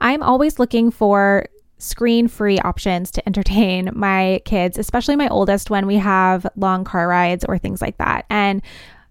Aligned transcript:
I'm 0.00 0.22
always 0.22 0.58
looking 0.58 0.90
for 0.90 1.46
screen 1.78 2.28
free 2.28 2.58
options 2.60 3.10
to 3.12 3.22
entertain 3.28 3.90
my 3.94 4.40
kids, 4.44 4.78
especially 4.78 5.16
my 5.16 5.28
oldest 5.28 5.70
when 5.70 5.86
we 5.86 5.96
have 5.96 6.46
long 6.56 6.84
car 6.84 7.08
rides 7.08 7.44
or 7.48 7.58
things 7.58 7.80
like 7.80 7.98
that. 7.98 8.26
And 8.30 8.62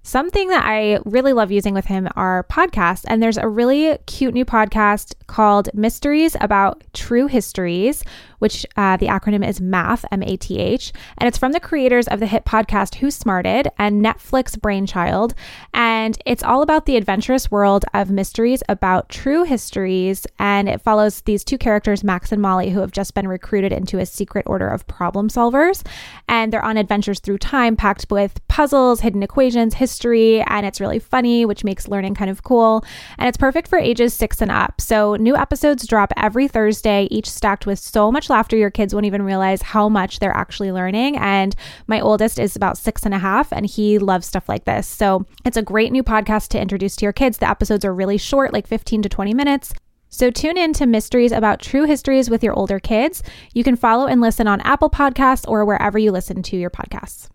Something 0.07 0.47
that 0.47 0.63
I 0.63 0.99
really 1.03 1.33
love 1.33 1.51
using 1.51 1.73
with 1.73 1.83
him 1.83 2.07
are 2.15 2.45
podcasts. 2.49 3.03
And 3.09 3.21
there's 3.21 3.37
a 3.37 3.49
really 3.49 3.97
cute 4.05 4.33
new 4.33 4.45
podcast 4.45 5.13
called 5.27 5.67
Mysteries 5.73 6.37
About 6.39 6.81
True 6.93 7.27
Histories, 7.27 8.05
which 8.39 8.65
uh, 8.75 8.97
the 8.97 9.07
acronym 9.07 9.47
is 9.47 9.61
MATH, 9.61 10.05
M 10.11 10.23
A 10.23 10.37
T 10.37 10.59
H. 10.59 10.93
And 11.17 11.27
it's 11.27 11.37
from 11.37 11.51
the 11.51 11.59
creators 11.59 12.07
of 12.07 12.19
the 12.19 12.27
hit 12.27 12.45
podcast 12.45 12.95
Who 12.95 13.11
Smarted 13.11 13.67
and 13.77 14.03
Netflix 14.03 14.59
Brainchild. 14.59 15.33
And 15.73 16.17
it's 16.25 16.43
all 16.43 16.61
about 16.61 16.85
the 16.85 16.97
adventurous 16.97 17.51
world 17.51 17.85
of 17.93 18.09
mysteries 18.09 18.63
about 18.69 19.09
true 19.09 19.43
histories. 19.43 20.25
And 20.39 20.67
it 20.67 20.81
follows 20.81 21.21
these 21.21 21.43
two 21.43 21.57
characters, 21.57 22.03
Max 22.03 22.31
and 22.31 22.41
Molly, 22.41 22.69
who 22.69 22.79
have 22.79 22.91
just 22.91 23.13
been 23.13 23.27
recruited 23.27 23.71
into 23.71 23.99
a 23.99 24.05
secret 24.05 24.45
order 24.47 24.67
of 24.67 24.87
problem 24.87 25.29
solvers. 25.29 25.85
And 26.27 26.51
they're 26.51 26.63
on 26.63 26.77
adventures 26.77 27.19
through 27.19 27.39
time 27.39 27.75
packed 27.75 28.07
with 28.09 28.45
puzzles, 28.47 29.01
hidden 29.01 29.23
equations, 29.23 29.75
history 29.75 30.41
and 30.41 30.65
it's 30.65 30.79
really 30.79 30.99
funny, 30.99 31.45
which 31.45 31.63
makes 31.63 31.87
learning 31.87 32.15
kind 32.15 32.29
of 32.29 32.43
cool. 32.43 32.83
And 33.17 33.27
it's 33.27 33.37
perfect 33.37 33.67
for 33.67 33.77
ages 33.77 34.13
six 34.13 34.41
and 34.41 34.51
up. 34.51 34.81
So 34.81 35.15
new 35.15 35.35
episodes 35.35 35.87
drop 35.87 36.11
every 36.17 36.47
Thursday, 36.47 37.07
each 37.11 37.29
stacked 37.29 37.65
with 37.65 37.79
so 37.79 38.11
much 38.11 38.26
laughter 38.29 38.55
your 38.55 38.71
kids 38.71 38.93
won't 38.93 39.05
even 39.05 39.21
realize 39.21 39.61
how 39.61 39.89
much 39.89 40.19
they're 40.19 40.35
actually 40.35 40.71
learning. 40.71 41.17
And 41.17 41.55
my 41.87 41.99
oldest 41.99 42.39
is 42.39 42.55
about 42.55 42.77
six 42.77 43.03
and 43.03 43.13
a 43.13 43.19
half, 43.19 43.51
and 43.51 43.65
he 43.65 43.99
loves 43.99 44.27
stuff 44.27 44.47
like 44.47 44.65
this. 44.65 44.87
So 44.87 45.25
it's 45.45 45.57
a 45.57 45.61
great 45.61 45.91
new 45.91 46.03
podcast 46.03 46.49
to 46.49 46.61
introduce 46.61 46.95
to 46.97 47.05
your 47.05 47.13
kids. 47.13 47.37
The 47.37 47.49
episodes 47.49 47.85
are 47.85 47.93
really 47.93 48.17
short, 48.17 48.53
like 48.53 48.67
15 48.67 49.01
to 49.03 49.09
20 49.09 49.33
minutes. 49.33 49.73
So 50.09 50.31
tune 50.31 50.57
in 50.57 50.73
to 50.73 50.85
Mysteries 50.85 51.31
About 51.31 51.61
True 51.61 51.83
Histories 51.83 52.29
with 52.29 52.43
your 52.43 52.53
older 52.53 52.79
kids. 52.79 53.21
You 53.53 53.63
can 53.63 53.75
follow 53.75 54.07
and 54.07 54.21
listen 54.21 54.47
on 54.47 54.61
Apple 54.61 54.89
Podcasts 54.89 55.47
or 55.47 55.65
wherever 55.65 55.97
you 55.99 56.11
listen 56.11 56.41
to 56.43 56.57
your 56.57 56.69
podcasts. 56.69 57.29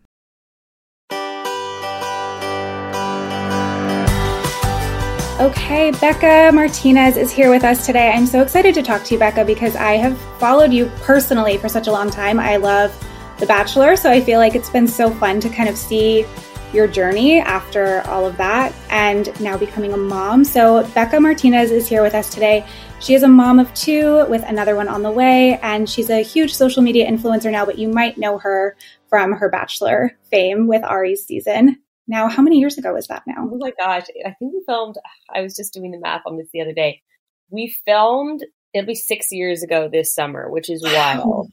Okay, 5.42 5.90
Bekah 5.90 6.54
Martinez 6.54 7.16
is 7.16 7.32
here 7.32 7.50
with 7.50 7.64
us 7.64 7.84
today. 7.84 8.12
I'm 8.12 8.26
so 8.26 8.42
excited 8.42 8.76
to 8.76 8.82
talk 8.82 9.02
to 9.02 9.14
you, 9.14 9.18
Bekah, 9.18 9.44
because 9.44 9.74
I 9.74 9.94
have 9.94 10.16
followed 10.38 10.72
you 10.72 10.86
personally 11.00 11.58
for 11.58 11.68
such 11.68 11.88
a 11.88 11.90
long 11.90 12.10
time. 12.10 12.38
I 12.38 12.58
love 12.58 12.96
The 13.40 13.46
Bachelor, 13.46 13.96
so 13.96 14.08
I 14.08 14.20
feel 14.20 14.38
like 14.38 14.54
it's 14.54 14.70
been 14.70 14.86
so 14.86 15.10
fun 15.10 15.40
to 15.40 15.48
kind 15.48 15.68
of 15.68 15.76
see 15.76 16.24
your 16.72 16.86
journey 16.86 17.40
after 17.40 18.02
all 18.02 18.24
of 18.24 18.36
that 18.36 18.72
and 18.88 19.28
now 19.40 19.58
becoming 19.58 19.92
a 19.92 19.96
mom. 19.96 20.44
So, 20.44 20.84
Bekah 20.94 21.20
Martinez 21.20 21.72
is 21.72 21.88
here 21.88 22.02
with 22.02 22.14
us 22.14 22.32
today. 22.32 22.64
She 23.00 23.14
is 23.14 23.24
a 23.24 23.28
mom 23.28 23.58
of 23.58 23.74
two 23.74 24.24
with 24.26 24.44
another 24.44 24.76
one 24.76 24.86
on 24.86 25.02
the 25.02 25.10
way, 25.10 25.58
and 25.58 25.90
she's 25.90 26.08
a 26.08 26.22
huge 26.22 26.54
social 26.54 26.84
media 26.84 27.10
influencer 27.10 27.50
now, 27.50 27.66
but 27.66 27.80
you 27.80 27.88
might 27.88 28.16
know 28.16 28.38
her 28.38 28.76
from 29.08 29.32
her 29.32 29.48
Bachelor 29.48 30.16
fame 30.30 30.68
with 30.68 30.84
Arie's 30.84 31.26
season. 31.26 31.81
Now, 32.06 32.28
how 32.28 32.42
many 32.42 32.58
years 32.58 32.78
ago 32.78 32.94
was 32.94 33.06
that 33.08 33.22
now? 33.26 33.48
Oh 33.50 33.58
my 33.58 33.72
gosh. 33.78 34.06
I 34.24 34.32
think 34.38 34.52
we 34.52 34.62
filmed, 34.66 34.96
I 35.32 35.40
was 35.42 35.54
just 35.54 35.72
doing 35.72 35.92
the 35.92 35.98
math 35.98 36.22
on 36.26 36.36
this 36.36 36.48
the 36.52 36.60
other 36.60 36.72
day. 36.72 37.02
We 37.50 37.76
filmed 37.84 38.44
at 38.74 38.86
least 38.86 39.06
six 39.06 39.30
years 39.30 39.62
ago 39.62 39.88
this 39.90 40.14
summer, 40.14 40.50
which 40.50 40.70
is 40.70 40.82
wild. 40.82 41.50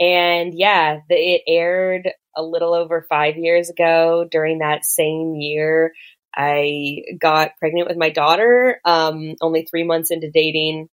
And 0.00 0.52
yeah, 0.54 0.98
the, 1.08 1.14
it 1.14 1.42
aired 1.46 2.10
a 2.36 2.42
little 2.42 2.74
over 2.74 3.06
five 3.08 3.36
years 3.36 3.70
ago. 3.70 4.26
During 4.28 4.58
that 4.58 4.84
same 4.84 5.34
year, 5.36 5.92
I 6.34 7.02
got 7.20 7.56
pregnant 7.58 7.88
with 7.88 7.98
my 7.98 8.10
daughter, 8.10 8.80
um, 8.84 9.34
only 9.40 9.64
three 9.64 9.84
months 9.84 10.10
into 10.10 10.30
dating 10.30 10.88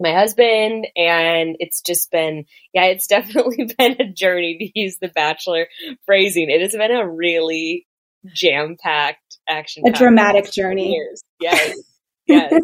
my 0.00 0.12
husband 0.12 0.88
and 0.96 1.56
it's 1.60 1.80
just 1.80 2.10
been 2.10 2.44
yeah 2.72 2.86
it's 2.86 3.06
definitely 3.08 3.72
been 3.78 3.96
a 4.00 4.12
journey 4.12 4.58
to 4.58 4.80
use 4.80 4.98
the 5.00 5.08
bachelor 5.08 5.68
phrasing 6.04 6.50
it 6.50 6.60
has 6.60 6.72
been 6.72 6.90
a 6.90 7.08
really 7.08 7.86
jam 8.32 8.76
packed 8.80 9.38
action. 9.48 9.86
A 9.86 9.92
dramatic 9.92 10.50
journey. 10.50 10.92
Years. 10.92 11.22
Yes. 11.40 11.76
Yes. 12.26 12.54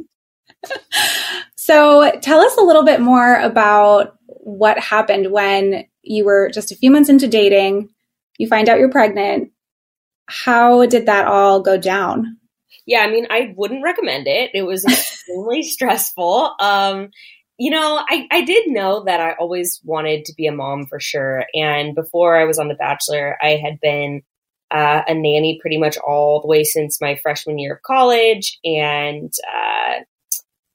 so 1.55 2.11
tell 2.23 2.41
us 2.41 2.57
a 2.57 2.63
little 2.63 2.83
bit 2.83 2.99
more 3.03 3.35
about 3.35 4.17
what 4.27 4.79
happened 4.79 5.31
when 5.31 5.85
you 6.03 6.25
were 6.25 6.49
just 6.49 6.73
a 6.73 6.77
few 6.77 6.91
months 6.91 7.11
into 7.11 7.29
dating. 7.29 7.91
You 8.39 8.49
find 8.49 8.71
out 8.71 8.79
you're 8.79 8.91
pregnant. 8.91 9.51
How 10.31 10.87
did 10.87 11.05
that 11.07 11.27
all 11.27 11.61
go 11.61 11.77
down? 11.77 12.39
Yeah, 12.87 13.01
I 13.01 13.11
mean, 13.11 13.27
I 13.29 13.53
wouldn't 13.55 13.85
recommend 13.85 14.27
it. 14.27 14.51
It 14.55 14.63
was 14.63 14.85
extremely 14.85 15.63
stressful. 15.65 16.55
Um, 16.59 17.11
you 17.59 17.71
know, 17.71 18.03
I, 18.09 18.27
I 18.31 18.41
did 18.41 18.69
know 18.69 19.05
that 19.05 19.21
I 19.21 19.33
always 19.33 19.81
wanted 19.85 20.25
to 20.25 20.35
be 20.35 20.47
a 20.47 20.53
mom 20.53 20.87
for 20.87 20.99
sure. 20.99 21.45
And 21.53 21.95
before 21.95 22.37
I 22.37 22.45
was 22.45 22.59
on 22.59 22.69
The 22.69 22.75
Bachelor, 22.75 23.37
I 23.43 23.61
had 23.63 23.79
been 23.83 24.23
uh, 24.71 25.03
a 25.07 25.15
nanny 25.15 25.59
pretty 25.61 25.79
much 25.79 25.97
all 25.99 26.41
the 26.41 26.47
way 26.47 26.65
since 26.65 27.01
my 27.01 27.17
freshman 27.17 27.59
year 27.59 27.75
of 27.75 27.83
college 27.83 28.59
and 28.65 29.33
uh, 29.53 30.01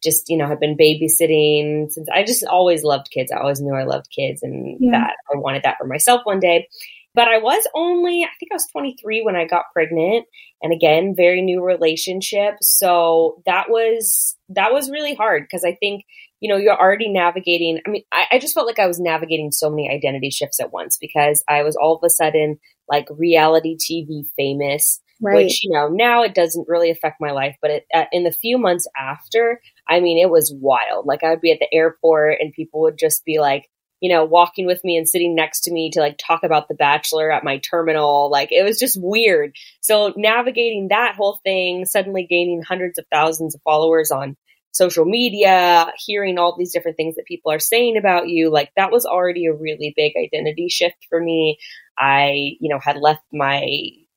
just 0.04 0.30
you 0.30 0.38
know 0.38 0.48
have 0.48 0.60
been 0.60 0.78
babysitting 0.78 1.92
since 1.92 2.08
i 2.14 2.24
just 2.24 2.46
always 2.46 2.84
loved 2.84 3.10
kids 3.12 3.32
i 3.32 3.40
always 3.40 3.60
knew 3.60 3.74
i 3.74 3.84
loved 3.84 4.08
kids 4.16 4.44
and 4.44 4.78
yeah. 4.80 4.92
that 4.92 5.16
i 5.34 5.38
wanted 5.38 5.64
that 5.64 5.78
for 5.78 5.88
myself 5.88 6.22
one 6.26 6.40
day 6.40 6.68
but 7.14 7.28
i 7.28 7.38
was 7.38 7.66
only 7.74 8.24
i 8.24 8.30
think 8.40 8.52
i 8.52 8.56
was 8.56 8.68
23 8.72 9.24
when 9.24 9.36
i 9.36 9.46
got 9.46 9.66
pregnant 9.74 10.26
and 10.62 10.72
again 10.72 11.16
very 11.16 11.42
new 11.42 11.64
relationship 11.64 12.56
so 12.62 13.42
that 13.46 13.70
was 13.70 14.38
that 14.50 14.72
was 14.72 14.92
really 14.92 15.16
hard 15.16 15.44
because 15.44 15.66
i 15.66 15.74
think 15.74 16.04
you 16.42 16.50
know, 16.50 16.58
you're 16.58 16.80
already 16.80 17.10
navigating. 17.10 17.80
I 17.88 17.90
mean, 17.90 18.04
I, 18.12 18.26
I, 18.34 18.40
just 18.40 18.54
felt 18.54 18.68
like 18.68 18.78
I 18.78 18.86
was 18.86 19.00
navigating 19.00 19.52
so 19.52 19.70
many 19.70 19.90
identity 19.90 20.30
shifts 20.30 20.60
at 20.60 20.72
once 20.72 20.98
because 21.00 21.44
I 21.48 21.64
was 21.64 21.76
all 21.76 21.96
of 21.96 22.04
a 22.04 22.10
sudden 22.10 22.60
like 22.90 23.08
reality 23.10 23.78
TV 23.78 24.24
famous, 24.38 25.02
right. 25.22 25.36
which, 25.36 25.64
you 25.64 25.72
know, 25.72 25.88
now 25.88 26.24
it 26.24 26.36
doesn't 26.36 26.68
really 26.68 26.92
affect 26.92 27.22
my 27.22 27.32
life. 27.32 27.56
But 27.62 27.72
it, 27.72 27.86
uh, 27.94 28.06
in 28.12 28.24
the 28.24 28.32
few 28.32 28.58
months 28.58 28.88
after, 28.98 29.62
I 29.88 30.00
mean, 30.00 30.18
it 30.18 30.30
was 30.30 30.54
wild. 30.56 31.06
Like 31.06 31.24
I 31.24 31.30
would 31.30 31.42
be 31.42 31.52
at 31.52 31.60
the 31.60 31.74
airport 31.74 32.38
and 32.40 32.54
people 32.54 32.82
would 32.82 32.98
just 32.98 33.24
be 33.26 33.40
like, 33.40 33.70
you 34.02 34.10
know, 34.10 34.26
walking 34.26 34.66
with 34.66 34.84
me 34.84 34.98
and 34.98 35.08
sitting 35.08 35.36
next 35.36 35.62
to 35.62 35.72
me 35.72 35.90
to 35.92 36.00
like 36.00 36.18
talk 36.18 36.44
about 36.44 36.68
The 36.68 36.76
Bachelor 36.76 37.32
at 37.32 37.44
my 37.44 37.58
terminal. 37.60 38.30
Like 38.30 38.52
it 38.52 38.64
was 38.64 38.78
just 38.78 39.00
weird. 39.02 39.56
So 39.82 40.14
navigating 40.16 40.90
that 40.90 41.16
whole 41.16 41.40
thing, 41.44 41.86
suddenly 41.86 42.28
gaining 42.30 42.62
hundreds 42.62 43.00
of 43.00 43.06
thousands 43.12 43.56
of 43.56 43.62
followers 43.64 44.12
on 44.12 44.36
social 44.76 45.06
media, 45.06 45.92
hearing 46.06 46.38
all 46.38 46.56
these 46.58 46.74
different 46.74 46.98
things 46.98 47.16
that 47.16 47.26
people 47.26 47.50
are 47.52 47.60
saying 47.60 47.96
about 47.96 48.28
you, 48.28 48.52
like 48.52 48.72
that 48.76 48.92
was 48.92 49.06
already 49.06 49.46
a 49.46 49.54
really 49.54 49.94
big 49.96 50.14
identity 50.18 50.68
shift 50.70 50.98
for 51.10 51.22
me. 51.22 51.58
I, 51.98 52.58
you 52.60 52.70
know, 52.70 52.80
had 52.80 52.98
left 52.98 53.24
my 53.32 53.66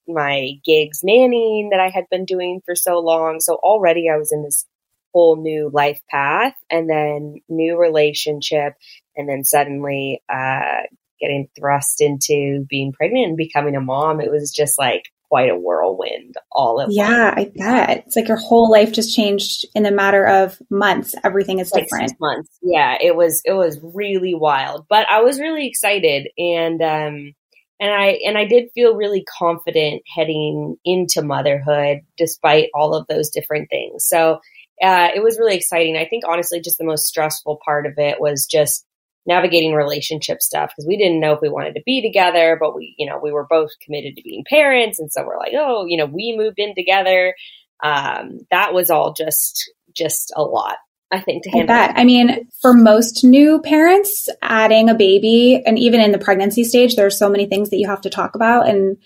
my 0.08 0.52
gigs 0.64 1.02
nannying 1.06 1.68
that 1.70 1.80
I 1.80 1.90
had 1.90 2.04
been 2.10 2.24
doing 2.24 2.60
for 2.64 2.74
so 2.74 2.98
long. 2.98 3.40
So 3.40 3.54
already 3.56 4.08
I 4.12 4.16
was 4.16 4.32
in 4.32 4.42
this 4.42 4.66
whole 5.14 5.40
new 5.40 5.70
life 5.72 6.00
path 6.10 6.54
and 6.70 6.88
then 6.88 7.36
new 7.48 7.78
relationship 7.78 8.74
and 9.16 9.28
then 9.28 9.44
suddenly 9.44 10.22
uh 10.32 10.82
getting 11.20 11.48
thrust 11.58 12.00
into 12.00 12.64
being 12.68 12.92
pregnant 12.92 13.26
and 13.26 13.36
becoming 13.36 13.76
a 13.76 13.80
mom. 13.80 14.20
It 14.20 14.30
was 14.30 14.50
just 14.50 14.78
like 14.78 15.04
quite 15.28 15.50
a 15.50 15.56
whirlwind 15.56 16.34
all 16.52 16.80
at 16.80 16.90
yeah, 16.90 17.34
once. 17.34 17.52
Yeah, 17.54 17.70
I 17.70 17.84
bet. 17.86 18.04
It's 18.06 18.16
like 18.16 18.28
your 18.28 18.38
whole 18.38 18.70
life 18.70 18.92
just 18.92 19.14
changed 19.14 19.66
in 19.74 19.86
a 19.86 19.90
matter 19.90 20.26
of 20.26 20.60
months. 20.70 21.14
Everything 21.24 21.58
is 21.58 21.72
like 21.72 21.84
different. 21.84 22.12
months. 22.20 22.50
Yeah, 22.62 22.96
it 23.00 23.16
was 23.16 23.42
it 23.44 23.52
was 23.52 23.78
really 23.82 24.34
wild. 24.34 24.86
But 24.88 25.06
I 25.08 25.20
was 25.20 25.40
really 25.40 25.66
excited 25.66 26.28
and 26.38 26.82
um 26.82 27.34
and 27.80 27.92
I 27.92 28.18
and 28.26 28.36
I 28.36 28.44
did 28.44 28.70
feel 28.74 28.96
really 28.96 29.24
confident 29.38 30.02
heading 30.14 30.76
into 30.84 31.22
motherhood 31.22 32.00
despite 32.16 32.70
all 32.74 32.94
of 32.94 33.06
those 33.06 33.30
different 33.30 33.70
things. 33.70 34.06
So 34.06 34.40
uh, 34.82 35.08
it 35.14 35.22
was 35.22 35.38
really 35.38 35.56
exciting. 35.56 35.96
I 35.96 36.06
think 36.06 36.24
honestly, 36.26 36.60
just 36.60 36.78
the 36.78 36.84
most 36.84 37.06
stressful 37.06 37.58
part 37.64 37.86
of 37.86 37.94
it 37.96 38.20
was 38.20 38.46
just 38.50 38.84
navigating 39.26 39.74
relationship 39.74 40.40
stuff 40.40 40.70
because 40.70 40.86
we 40.86 40.96
didn't 40.96 41.20
know 41.20 41.32
if 41.32 41.40
we 41.40 41.48
wanted 41.48 41.74
to 41.74 41.82
be 41.84 42.00
together, 42.02 42.56
but 42.60 42.74
we, 42.74 42.94
you 42.98 43.06
know, 43.06 43.18
we 43.22 43.32
were 43.32 43.46
both 43.48 43.70
committed 43.84 44.16
to 44.16 44.22
being 44.22 44.44
parents. 44.48 44.98
And 44.98 45.12
so 45.12 45.24
we're 45.24 45.38
like, 45.38 45.52
oh, 45.54 45.84
you 45.86 45.96
know, 45.96 46.06
we 46.06 46.34
moved 46.36 46.58
in 46.58 46.74
together. 46.74 47.34
Um, 47.82 48.40
that 48.50 48.72
was 48.72 48.90
all 48.90 49.12
just, 49.12 49.70
just 49.94 50.32
a 50.34 50.42
lot. 50.42 50.76
I 51.10 51.20
think 51.20 51.42
to 51.44 51.50
handle. 51.50 51.68
that. 51.68 51.94
I 51.96 52.04
mean, 52.04 52.48
for 52.60 52.74
most 52.74 53.24
new 53.24 53.60
parents, 53.62 54.28
adding 54.42 54.90
a 54.90 54.94
baby 54.94 55.62
and 55.64 55.78
even 55.78 56.00
in 56.00 56.12
the 56.12 56.18
pregnancy 56.18 56.64
stage, 56.64 56.96
there 56.96 57.06
are 57.06 57.10
so 57.10 57.30
many 57.30 57.46
things 57.46 57.70
that 57.70 57.78
you 57.78 57.86
have 57.88 58.02
to 58.02 58.10
talk 58.10 58.34
about 58.34 58.68
and 58.68 58.98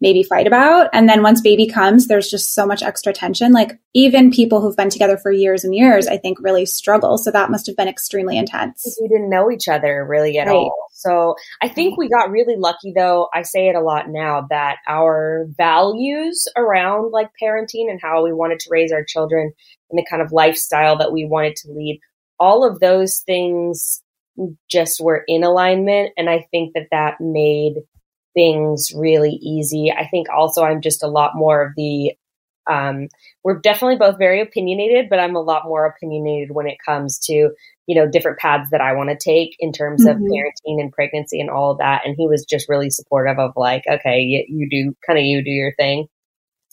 maybe 0.00 0.22
fight 0.22 0.46
about. 0.46 0.88
And 0.94 1.06
then 1.06 1.22
once 1.22 1.42
baby 1.42 1.66
comes, 1.66 2.08
there's 2.08 2.30
just 2.30 2.54
so 2.54 2.64
much 2.64 2.82
extra 2.82 3.12
tension. 3.12 3.52
Like 3.52 3.78
even 3.92 4.30
people 4.30 4.60
who've 4.62 4.76
been 4.76 4.88
together 4.88 5.18
for 5.18 5.30
years 5.30 5.62
and 5.62 5.74
years, 5.74 6.06
I 6.06 6.16
think 6.16 6.38
really 6.40 6.64
struggle. 6.64 7.18
So 7.18 7.30
that 7.30 7.50
must 7.50 7.66
have 7.66 7.76
been 7.76 7.88
extremely 7.88 8.38
intense. 8.38 8.96
We 9.00 9.08
didn't 9.08 9.28
know 9.28 9.50
each 9.50 9.68
other 9.68 10.06
really 10.08 10.38
at 10.38 10.46
right. 10.46 10.54
all. 10.54 10.88
So 10.92 11.34
I 11.62 11.68
think 11.68 11.98
we 11.98 12.08
got 12.08 12.30
really 12.30 12.56
lucky 12.56 12.92
though. 12.94 13.28
I 13.34 13.42
say 13.42 13.68
it 13.68 13.76
a 13.76 13.80
lot 13.80 14.08
now 14.08 14.46
that 14.48 14.76
our 14.86 15.46
values 15.56 16.46
around 16.56 17.10
like 17.12 17.28
parenting 17.42 17.90
and 17.90 18.00
how 18.00 18.24
we 18.24 18.32
wanted 18.32 18.60
to 18.60 18.70
raise 18.70 18.92
our 18.92 19.04
children 19.04 19.52
and 19.90 19.98
the 19.98 20.06
kind 20.08 20.22
of 20.22 20.32
lifestyle 20.32 20.98
that 20.98 21.12
we 21.12 21.26
wanted 21.26 21.56
to 21.56 21.72
lead 21.72 22.00
all 22.40 22.66
of 22.66 22.80
those 22.80 23.22
things 23.26 24.02
just 24.68 25.00
were 25.00 25.22
in 25.28 25.44
alignment. 25.44 26.12
And 26.16 26.30
I 26.30 26.46
think 26.50 26.72
that 26.74 26.88
that 26.90 27.20
made 27.20 27.74
things 28.34 28.92
really 28.96 29.38
easy. 29.42 29.92
I 29.92 30.08
think 30.08 30.28
also 30.30 30.64
I'm 30.64 30.80
just 30.80 31.04
a 31.04 31.08
lot 31.08 31.32
more 31.34 31.62
of 31.62 31.72
the, 31.76 32.14
um, 32.70 33.08
we're 33.44 33.58
definitely 33.58 33.96
both 33.96 34.18
very 34.18 34.40
opinionated, 34.40 35.10
but 35.10 35.18
I'm 35.18 35.36
a 35.36 35.42
lot 35.42 35.64
more 35.66 35.84
opinionated 35.84 36.54
when 36.54 36.66
it 36.66 36.78
comes 36.84 37.18
to, 37.26 37.50
you 37.86 37.94
know, 37.94 38.08
different 38.08 38.38
paths 38.38 38.70
that 38.70 38.80
I 38.80 38.94
want 38.94 39.10
to 39.10 39.16
take 39.16 39.56
in 39.58 39.72
terms 39.72 40.06
mm-hmm. 40.06 40.16
of 40.16 40.30
parenting 40.30 40.80
and 40.80 40.92
pregnancy 40.92 41.40
and 41.40 41.50
all 41.50 41.72
of 41.72 41.78
that. 41.78 42.02
And 42.06 42.14
he 42.16 42.26
was 42.26 42.46
just 42.48 42.68
really 42.68 42.90
supportive 42.90 43.38
of 43.38 43.52
like, 43.56 43.82
okay, 43.90 44.20
you, 44.20 44.44
you 44.48 44.68
do 44.70 44.96
kind 45.06 45.18
of 45.18 45.24
you 45.24 45.44
do 45.44 45.50
your 45.50 45.74
thing. 45.74 46.06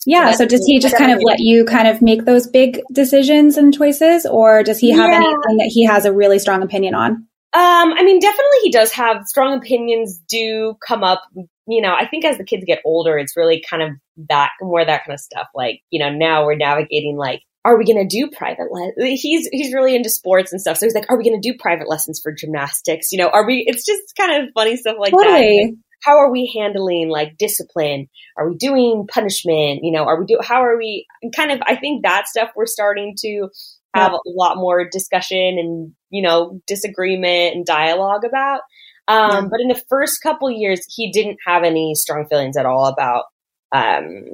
Yeah. 0.08 0.32
So, 0.32 0.38
so 0.38 0.46
does 0.46 0.64
he 0.66 0.78
just 0.78 0.96
kind 0.96 1.12
of 1.12 1.20
let 1.22 1.38
you 1.38 1.66
kind 1.66 1.86
of 1.86 2.00
make 2.00 2.24
those 2.24 2.46
big 2.46 2.80
decisions 2.90 3.58
and 3.58 3.74
choices, 3.74 4.24
or 4.24 4.62
does 4.62 4.78
he 4.78 4.90
have 4.90 5.10
yeah. 5.10 5.16
anything 5.16 5.58
that 5.58 5.70
he 5.70 5.84
has 5.84 6.06
a 6.06 6.12
really 6.14 6.38
strong 6.38 6.62
opinion 6.62 6.94
on? 6.94 7.10
Um, 7.52 7.92
I 7.92 8.02
mean, 8.02 8.18
definitely 8.18 8.58
he 8.62 8.70
does 8.70 8.90
have 8.92 9.26
strong 9.26 9.58
opinions 9.58 10.18
do 10.26 10.76
come 10.86 11.04
up. 11.04 11.24
You 11.66 11.82
know, 11.82 11.94
I 11.94 12.06
think 12.06 12.24
as 12.24 12.38
the 12.38 12.44
kids 12.44 12.64
get 12.66 12.80
older, 12.86 13.18
it's 13.18 13.36
really 13.36 13.62
kind 13.68 13.82
of 13.82 13.90
that 14.30 14.52
more 14.62 14.82
that 14.82 15.04
kind 15.04 15.12
of 15.12 15.20
stuff. 15.20 15.48
Like, 15.54 15.82
you 15.90 16.00
know, 16.00 16.08
now 16.08 16.46
we're 16.46 16.56
navigating 16.56 17.18
like, 17.18 17.42
are 17.66 17.76
we 17.76 17.84
going 17.84 18.08
to 18.08 18.08
do 18.08 18.30
private 18.34 18.70
le- 18.70 19.14
he's 19.14 19.46
he's 19.52 19.74
really 19.74 19.94
into 19.94 20.08
sports 20.08 20.52
and 20.52 20.60
stuff 20.60 20.78
so 20.78 20.86
he's 20.86 20.94
like 20.94 21.04
are 21.10 21.18
we 21.18 21.24
going 21.24 21.38
to 21.38 21.52
do 21.52 21.58
private 21.58 21.88
lessons 21.88 22.18
for 22.22 22.32
gymnastics 22.32 23.10
you 23.10 23.18
know 23.18 23.28
are 23.28 23.44
we 23.44 23.64
it's 23.66 23.84
just 23.84 24.14
kind 24.16 24.42
of 24.42 24.48
funny 24.54 24.76
stuff 24.76 24.96
like 24.98 25.10
totally. 25.10 25.66
that 25.66 25.76
how 26.02 26.18
are 26.18 26.30
we 26.30 26.52
handling 26.56 27.08
like 27.08 27.36
discipline? 27.38 28.08
Are 28.36 28.50
we 28.50 28.56
doing 28.56 29.06
punishment? 29.10 29.80
You 29.82 29.92
know 29.92 30.04
are 30.04 30.18
we 30.20 30.26
do 30.26 30.38
how 30.42 30.62
are 30.62 30.76
we 30.76 31.06
kind 31.34 31.50
of 31.50 31.60
i 31.66 31.74
think 31.74 32.02
that 32.02 32.28
stuff 32.28 32.50
we're 32.54 32.66
starting 32.66 33.14
to 33.20 33.48
have 33.94 34.12
a 34.12 34.20
lot 34.26 34.56
more 34.56 34.88
discussion 34.88 35.58
and 35.58 35.92
you 36.10 36.22
know 36.22 36.60
disagreement 36.66 37.54
and 37.54 37.66
dialogue 37.66 38.24
about. 38.24 38.60
Um, 39.08 39.30
yeah. 39.30 39.40
but 39.50 39.60
in 39.60 39.68
the 39.68 39.82
first 39.88 40.22
couple 40.22 40.50
years 40.50 40.84
he 40.94 41.10
didn't 41.10 41.38
have 41.46 41.64
any 41.64 41.94
strong 41.94 42.26
feelings 42.28 42.56
at 42.56 42.66
all 42.66 42.86
about 42.86 43.24
um, 43.72 44.24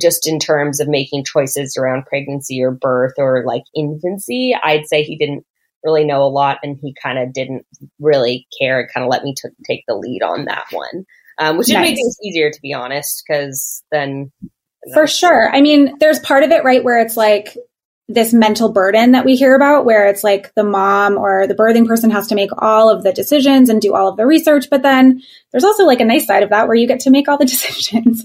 just 0.00 0.26
in 0.26 0.38
terms 0.38 0.80
of 0.80 0.88
making 0.88 1.24
choices 1.24 1.76
around 1.78 2.06
pregnancy 2.06 2.62
or 2.62 2.70
birth 2.70 3.14
or 3.18 3.44
like 3.46 3.62
infancy. 3.74 4.54
I'd 4.62 4.86
say 4.86 5.02
he 5.02 5.16
didn't 5.16 5.44
really 5.84 6.04
know 6.04 6.22
a 6.22 6.28
lot 6.28 6.58
and 6.62 6.78
he 6.80 6.94
kind 7.00 7.18
of 7.18 7.32
didn't 7.32 7.64
really 8.00 8.46
care 8.60 8.80
and 8.80 8.92
kind 8.92 9.04
of 9.04 9.10
let 9.10 9.22
me 9.22 9.34
t- 9.34 9.48
take 9.64 9.84
the 9.86 9.94
lead 9.94 10.22
on 10.22 10.46
that 10.46 10.64
one 10.70 11.04
um, 11.38 11.56
which 11.56 11.68
nice. 11.68 11.90
made 11.90 11.94
things 11.94 12.16
easier 12.22 12.50
to 12.50 12.60
be 12.60 12.72
honest 12.72 13.22
because 13.26 13.82
then 13.90 14.30
for 14.94 15.06
sure 15.06 15.50
i 15.54 15.60
mean 15.60 15.96
there's 16.00 16.18
part 16.20 16.42
of 16.42 16.50
it 16.50 16.64
right 16.64 16.84
where 16.84 17.00
it's 17.00 17.16
like 17.16 17.56
this 18.08 18.32
mental 18.32 18.72
burden 18.72 19.12
that 19.12 19.26
we 19.26 19.36
hear 19.36 19.54
about 19.54 19.84
where 19.84 20.08
it's 20.08 20.24
like 20.24 20.54
the 20.54 20.64
mom 20.64 21.18
or 21.18 21.46
the 21.46 21.54
birthing 21.54 21.86
person 21.86 22.10
has 22.10 22.26
to 22.28 22.34
make 22.34 22.50
all 22.56 22.88
of 22.88 23.02
the 23.02 23.12
decisions 23.12 23.68
and 23.68 23.82
do 23.82 23.94
all 23.94 24.08
of 24.08 24.16
the 24.16 24.26
research 24.26 24.66
but 24.70 24.82
then 24.82 25.20
there's 25.52 25.64
also 25.64 25.84
like 25.84 26.00
a 26.00 26.04
nice 26.04 26.26
side 26.26 26.42
of 26.42 26.50
that 26.50 26.66
where 26.66 26.76
you 26.76 26.88
get 26.88 27.00
to 27.00 27.10
make 27.10 27.28
all 27.28 27.36
the 27.36 27.44
decisions 27.44 28.24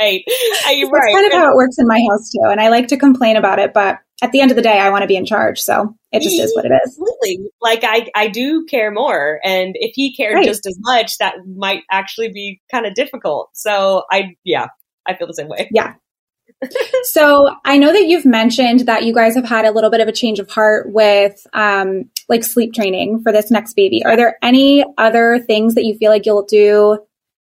right, 0.00 0.22
That's 0.26 0.90
right. 0.90 1.14
kind 1.14 1.26
of 1.26 1.32
how 1.32 1.50
it 1.50 1.56
works 1.56 1.78
in 1.78 1.86
my 1.86 2.00
house 2.10 2.30
too 2.30 2.50
and 2.50 2.60
i 2.60 2.68
like 2.68 2.88
to 2.88 2.96
complain 2.96 3.36
about 3.36 3.60
it 3.60 3.72
but 3.72 4.00
at 4.22 4.32
the 4.32 4.40
end 4.40 4.50
of 4.50 4.56
the 4.56 4.62
day 4.62 4.78
i 4.78 4.90
want 4.90 5.02
to 5.02 5.08
be 5.08 5.16
in 5.16 5.26
charge 5.26 5.58
so 5.60 5.94
it 6.16 6.22
just 6.22 6.40
is 6.40 6.54
what 6.54 6.64
it 6.64 6.72
is. 6.72 6.98
Absolutely. 6.98 7.50
Like 7.60 7.80
i 7.84 8.08
i 8.14 8.28
do 8.28 8.64
care 8.66 8.90
more 8.90 9.40
and 9.44 9.74
if 9.78 9.92
he 9.94 10.14
cared 10.14 10.34
right. 10.34 10.46
just 10.46 10.66
as 10.66 10.76
much 10.80 11.18
that 11.18 11.34
might 11.56 11.82
actually 11.90 12.32
be 12.32 12.60
kind 12.70 12.86
of 12.86 12.94
difficult. 12.94 13.50
So 13.52 14.04
i 14.10 14.34
yeah 14.44 14.68
i 15.06 15.14
feel 15.14 15.26
the 15.26 15.34
same 15.34 15.48
way. 15.48 15.68
Yeah. 15.72 15.94
So 17.02 17.54
I 17.64 17.76
know 17.76 17.92
that 17.92 18.06
you've 18.06 18.24
mentioned 18.24 18.80
that 18.80 19.04
you 19.04 19.14
guys 19.14 19.34
have 19.34 19.44
had 19.44 19.64
a 19.64 19.70
little 19.70 19.90
bit 19.90 20.00
of 20.00 20.08
a 20.08 20.12
change 20.12 20.38
of 20.38 20.50
heart 20.50 20.90
with 20.90 21.46
um, 21.52 22.10
like 22.28 22.44
sleep 22.44 22.72
training 22.72 23.22
for 23.22 23.30
this 23.30 23.50
next 23.50 23.74
baby. 23.74 24.04
Are 24.04 24.16
there 24.16 24.38
any 24.42 24.84
other 24.96 25.38
things 25.38 25.74
that 25.74 25.84
you 25.84 25.96
feel 25.98 26.10
like 26.10 26.24
you'll 26.26 26.46
do 26.46 26.98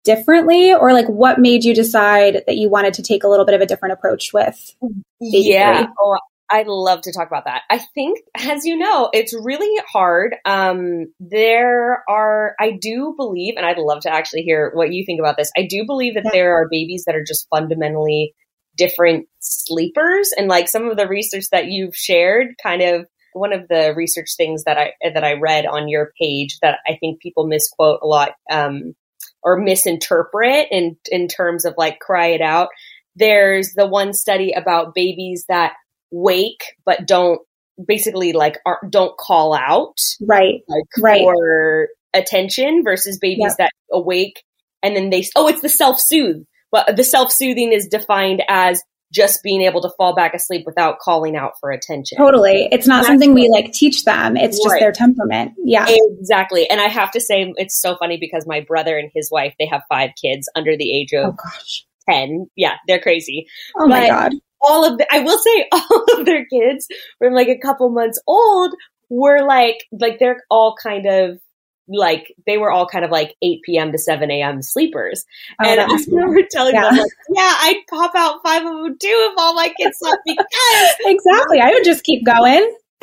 differently, 0.03 0.73
or 0.73 0.93
like 0.93 1.07
what 1.07 1.39
made 1.39 1.63
you 1.63 1.73
decide 1.73 2.43
that 2.47 2.57
you 2.57 2.69
wanted 2.69 2.95
to 2.95 3.01
take 3.01 3.23
a 3.23 3.27
little 3.27 3.45
bit 3.45 3.55
of 3.55 3.61
a 3.61 3.65
different 3.65 3.93
approach 3.93 4.31
with? 4.33 4.75
yeah, 5.19 5.87
oh, 5.99 6.19
I'd 6.49 6.67
love 6.67 7.01
to 7.01 7.11
talk 7.11 7.27
about 7.27 7.45
that. 7.45 7.63
I 7.69 7.79
think, 7.93 8.19
as 8.35 8.65
you 8.65 8.77
know, 8.77 9.09
it's 9.13 9.33
really 9.33 9.83
hard. 9.91 10.35
Um, 10.45 11.13
there 11.19 12.03
are, 12.09 12.55
I 12.59 12.77
do 12.79 13.13
believe, 13.17 13.55
and 13.57 13.65
I'd 13.65 13.77
love 13.77 14.01
to 14.01 14.13
actually 14.13 14.43
hear 14.43 14.71
what 14.73 14.93
you 14.93 15.05
think 15.05 15.19
about 15.19 15.35
this. 15.37 15.51
I 15.57 15.67
do 15.69 15.85
believe 15.85 16.15
that 16.15 16.29
there 16.31 16.55
are 16.55 16.69
babies 16.69 17.03
that 17.05 17.15
are 17.15 17.23
just 17.23 17.47
fundamentally 17.49 18.33
different 18.77 19.27
sleepers 19.39 20.31
and 20.37 20.47
like 20.47 20.67
some 20.67 20.89
of 20.89 20.97
the 20.97 21.07
research 21.07 21.45
that 21.51 21.65
you've 21.65 21.95
shared 21.95 22.47
kind 22.61 22.81
of 22.81 23.07
one 23.33 23.53
of 23.53 23.67
the 23.67 23.93
research 23.95 24.29
things 24.37 24.63
that 24.63 24.77
I 24.77 24.93
that 25.13 25.23
I 25.23 25.33
read 25.33 25.65
on 25.65 25.87
your 25.87 26.11
page 26.19 26.57
that 26.61 26.79
I 26.87 26.97
think 26.99 27.19
people 27.21 27.47
misquote 27.47 27.99
a 28.01 28.07
lot 28.07 28.31
um, 28.51 28.95
or 29.43 29.59
misinterpret 29.59 30.67
in 30.71 30.97
in 31.11 31.27
terms 31.27 31.65
of 31.65 31.73
like 31.77 31.99
cry 31.99 32.27
it 32.27 32.41
out. 32.41 32.69
There's 33.15 33.73
the 33.73 33.87
one 33.87 34.13
study 34.13 34.53
about 34.53 34.93
babies 34.95 35.45
that 35.49 35.73
wake 36.11 36.63
but 36.85 37.07
don't 37.07 37.41
basically 37.85 38.33
like 38.33 38.57
are, 38.65 38.79
don't 38.89 39.17
call 39.17 39.53
out 39.53 39.97
right 40.21 40.61
like 40.67 40.85
right. 40.99 41.21
for 41.21 41.89
attention 42.13 42.83
versus 42.83 43.19
babies 43.19 43.55
yep. 43.57 43.57
that 43.57 43.71
awake 43.91 44.43
and 44.81 44.95
then 44.95 45.09
they 45.09 45.23
oh 45.35 45.47
it's 45.47 45.61
the 45.61 45.69
self 45.69 45.99
soothe 45.99 46.43
but 46.71 46.95
the 46.95 47.03
self 47.03 47.31
soothing 47.31 47.71
is 47.71 47.87
defined 47.87 48.41
as 48.47 48.81
just 49.11 49.41
being 49.43 49.61
able 49.61 49.81
to 49.81 49.89
fall 49.97 50.15
back 50.15 50.33
asleep 50.33 50.63
without 50.65 50.99
calling 50.99 51.35
out 51.35 51.53
for 51.59 51.71
attention. 51.71 52.17
Totally. 52.17 52.67
It's 52.71 52.87
not 52.87 52.97
That's 52.97 53.07
something 53.07 53.33
we 53.33 53.49
like 53.49 53.71
teach 53.71 54.03
them. 54.03 54.35
It's 54.35 54.61
just 54.61 54.75
their 54.79 54.91
temperament. 54.91 55.53
Yeah. 55.63 55.85
Exactly. 55.87 56.69
And 56.69 56.81
I 56.81 56.87
have 56.87 57.11
to 57.11 57.21
say 57.21 57.53
it's 57.55 57.79
so 57.79 57.95
funny 57.95 58.17
because 58.17 58.45
my 58.45 58.61
brother 58.61 58.97
and 58.97 59.09
his 59.13 59.29
wife, 59.31 59.53
they 59.59 59.65
have 59.67 59.81
five 59.87 60.11
kids 60.21 60.49
under 60.55 60.75
the 60.75 60.91
age 60.91 61.13
of 61.13 61.25
oh, 61.25 61.31
gosh. 61.31 61.85
10. 62.09 62.49
Yeah, 62.55 62.75
they're 62.87 62.99
crazy. 62.99 63.47
Oh 63.77 63.87
but 63.87 63.89
my 63.89 64.07
god. 64.07 64.33
All 64.67 64.85
of 64.85 64.97
the 64.97 65.07
I 65.11 65.19
will 65.19 65.37
say 65.37 65.67
all 65.71 66.19
of 66.19 66.25
their 66.25 66.45
kids 66.45 66.87
from 67.19 67.33
like 67.33 67.47
a 67.47 67.57
couple 67.57 67.89
months 67.89 68.21
old 68.27 68.73
were 69.09 69.45
like 69.45 69.85
like 69.91 70.19
they're 70.19 70.43
all 70.49 70.75
kind 70.81 71.05
of 71.05 71.39
like 71.87 72.33
they 72.45 72.57
were 72.57 72.71
all 72.71 72.87
kind 72.87 73.05
of 73.05 73.11
like 73.11 73.35
8 73.41 73.61
p.m. 73.63 73.91
to 73.91 73.97
7 73.97 74.29
a.m. 74.29 74.61
sleepers. 74.61 75.25
Oh, 75.61 75.67
and 75.67 75.79
I 75.79 75.85
remember 76.09 76.41
telling 76.49 76.75
yeah. 76.75 76.83
them, 76.83 76.97
like, 76.97 77.11
yeah, 77.33 77.53
I'd 77.59 77.81
pop 77.89 78.11
out 78.15 78.41
five 78.43 78.61
of 78.61 78.67
them 78.67 78.97
too 79.01 79.29
if 79.31 79.33
all 79.37 79.53
my 79.53 79.73
kids 79.79 79.97
slept 79.99 80.21
because 80.25 80.45
exactly. 81.05 81.61
I 81.61 81.71
would 81.71 81.85
just 81.85 82.03
keep 82.03 82.25
going. 82.25 82.75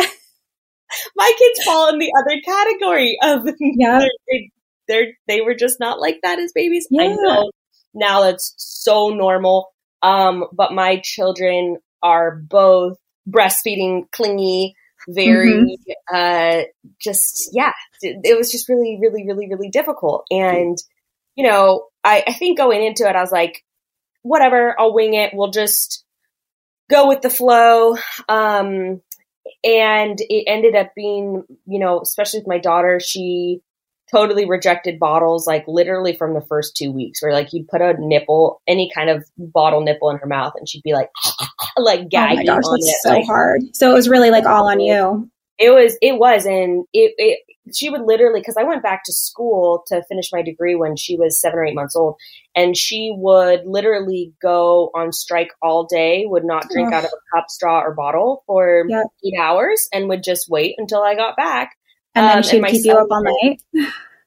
my 1.16 1.32
kids 1.38 1.64
fall 1.64 1.88
in 1.88 1.98
the 1.98 2.12
other 2.18 2.40
category 2.44 3.16
of 3.22 3.48
yeah. 3.58 4.00
They're, 4.00 4.40
they're, 4.86 5.12
they 5.28 5.40
were 5.40 5.54
just 5.54 5.80
not 5.80 6.00
like 6.00 6.18
that 6.22 6.38
as 6.38 6.52
babies. 6.52 6.86
Yeah. 6.90 7.04
I 7.04 7.06
know 7.14 7.50
now 7.94 8.22
that's 8.22 8.54
so 8.58 9.10
normal. 9.10 9.72
Um, 10.04 10.44
but 10.52 10.72
my 10.72 11.00
children 11.02 11.78
are 12.02 12.36
both 12.36 12.98
breastfeeding, 13.28 14.10
clingy, 14.12 14.76
very 15.08 15.52
mm-hmm. 15.52 16.14
uh 16.14 16.62
just 17.00 17.50
yeah 17.52 17.72
it, 18.00 18.20
it, 18.24 18.36
was 18.36 18.50
just 18.50 18.68
really 18.68 18.98
really 19.00 19.26
really 19.26 19.48
really 19.48 19.68
difficult. 19.68 20.24
And 20.30 20.78
you 21.34 21.46
know 21.46 21.88
I, 22.02 22.24
I 22.26 22.32
think 22.32 22.58
going 22.58 22.84
into 22.84 23.08
it 23.08 23.16
i 23.16 23.20
was 23.20 23.32
like 23.32 23.64
whatever 24.22 24.78
i'll 24.78 24.94
wing 24.94 25.14
it. 25.14 25.32
We'll 25.34 25.50
just 25.50 26.04
go 26.88 27.08
with 27.08 27.22
the 27.22 27.30
flow. 27.30 27.96
Um 28.28 29.00
and 29.62 30.18
it 30.20 30.44
ended 30.46 30.74
up 30.74 30.92
being 30.96 31.44
you 31.66 31.78
know 31.78 32.00
especially 32.00 32.40
with 32.40 32.48
my 32.48 32.58
daughter 32.58 33.00
she 33.00 33.60
totally 34.14 34.48
rejected 34.48 34.98
bottles 34.98 35.46
like 35.46 35.64
literally 35.66 36.16
from 36.16 36.34
the 36.34 36.40
first 36.48 36.76
two 36.76 36.92
weeks 36.92 37.22
where 37.22 37.32
like 37.32 37.52
you'd 37.52 37.66
put 37.68 37.80
a 37.80 37.94
nipple 37.98 38.60
any 38.66 38.90
kind 38.94 39.10
of 39.10 39.24
bottle 39.36 39.80
nipple 39.80 40.10
in 40.10 40.18
her 40.18 40.26
mouth 40.26 40.52
and 40.56 40.68
she'd 40.68 40.82
be 40.82 40.92
like 40.92 41.10
like 41.76 42.08
gagging 42.08 42.48
oh 42.48 42.54
my 42.54 42.60
gosh 42.60 42.64
that's 42.70 42.88
it. 42.88 42.96
so 43.02 43.10
like, 43.10 43.26
hard 43.26 43.60
so 43.72 43.90
it 43.90 43.94
was 43.94 44.08
really 44.08 44.30
like 44.30 44.44
all 44.44 44.68
on 44.70 44.80
you 44.80 45.28
it 45.58 45.70
was 45.70 45.96
it 46.00 46.18
was 46.18 46.46
and 46.46 46.84
it, 46.92 47.14
it 47.18 47.38
she 47.74 47.88
would 47.88 48.02
literally 48.02 48.40
because 48.40 48.56
i 48.58 48.64
went 48.64 48.82
back 48.82 49.02
to 49.04 49.12
school 49.12 49.82
to 49.86 50.02
finish 50.08 50.30
my 50.32 50.42
degree 50.42 50.74
when 50.74 50.96
she 50.96 51.16
was 51.16 51.40
seven 51.40 51.58
or 51.58 51.64
eight 51.64 51.74
months 51.74 51.96
old 51.96 52.16
and 52.54 52.76
she 52.76 53.12
would 53.16 53.60
literally 53.64 54.32
go 54.42 54.90
on 54.94 55.12
strike 55.12 55.50
all 55.62 55.86
day 55.86 56.24
would 56.26 56.44
not 56.44 56.68
drink 56.68 56.92
out 56.92 57.04
of 57.04 57.10
a 57.10 57.36
cup 57.36 57.48
straw 57.48 57.80
or 57.80 57.94
bottle 57.94 58.42
for 58.46 58.84
yep. 58.88 59.06
eight 59.24 59.38
hours 59.40 59.88
and 59.92 60.08
would 60.08 60.22
just 60.22 60.48
wait 60.48 60.74
until 60.78 61.02
i 61.02 61.14
got 61.14 61.36
back 61.36 61.72
and 62.14 62.26
then 62.26 62.36
um, 62.38 62.42
she'd 62.42 62.64
keep 62.66 62.84
you 62.84 62.96
up 62.96 63.08
all 63.10 63.22
night. 63.22 63.62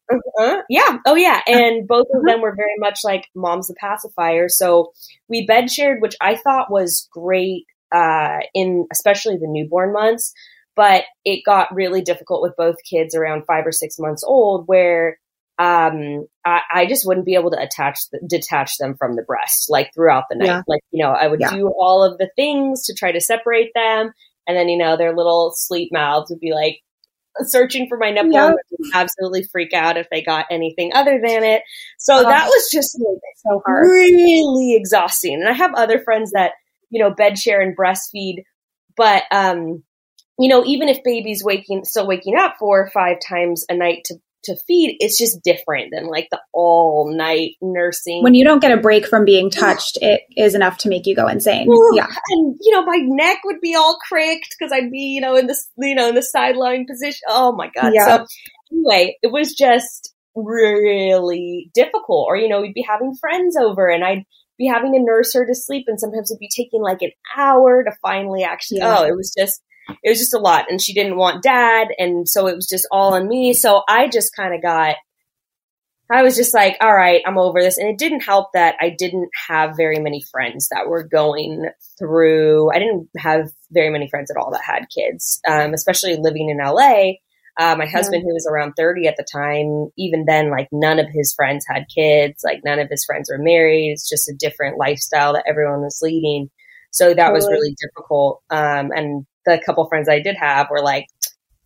Uh-huh. 0.09 0.61
Yeah. 0.69 0.99
Oh, 1.05 1.15
yeah. 1.15 1.41
And 1.47 1.87
both 1.87 2.07
of 2.13 2.19
uh-huh. 2.19 2.31
them 2.31 2.41
were 2.41 2.55
very 2.55 2.77
much 2.77 2.99
like 3.03 3.27
mom's 3.35 3.67
the 3.67 3.75
pacifier. 3.79 4.47
So 4.49 4.93
we 5.27 5.45
bed 5.45 5.69
shared, 5.69 6.01
which 6.01 6.15
I 6.21 6.35
thought 6.35 6.71
was 6.71 7.09
great 7.11 7.65
uh, 7.93 8.39
in 8.53 8.87
especially 8.91 9.37
the 9.37 9.47
newborn 9.47 9.93
months. 9.93 10.33
But 10.75 11.05
it 11.25 11.43
got 11.43 11.73
really 11.73 12.01
difficult 12.01 12.41
with 12.41 12.55
both 12.55 12.75
kids 12.87 13.15
around 13.15 13.45
five 13.47 13.65
or 13.65 13.71
six 13.71 13.97
months 13.97 14.23
old, 14.23 14.67
where 14.67 15.17
um, 15.57 16.27
I, 16.45 16.61
I, 16.71 16.85
just 16.85 17.03
wouldn't 17.07 17.25
be 17.25 17.33
able 17.33 17.49
to 17.49 17.59
attach 17.59 17.99
the, 18.11 18.19
detach 18.27 18.77
them 18.77 18.95
from 18.95 19.15
the 19.15 19.23
breast 19.23 19.71
like 19.71 19.89
throughout 19.95 20.25
the 20.29 20.35
night. 20.35 20.45
Yeah. 20.45 20.61
Like 20.67 20.81
you 20.91 21.03
know, 21.03 21.13
I 21.13 21.25
would 21.25 21.39
yeah. 21.39 21.49
do 21.49 21.73
all 21.79 22.03
of 22.03 22.19
the 22.19 22.29
things 22.35 22.85
to 22.85 22.93
try 22.93 23.11
to 23.11 23.19
separate 23.19 23.71
them, 23.73 24.13
and 24.45 24.55
then 24.55 24.69
you 24.69 24.77
know 24.77 24.97
their 24.97 25.15
little 25.15 25.51
sleep 25.55 25.89
mouths 25.91 26.29
would 26.29 26.39
be 26.39 26.53
like 26.53 26.81
searching 27.41 27.87
for 27.87 27.97
my 27.97 28.11
nipple 28.11 28.31
yep. 28.31 28.55
absolutely 28.93 29.43
freak 29.43 29.73
out 29.73 29.97
if 29.97 30.07
they 30.09 30.21
got 30.21 30.45
anything 30.49 30.91
other 30.93 31.19
than 31.23 31.43
it. 31.43 31.61
So 31.97 32.19
oh, 32.19 32.23
that 32.23 32.47
was 32.47 32.69
just 32.71 32.91
so 32.91 33.61
hard. 33.65 33.87
really 33.89 34.75
exhausting. 34.75 35.35
And 35.35 35.49
I 35.49 35.53
have 35.53 35.73
other 35.75 35.99
friends 36.03 36.31
that, 36.31 36.51
you 36.89 37.01
know, 37.03 37.13
bed 37.13 37.37
share 37.37 37.61
and 37.61 37.77
breastfeed, 37.77 38.43
but 38.95 39.23
um, 39.31 39.83
you 40.39 40.49
know, 40.49 40.63
even 40.65 40.89
if 40.89 41.03
baby's 41.03 41.43
waking 41.43 41.83
still 41.83 42.07
waking 42.07 42.35
up 42.37 42.55
four 42.59 42.79
or 42.79 42.89
five 42.89 43.17
times 43.27 43.65
a 43.69 43.75
night 43.75 44.01
to 44.05 44.15
to 44.47 44.57
feed, 44.67 44.97
it's 44.99 45.17
just 45.17 45.41
different 45.43 45.91
than 45.91 46.07
like 46.07 46.27
the 46.31 46.41
all 46.53 47.15
night 47.15 47.51
nursing. 47.61 48.23
When 48.23 48.33
you 48.33 48.43
don't 48.43 48.61
get 48.61 48.71
a 48.71 48.77
break 48.77 49.07
from 49.07 49.23
being 49.23 49.49
touched, 49.49 49.97
it 50.01 50.21
is 50.35 50.55
enough 50.55 50.77
to 50.79 50.89
make 50.89 51.05
you 51.05 51.15
go 51.15 51.27
insane. 51.27 51.67
Yeah. 51.93 52.07
And 52.29 52.57
you 52.59 52.71
know, 52.73 52.83
my 52.83 52.97
neck 53.03 53.37
would 53.45 53.61
be 53.61 53.75
all 53.75 53.97
cricked 54.07 54.55
because 54.57 54.71
I'd 54.73 54.91
be, 54.91 55.13
you 55.15 55.21
know, 55.21 55.35
in 55.35 55.47
this 55.47 55.69
you 55.77 55.95
know, 55.95 56.09
in 56.09 56.15
the 56.15 56.23
sideline 56.23 56.85
position. 56.85 57.21
Oh 57.29 57.55
my 57.55 57.69
God. 57.73 57.93
Yeah. 57.93 58.17
So 58.17 58.25
anyway, 58.71 59.17
it 59.21 59.31
was 59.31 59.53
just 59.53 60.13
really 60.35 61.71
difficult. 61.73 62.27
Or, 62.27 62.37
you 62.37 62.49
know, 62.49 62.61
we'd 62.61 62.73
be 62.73 62.85
having 62.87 63.15
friends 63.19 63.55
over 63.57 63.87
and 63.87 64.03
I'd 64.03 64.23
be 64.57 64.67
having 64.67 64.93
to 64.93 64.99
nurse 64.99 65.33
her 65.33 65.45
to 65.45 65.55
sleep 65.55 65.85
and 65.87 65.99
sometimes 65.99 66.31
it'd 66.31 66.39
be 66.39 66.49
taking 66.55 66.81
like 66.81 67.01
an 67.01 67.11
hour 67.37 67.83
to 67.83 67.91
finally 68.01 68.43
actually 68.43 68.79
yeah. 68.79 68.99
oh, 68.99 69.05
it 69.05 69.15
was 69.15 69.33
just 69.37 69.61
it 70.03 70.09
was 70.09 70.19
just 70.19 70.33
a 70.33 70.39
lot. 70.39 70.65
And 70.69 70.81
she 70.81 70.93
didn't 70.93 71.17
want 71.17 71.43
dad. 71.43 71.89
And 71.97 72.27
so 72.27 72.47
it 72.47 72.55
was 72.55 72.67
just 72.67 72.87
all 72.91 73.13
on 73.13 73.27
me. 73.27 73.53
So 73.53 73.83
I 73.87 74.07
just 74.07 74.35
kind 74.35 74.53
of 74.53 74.61
got, 74.61 74.95
I 76.09 76.23
was 76.23 76.35
just 76.35 76.53
like, 76.53 76.77
all 76.79 76.93
right, 76.93 77.21
I'm 77.25 77.37
over 77.37 77.61
this. 77.61 77.77
And 77.77 77.89
it 77.89 77.97
didn't 77.97 78.21
help 78.21 78.49
that 78.53 78.75
I 78.79 78.95
didn't 78.97 79.29
have 79.47 79.75
very 79.75 79.99
many 79.99 80.21
friends 80.31 80.69
that 80.69 80.87
were 80.87 81.03
going 81.03 81.65
through, 81.99 82.71
I 82.71 82.79
didn't 82.79 83.09
have 83.17 83.49
very 83.71 83.89
many 83.89 84.09
friends 84.09 84.31
at 84.31 84.37
all 84.37 84.51
that 84.51 84.61
had 84.63 84.85
kids, 84.95 85.41
um, 85.47 85.73
especially 85.73 86.15
living 86.15 86.49
in 86.49 86.57
LA. 86.57 87.15
Uh, 87.59 87.75
my 87.75 87.87
husband, 87.87 88.21
yeah. 88.21 88.29
who 88.29 88.33
was 88.35 88.47
around 88.47 88.73
30 88.77 89.07
at 89.07 89.15
the 89.17 89.25
time, 89.29 89.89
even 89.97 90.25
then, 90.25 90.51
like 90.51 90.67
none 90.71 90.99
of 90.99 91.07
his 91.11 91.33
friends 91.33 91.65
had 91.67 91.87
kids. 91.93 92.43
Like 92.43 92.61
none 92.63 92.77
of 92.79 92.87
his 92.89 93.03
friends 93.03 93.29
were 93.31 93.41
married. 93.41 93.91
It's 93.91 94.07
just 94.07 94.29
a 94.29 94.35
different 94.37 94.77
lifestyle 94.77 95.33
that 95.33 95.45
everyone 95.47 95.81
was 95.81 95.99
leading. 96.03 96.51
So 96.91 97.09
that 97.09 97.15
totally. 97.15 97.33
was 97.33 97.47
really 97.47 97.75
difficult. 97.81 98.43
Um, 98.49 98.91
and 98.95 99.25
the 99.47 99.61
couple 99.65 99.87
friends 99.87 100.07
I 100.07 100.19
did 100.19 100.35
have 100.35 100.69
were 100.69 100.83
like, 100.83 101.07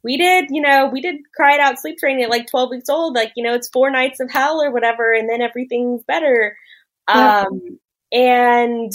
we 0.03 0.17
did, 0.17 0.45
you 0.50 0.61
know, 0.61 0.88
we 0.88 1.01
did 1.01 1.17
cry 1.35 1.55
it 1.55 1.59
out 1.59 1.79
sleep 1.79 1.97
training 1.97 2.23
at 2.23 2.29
like 2.29 2.47
12 2.50 2.69
weeks 2.69 2.89
old. 2.89 3.15
Like, 3.15 3.33
you 3.35 3.43
know, 3.43 3.53
it's 3.53 3.69
four 3.69 3.91
nights 3.91 4.19
of 4.19 4.31
hell 4.31 4.61
or 4.61 4.71
whatever, 4.71 5.13
and 5.13 5.29
then 5.29 5.41
everything's 5.41 6.03
better. 6.03 6.57
Yeah. 7.09 7.45
Um, 7.45 7.79
and 8.11 8.91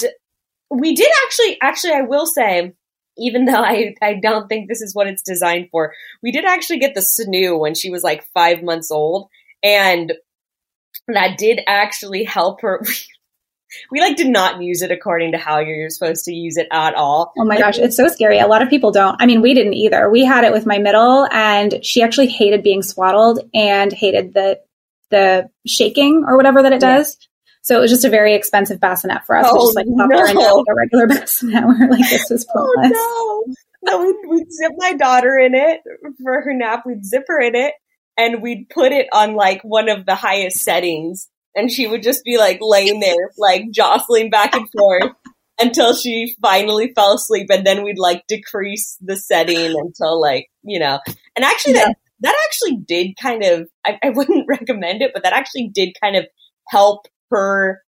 we 0.71 0.95
did 0.95 1.11
actually, 1.27 1.59
actually, 1.63 1.93
I 1.93 2.03
will 2.03 2.27
say, 2.27 2.73
even 3.19 3.45
though 3.45 3.63
I, 3.63 3.95
I 4.03 4.15
don't 4.15 4.49
think 4.49 4.69
this 4.69 4.83
is 4.83 4.95
what 4.95 5.07
it's 5.07 5.23
designed 5.23 5.69
for, 5.71 5.95
we 6.23 6.33
did 6.33 6.45
actually 6.45 6.79
get 6.79 6.95
the 6.95 7.01
snoo 7.01 7.59
when 7.59 7.75
she 7.75 7.91
was 7.91 8.03
like 8.03 8.25
five 8.35 8.63
months 8.63 8.91
old. 8.91 9.29
And 9.63 10.13
that 11.09 11.39
did 11.39 11.61
actually 11.67 12.25
help 12.25 12.63
her. 12.63 12.83
we 13.91 14.01
like 14.01 14.17
did 14.17 14.29
not 14.29 14.63
use 14.63 14.83
it 14.83 14.91
according 14.91 15.33
to 15.33 15.39
how 15.39 15.59
you're 15.59 15.91
supposed 15.91 16.25
to 16.27 16.33
use 16.33 16.57
it 16.57 16.69
at 16.71 16.95
all. 16.95 17.33
Oh 17.39 17.45
my 17.45 17.59
gosh, 17.59 17.79
it's 17.79 17.97
so 17.97 18.09
scary. 18.09 18.39
A 18.39 18.47
lot 18.47 18.63
of 18.63 18.71
people 18.71 18.93
don't. 18.93 19.17
I 19.21 19.27
mean, 19.27 19.43
we 19.43 19.55
didn't 19.55 19.75
either. 19.75 20.09
We 20.11 20.25
had 20.25 20.45
it 20.45 20.53
with 20.53 20.67
my 20.67 20.79
middle 20.79 21.27
and 21.31 21.85
she 21.85 22.03
actually 22.03 22.29
hated 22.29 22.63
being 22.63 22.83
swaddled 22.83 23.41
and 23.55 23.93
hated 23.93 24.35
the 24.35 24.61
the 25.11 25.49
shaking 25.67 26.25
or 26.27 26.37
whatever 26.37 26.63
that 26.63 26.73
it 26.73 26.81
does. 26.81 27.17
Yeah. 27.21 27.27
So 27.63 27.77
it 27.77 27.81
was 27.81 27.91
just 27.91 28.05
a 28.05 28.09
very 28.09 28.35
expensive 28.35 28.81
bassinet 28.81 29.27
for 29.27 29.37
us. 29.37 29.47
Oh, 29.49 29.55
we 29.55 29.61
just 29.61 29.77
oh, 29.77 29.81
like 29.81 29.87
no. 29.89 30.17
her 30.17 30.27
into 30.29 30.41
like 30.41 30.65
a 30.69 30.75
regular 30.75 31.07
bassinet. 31.21 31.65
We're 31.65 31.89
like, 31.91 32.09
this 32.09 32.31
is 32.31 32.45
pointless. 32.45 32.93
Oh, 32.97 33.45
no. 33.83 33.99
no 33.99 34.05
we'd, 34.05 34.17
we'd 34.29 34.53
zip 34.53 34.73
my 34.77 34.95
daughter 34.95 35.37
in 35.37 35.55
it 35.55 35.81
for 36.23 36.41
her 36.43 36.53
nap. 36.53 36.85
We'd 36.87 37.05
zip 37.05 37.25
her 37.29 37.41
in 37.41 37.55
it 37.55 37.75
and 38.17 38.43
we'd 38.43 38.69
put 38.69 38.93
it 38.93 39.09
on 39.13 39.35
like 39.35 39.63
one 39.63 39.89
of 39.89 40.07
the 40.07 40.15
highest 40.15 40.59
settings 40.59 41.29
and 41.57 41.73
she 41.73 41.87
would 41.87 42.03
just 42.03 42.23
be 42.25 42.39
like 42.39 42.59
laying 42.61 43.01
there, 43.01 43.31
like 43.39 43.65
jostling 43.73 44.31
back 44.31 44.55
and 44.55 44.69
forth 44.71 45.11
until 45.59 45.95
she 45.95 46.37
finally 46.41 46.93
fell 46.95 47.15
asleep. 47.15 47.49
And 47.51 47.67
then 47.67 47.83
we'd 47.83 47.99
like 47.99 48.25
decrease 48.29 48.97
the 49.01 49.17
setting 49.17 49.75
until 49.77 50.21
like, 50.21 50.49
you 50.63 50.79
know, 50.79 51.01
and 51.35 51.45
actually 51.45 51.75
yeah. 51.75 51.87
that, 51.87 51.97
that 52.21 52.37
actually 52.47 52.77
did 52.87 53.17
kind 53.21 53.43
of, 53.43 53.69
I, 53.85 53.99
I 54.03 54.11
wouldn't 54.11 54.47
recommend 54.49 55.03
it, 55.03 55.13
but 55.15 55.23
that 55.23 55.33
actually 55.33 55.71
did 55.75 55.97
kind 56.01 56.17
of 56.17 56.27
help 56.69 57.07
her 57.31 57.83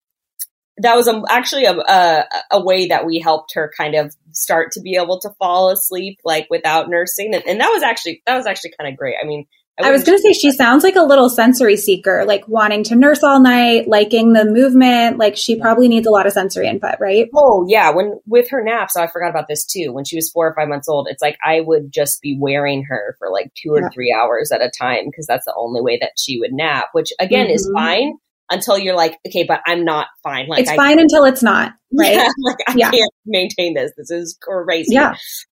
that 0.78 0.96
was 0.96 1.06
a, 1.06 1.12
um, 1.12 1.24
a, 1.24 1.80
a, 1.88 2.24
a, 2.52 2.64
way 2.64 2.88
that 2.88 3.06
we 3.06 3.20
helped 3.20 3.54
her 3.54 3.72
kind 3.76 3.94
of 3.94 4.12
start 4.32 4.72
to 4.72 4.80
be 4.80 4.96
able 4.96 5.20
to 5.20 5.30
fall 5.38 5.70
asleep 5.70 6.18
like 6.24 6.48
without 6.50 6.88
nursing 6.88 7.32
and, 7.32 7.44
and 7.46 7.60
that 7.60 7.68
was 7.68 7.82
actually 7.84 8.22
that 8.26 8.36
was 8.36 8.46
actually 8.46 8.72
kind 8.78 8.92
of 8.92 8.98
great 8.98 9.14
i 9.22 9.26
mean 9.26 9.46
I, 9.80 9.88
I 9.88 9.90
was 9.90 10.04
going 10.04 10.16
to 10.16 10.22
say 10.22 10.32
she 10.32 10.52
sounds 10.52 10.84
like 10.84 10.94
a 10.94 11.02
little 11.02 11.28
sensory 11.28 11.76
seeker, 11.76 12.24
like 12.26 12.46
wanting 12.46 12.84
to 12.84 12.94
nurse 12.94 13.24
all 13.24 13.40
night, 13.40 13.88
liking 13.88 14.32
the 14.32 14.44
movement. 14.44 15.18
Like 15.18 15.36
she 15.36 15.58
probably 15.58 15.88
needs 15.88 16.06
a 16.06 16.10
lot 16.10 16.26
of 16.26 16.32
sensory 16.32 16.68
input, 16.68 16.94
right? 17.00 17.28
Oh 17.34 17.66
yeah. 17.68 17.90
When 17.90 18.20
with 18.26 18.48
her 18.50 18.62
naps, 18.62 18.94
so 18.94 19.02
I 19.02 19.08
forgot 19.08 19.30
about 19.30 19.48
this 19.48 19.64
too. 19.64 19.92
When 19.92 20.04
she 20.04 20.16
was 20.16 20.30
four 20.30 20.46
or 20.46 20.54
five 20.54 20.68
months 20.68 20.88
old, 20.88 21.08
it's 21.10 21.22
like 21.22 21.36
I 21.44 21.60
would 21.60 21.90
just 21.90 22.20
be 22.22 22.38
wearing 22.38 22.84
her 22.84 23.16
for 23.18 23.30
like 23.30 23.52
two 23.54 23.70
or 23.70 23.80
yeah. 23.80 23.88
three 23.92 24.16
hours 24.16 24.52
at 24.52 24.62
a 24.62 24.70
time 24.70 25.06
because 25.06 25.26
that's 25.26 25.44
the 25.44 25.54
only 25.56 25.80
way 25.80 25.98
that 26.00 26.12
she 26.16 26.38
would 26.38 26.52
nap. 26.52 26.86
Which 26.92 27.12
again 27.18 27.46
mm-hmm. 27.46 27.54
is 27.54 27.70
fine 27.74 28.14
until 28.50 28.78
you're 28.78 28.96
like, 28.96 29.18
okay, 29.26 29.42
but 29.42 29.60
I'm 29.66 29.84
not 29.84 30.06
fine. 30.22 30.46
Like 30.46 30.60
it's 30.60 30.70
I, 30.70 30.76
fine 30.76 31.00
until 31.00 31.24
it's 31.24 31.42
not, 31.42 31.72
right? 31.98 32.14
Yeah, 32.14 32.28
like 32.44 32.58
I 32.68 32.74
yeah. 32.76 32.90
can't 32.92 33.12
maintain 33.26 33.74
this. 33.74 33.90
This 33.96 34.10
is 34.10 34.38
crazy. 34.40 34.94
Yeah. 34.94 35.14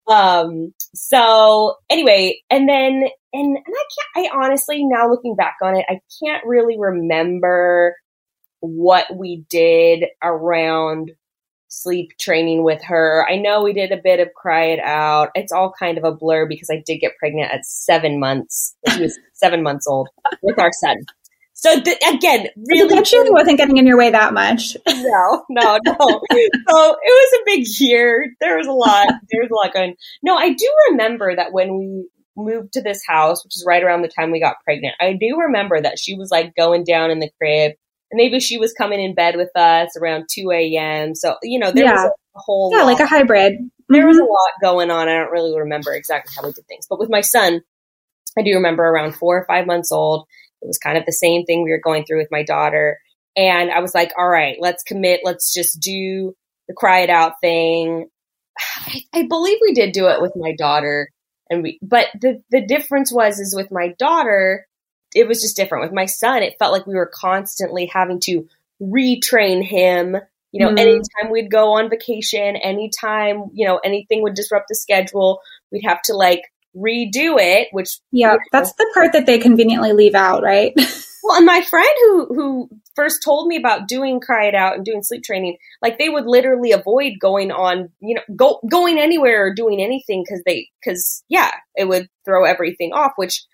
Um, 0.06 0.75
so 0.94 1.76
anyway, 1.88 2.42
and 2.50 2.68
then, 2.68 3.04
and, 3.32 3.56
and 3.56 3.58
I 3.66 3.84
can't, 4.16 4.32
I 4.32 4.44
honestly, 4.44 4.84
now 4.84 5.08
looking 5.08 5.34
back 5.37 5.56
on 5.62 5.76
it, 5.76 5.87
I 5.88 6.00
can't 6.23 6.44
really 6.46 6.78
remember 6.78 7.96
what 8.61 9.06
we 9.14 9.44
did 9.50 10.06
around 10.23 11.12
sleep 11.68 12.11
training 12.18 12.62
with 12.62 12.82
her. 12.84 13.26
I 13.28 13.37
know 13.37 13.62
we 13.62 13.73
did 13.73 13.92
a 13.92 14.00
bit 14.02 14.20
of 14.20 14.32
cry 14.34 14.66
it 14.66 14.80
out. 14.80 15.30
It's 15.34 15.52
all 15.52 15.73
kind 15.76 15.99
of 15.99 16.04
a 16.04 16.12
blur 16.12 16.46
because 16.46 16.70
I 16.70 16.82
did 16.87 16.99
get 16.99 17.16
pregnant 17.18 17.52
at 17.52 17.64
seven 17.64 18.20
months. 18.20 18.75
She 18.90 19.02
was 19.02 19.18
seven 19.34 19.62
months 19.62 19.87
old 19.87 20.08
with 20.42 20.58
our 20.58 20.73
son. 20.73 20.96
So 21.64 21.80
th- 21.80 21.97
again, 22.12 22.49
really, 22.68 22.94
that 22.94 23.11
really 23.11 23.30
wasn't 23.30 23.56
getting 23.56 23.78
in 23.78 23.87
your 23.87 23.97
way 23.97 24.11
that 24.11 24.35
much. 24.35 24.76
No, 24.87 25.44
no, 25.49 25.78
no. 25.85 25.94
so 25.99 26.37
it 26.37 26.61
was 26.68 27.40
a 27.40 27.44
big 27.47 27.64
year. 27.78 28.26
There 28.40 28.59
was 28.59 28.66
a 28.66 28.73
lot. 28.73 29.06
There 29.30 29.40
was 29.40 29.50
a 29.50 29.54
lot 29.54 29.73
going. 29.73 29.94
No, 30.23 30.37
I 30.37 30.50
do 30.52 30.71
remember 30.90 31.35
that 31.35 31.52
when 31.52 31.78
we 31.78 32.09
moved 32.37 32.75
to 32.75 32.83
this 32.83 33.00
house, 33.06 33.44
which 33.44 33.56
is 33.56 33.64
right 33.66 33.83
around 33.83 34.02
the 34.02 34.09
time 34.09 34.30
we 34.30 34.40
got 34.40 34.56
pregnant, 34.64 34.94
I 35.00 35.14
do 35.14 35.38
remember 35.38 35.80
that 35.80 35.99
she 35.99 36.16
was 36.16 36.30
like 36.30 36.54
going 36.54 36.85
down 36.85 37.11
in 37.11 37.18
the 37.18 37.30
crib, 37.38 37.73
and 38.11 38.18
maybe 38.18 38.40
she 38.40 38.59
was 38.59 38.73
coming 38.75 39.02
in 39.02 39.14
bed 39.14 39.37
with 39.37 39.54
us 39.56 39.97
around 39.99 40.26
two 40.30 40.50
a.m. 40.50 41.14
So 41.14 41.37
you 41.42 41.59
know, 41.59 41.71
there 41.71 41.85
yeah. 41.85 41.92
was 41.92 42.04
a, 42.04 42.38
a 42.38 42.40
whole 42.40 42.73
yeah, 42.73 42.83
lot. 42.83 42.92
like 42.92 43.00
a 43.00 43.06
hybrid. 43.06 43.54
There 43.88 44.00
mm-hmm. 44.00 44.09
was 44.09 44.18
a 44.18 44.21
mm-hmm. 44.21 44.28
lot 44.28 44.61
going 44.62 44.90
on. 44.90 45.09
I 45.09 45.14
don't 45.14 45.33
really 45.33 45.59
remember 45.59 45.94
exactly 45.94 46.35
how 46.37 46.47
we 46.47 46.52
did 46.52 46.66
things, 46.66 46.87
but 46.88 46.99
with 46.99 47.11
my 47.11 47.23
son, 47.23 47.62
I 48.38 48.42
do 48.42 48.54
remember 48.54 48.83
around 48.83 49.14
four 49.14 49.38
or 49.38 49.47
five 49.47 49.66
months 49.66 49.92
old 49.92 50.26
it 50.64 50.66
was 50.66 50.78
kind 50.78 50.97
of 50.97 51.04
the 51.04 51.12
same 51.12 51.44
thing 51.44 51.62
we 51.62 51.71
were 51.71 51.80
going 51.83 52.04
through 52.04 52.18
with 52.18 52.30
my 52.30 52.42
daughter. 52.42 52.99
And 53.37 53.71
I 53.71 53.80
was 53.80 53.94
like, 53.94 54.12
all 54.16 54.28
right, 54.28 54.56
let's 54.59 54.83
commit. 54.83 55.21
Let's 55.23 55.52
just 55.52 55.78
do 55.78 56.35
the 56.68 56.75
cry 56.75 57.00
it 57.00 57.11
out 57.11 57.35
thing. 57.42 58.09
I, 58.59 59.02
I 59.12 59.23
believe 59.26 59.59
we 59.61 59.75
did 59.75 59.92
do 59.92 60.09
it 60.09 60.23
with 60.23 60.33
my 60.37 60.54
daughter. 60.56 61.11
And 61.50 61.62
we, 61.62 61.78
but 61.83 62.06
the, 62.18 62.42
the 62.50 62.64
difference 62.64 63.12
was, 63.12 63.38
is 63.38 63.54
with 63.54 63.71
my 63.71 63.94
daughter, 63.99 64.66
it 65.14 65.28
was 65.28 65.42
just 65.42 65.56
different. 65.56 65.85
With 65.85 65.92
my 65.92 66.06
son, 66.06 66.42
it 66.42 66.56
felt 66.59 66.73
like 66.73 66.87
we 66.87 66.94
were 66.94 67.11
constantly 67.12 67.87
having 67.92 68.21
to 68.21 68.49
retrain 68.80 69.62
him. 69.62 70.16
You 70.50 70.64
know, 70.64 70.68
mm-hmm. 70.68 70.78
anytime 70.78 71.30
we'd 71.30 71.50
go 71.50 71.75
on 71.75 71.90
vacation, 71.90 72.56
anytime, 72.56 73.50
you 73.52 73.66
know, 73.66 73.80
anything 73.85 74.23
would 74.23 74.35
disrupt 74.35 74.68
the 74.68 74.75
schedule, 74.75 75.40
we'd 75.71 75.85
have 75.85 76.00
to 76.02 76.14
like 76.14 76.42
redo 76.76 77.37
it, 77.38 77.69
which 77.73 77.99
yeah, 78.12 78.37
that's 78.52 78.73
the 78.75 78.90
part 78.95 79.12
that 79.12 79.26
they 79.26 79.38
conveniently 79.38 79.93
leave 79.93 80.14
out, 80.14 80.43
right? 80.43 80.73
well, 81.23 81.37
and 81.37 81.47
my 81.47 81.62
friend 81.62 81.88
who 82.00 82.26
who 82.35 82.69
first 82.95 83.23
told 83.23 83.49
me 83.49 83.57
about 83.57 83.88
doing 83.88 84.21
cry 84.21 84.47
it 84.47 84.54
out 84.54 84.76
and 84.76 84.85
doing 84.85 85.02
sleep 85.02 85.23
training, 85.23 85.57
like 85.83 85.99
they 85.99 86.09
would 86.09 86.26
literally 86.26 86.73
avoid 86.73 87.14
going 87.21 87.50
on, 87.50 87.90
you 88.00 88.14
know, 88.14 88.23
go 88.37 88.61
going 88.71 88.99
anywhere 88.99 89.47
or 89.47 89.54
doing 89.54 89.81
anything 89.81 90.23
because 90.25 90.43
they 90.45 90.69
because 90.83 91.25
yeah, 91.28 91.50
it 91.75 91.87
would 91.87 92.09
throw 92.25 92.45
everything 92.45 92.93
off, 92.93 93.12
which 93.16 93.45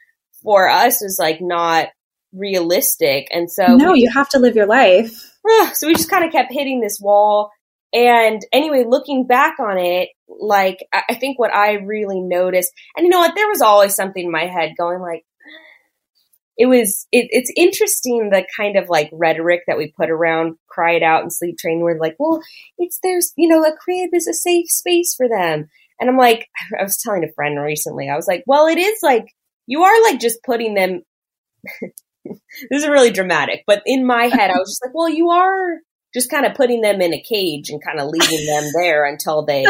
for 0.42 0.68
us 0.68 1.02
is 1.02 1.18
like 1.18 1.40
not 1.40 1.88
realistic. 2.32 3.28
And 3.30 3.50
so 3.50 3.76
no, 3.76 3.92
we, 3.92 4.00
you 4.00 4.10
have 4.10 4.28
to 4.30 4.38
live 4.38 4.56
your 4.56 4.66
life. 4.66 5.26
So 5.72 5.86
we 5.86 5.94
just 5.94 6.10
kind 6.10 6.24
of 6.24 6.32
kept 6.32 6.52
hitting 6.52 6.80
this 6.80 7.00
wall. 7.00 7.50
And 7.94 8.40
anyway, 8.52 8.84
looking 8.86 9.26
back 9.26 9.58
on 9.58 9.78
it, 9.78 10.10
like 10.38 10.78
I 10.92 11.14
think 11.14 11.38
what 11.38 11.54
I 11.54 11.74
really 11.74 12.20
noticed, 12.20 12.72
and 12.96 13.04
you 13.04 13.10
know 13.10 13.18
what, 13.18 13.34
there 13.34 13.48
was 13.48 13.60
always 13.60 13.94
something 13.94 14.24
in 14.24 14.30
my 14.30 14.46
head 14.46 14.72
going 14.78 15.00
like, 15.00 15.24
it 16.56 16.66
was 16.66 17.06
it, 17.10 17.28
it's 17.30 17.52
interesting 17.56 18.30
the 18.30 18.44
kind 18.56 18.76
of 18.76 18.88
like 18.88 19.08
rhetoric 19.12 19.62
that 19.66 19.78
we 19.78 19.92
put 19.96 20.10
around 20.10 20.56
cry 20.68 20.92
it 20.92 21.02
out 21.02 21.22
and 21.22 21.32
sleep 21.32 21.56
training. 21.58 21.82
We're 21.82 21.98
like, 21.98 22.16
well, 22.18 22.40
it's 22.78 22.98
there's 23.02 23.32
you 23.36 23.48
know 23.48 23.64
a 23.64 23.76
crib 23.76 24.10
is 24.12 24.26
a 24.26 24.34
safe 24.34 24.70
space 24.70 25.14
for 25.16 25.28
them, 25.28 25.68
And 25.98 26.10
I'm 26.10 26.16
like, 26.18 26.48
I 26.78 26.82
was 26.82 27.00
telling 27.02 27.24
a 27.24 27.32
friend 27.32 27.58
recently, 27.60 28.08
I 28.08 28.16
was 28.16 28.26
like, 28.26 28.44
well, 28.46 28.66
it 28.66 28.78
is 28.78 28.98
like, 29.02 29.26
you 29.66 29.82
are 29.82 30.02
like 30.04 30.20
just 30.20 30.42
putting 30.44 30.74
them, 30.74 31.02
this 32.24 32.82
is 32.82 32.88
really 32.88 33.10
dramatic, 33.10 33.64
but 33.66 33.82
in 33.86 34.06
my 34.06 34.24
head, 34.24 34.50
I 34.50 34.58
was 34.58 34.70
just 34.70 34.84
like, 34.84 34.94
well, 34.94 35.08
you 35.08 35.30
are 35.30 35.78
just 36.12 36.30
kind 36.30 36.44
of 36.44 36.54
putting 36.54 36.80
them 36.80 37.00
in 37.00 37.14
a 37.14 37.22
cage 37.22 37.70
and 37.70 37.82
kind 37.82 38.00
of 38.00 38.08
leaving 38.08 38.46
them 38.46 38.64
there 38.74 39.04
until 39.04 39.44
they 39.44 39.64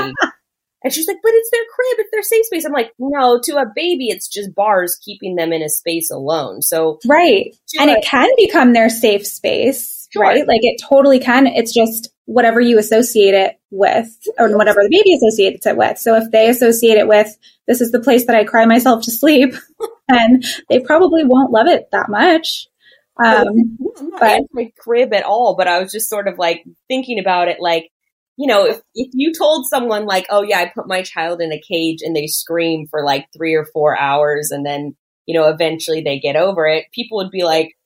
and 0.82 0.92
she's 0.92 1.06
like, 1.06 1.18
but 1.22 1.32
it's 1.34 1.50
their 1.50 1.62
crib, 1.74 1.96
it's 1.98 2.10
their 2.10 2.22
safe 2.22 2.46
space. 2.46 2.64
I'm 2.64 2.72
like, 2.72 2.92
no, 2.98 3.38
to 3.44 3.56
a 3.56 3.66
baby, 3.74 4.08
it's 4.08 4.28
just 4.28 4.54
bars 4.54 4.98
keeping 5.04 5.36
them 5.36 5.52
in 5.52 5.62
a 5.62 5.68
space 5.68 6.10
alone. 6.10 6.62
So, 6.62 6.98
right. 7.06 7.54
And 7.78 7.90
a- 7.90 7.94
it 7.94 8.04
can 8.04 8.28
become 8.36 8.72
their 8.72 8.88
safe 8.88 9.26
space, 9.26 10.08
sure. 10.12 10.22
right? 10.22 10.46
Like 10.46 10.60
it 10.62 10.80
totally 10.82 11.18
can. 11.18 11.46
It's 11.46 11.74
just 11.74 12.10
whatever 12.24 12.60
you 12.60 12.78
associate 12.78 13.34
it 13.34 13.58
with 13.70 14.08
or 14.38 14.56
whatever 14.56 14.80
the 14.82 14.88
baby 14.88 15.14
associates 15.14 15.66
it 15.66 15.76
with. 15.76 15.98
So 15.98 16.16
if 16.16 16.30
they 16.30 16.48
associate 16.48 16.96
it 16.96 17.08
with, 17.08 17.36
this 17.66 17.80
is 17.80 17.92
the 17.92 18.00
place 18.00 18.26
that 18.26 18.36
I 18.36 18.44
cry 18.44 18.64
myself 18.64 19.04
to 19.04 19.10
sleep, 19.10 19.54
then 20.08 20.42
they 20.68 20.80
probably 20.80 21.24
won't 21.24 21.52
love 21.52 21.66
it 21.66 21.88
that 21.92 22.08
much. 22.08 22.68
Um, 23.22 23.78
I'm 23.98 24.08
not 24.08 24.20
but, 24.20 24.42
my 24.52 24.72
crib 24.78 25.12
at 25.12 25.24
all, 25.24 25.56
but 25.56 25.68
I 25.68 25.78
was 25.78 25.92
just 25.92 26.08
sort 26.08 26.26
of 26.26 26.38
like 26.38 26.64
thinking 26.88 27.18
about 27.18 27.48
it 27.48 27.58
like, 27.60 27.90
you 28.40 28.46
know, 28.46 28.64
if, 28.64 28.80
if 28.94 29.10
you 29.12 29.34
told 29.34 29.66
someone 29.66 30.06
like, 30.06 30.24
oh 30.30 30.42
yeah, 30.42 30.60
I 30.60 30.72
put 30.74 30.88
my 30.88 31.02
child 31.02 31.42
in 31.42 31.52
a 31.52 31.60
cage 31.60 31.98
and 32.00 32.16
they 32.16 32.26
scream 32.26 32.86
for 32.88 33.04
like 33.04 33.26
three 33.36 33.54
or 33.54 33.66
four 33.66 34.00
hours 34.00 34.50
and 34.50 34.64
then, 34.64 34.96
you 35.26 35.38
know, 35.38 35.48
eventually 35.48 36.00
they 36.00 36.18
get 36.18 36.36
over 36.36 36.66
it, 36.66 36.86
people 36.94 37.18
would 37.18 37.30
be 37.30 37.44
like, 37.44 37.76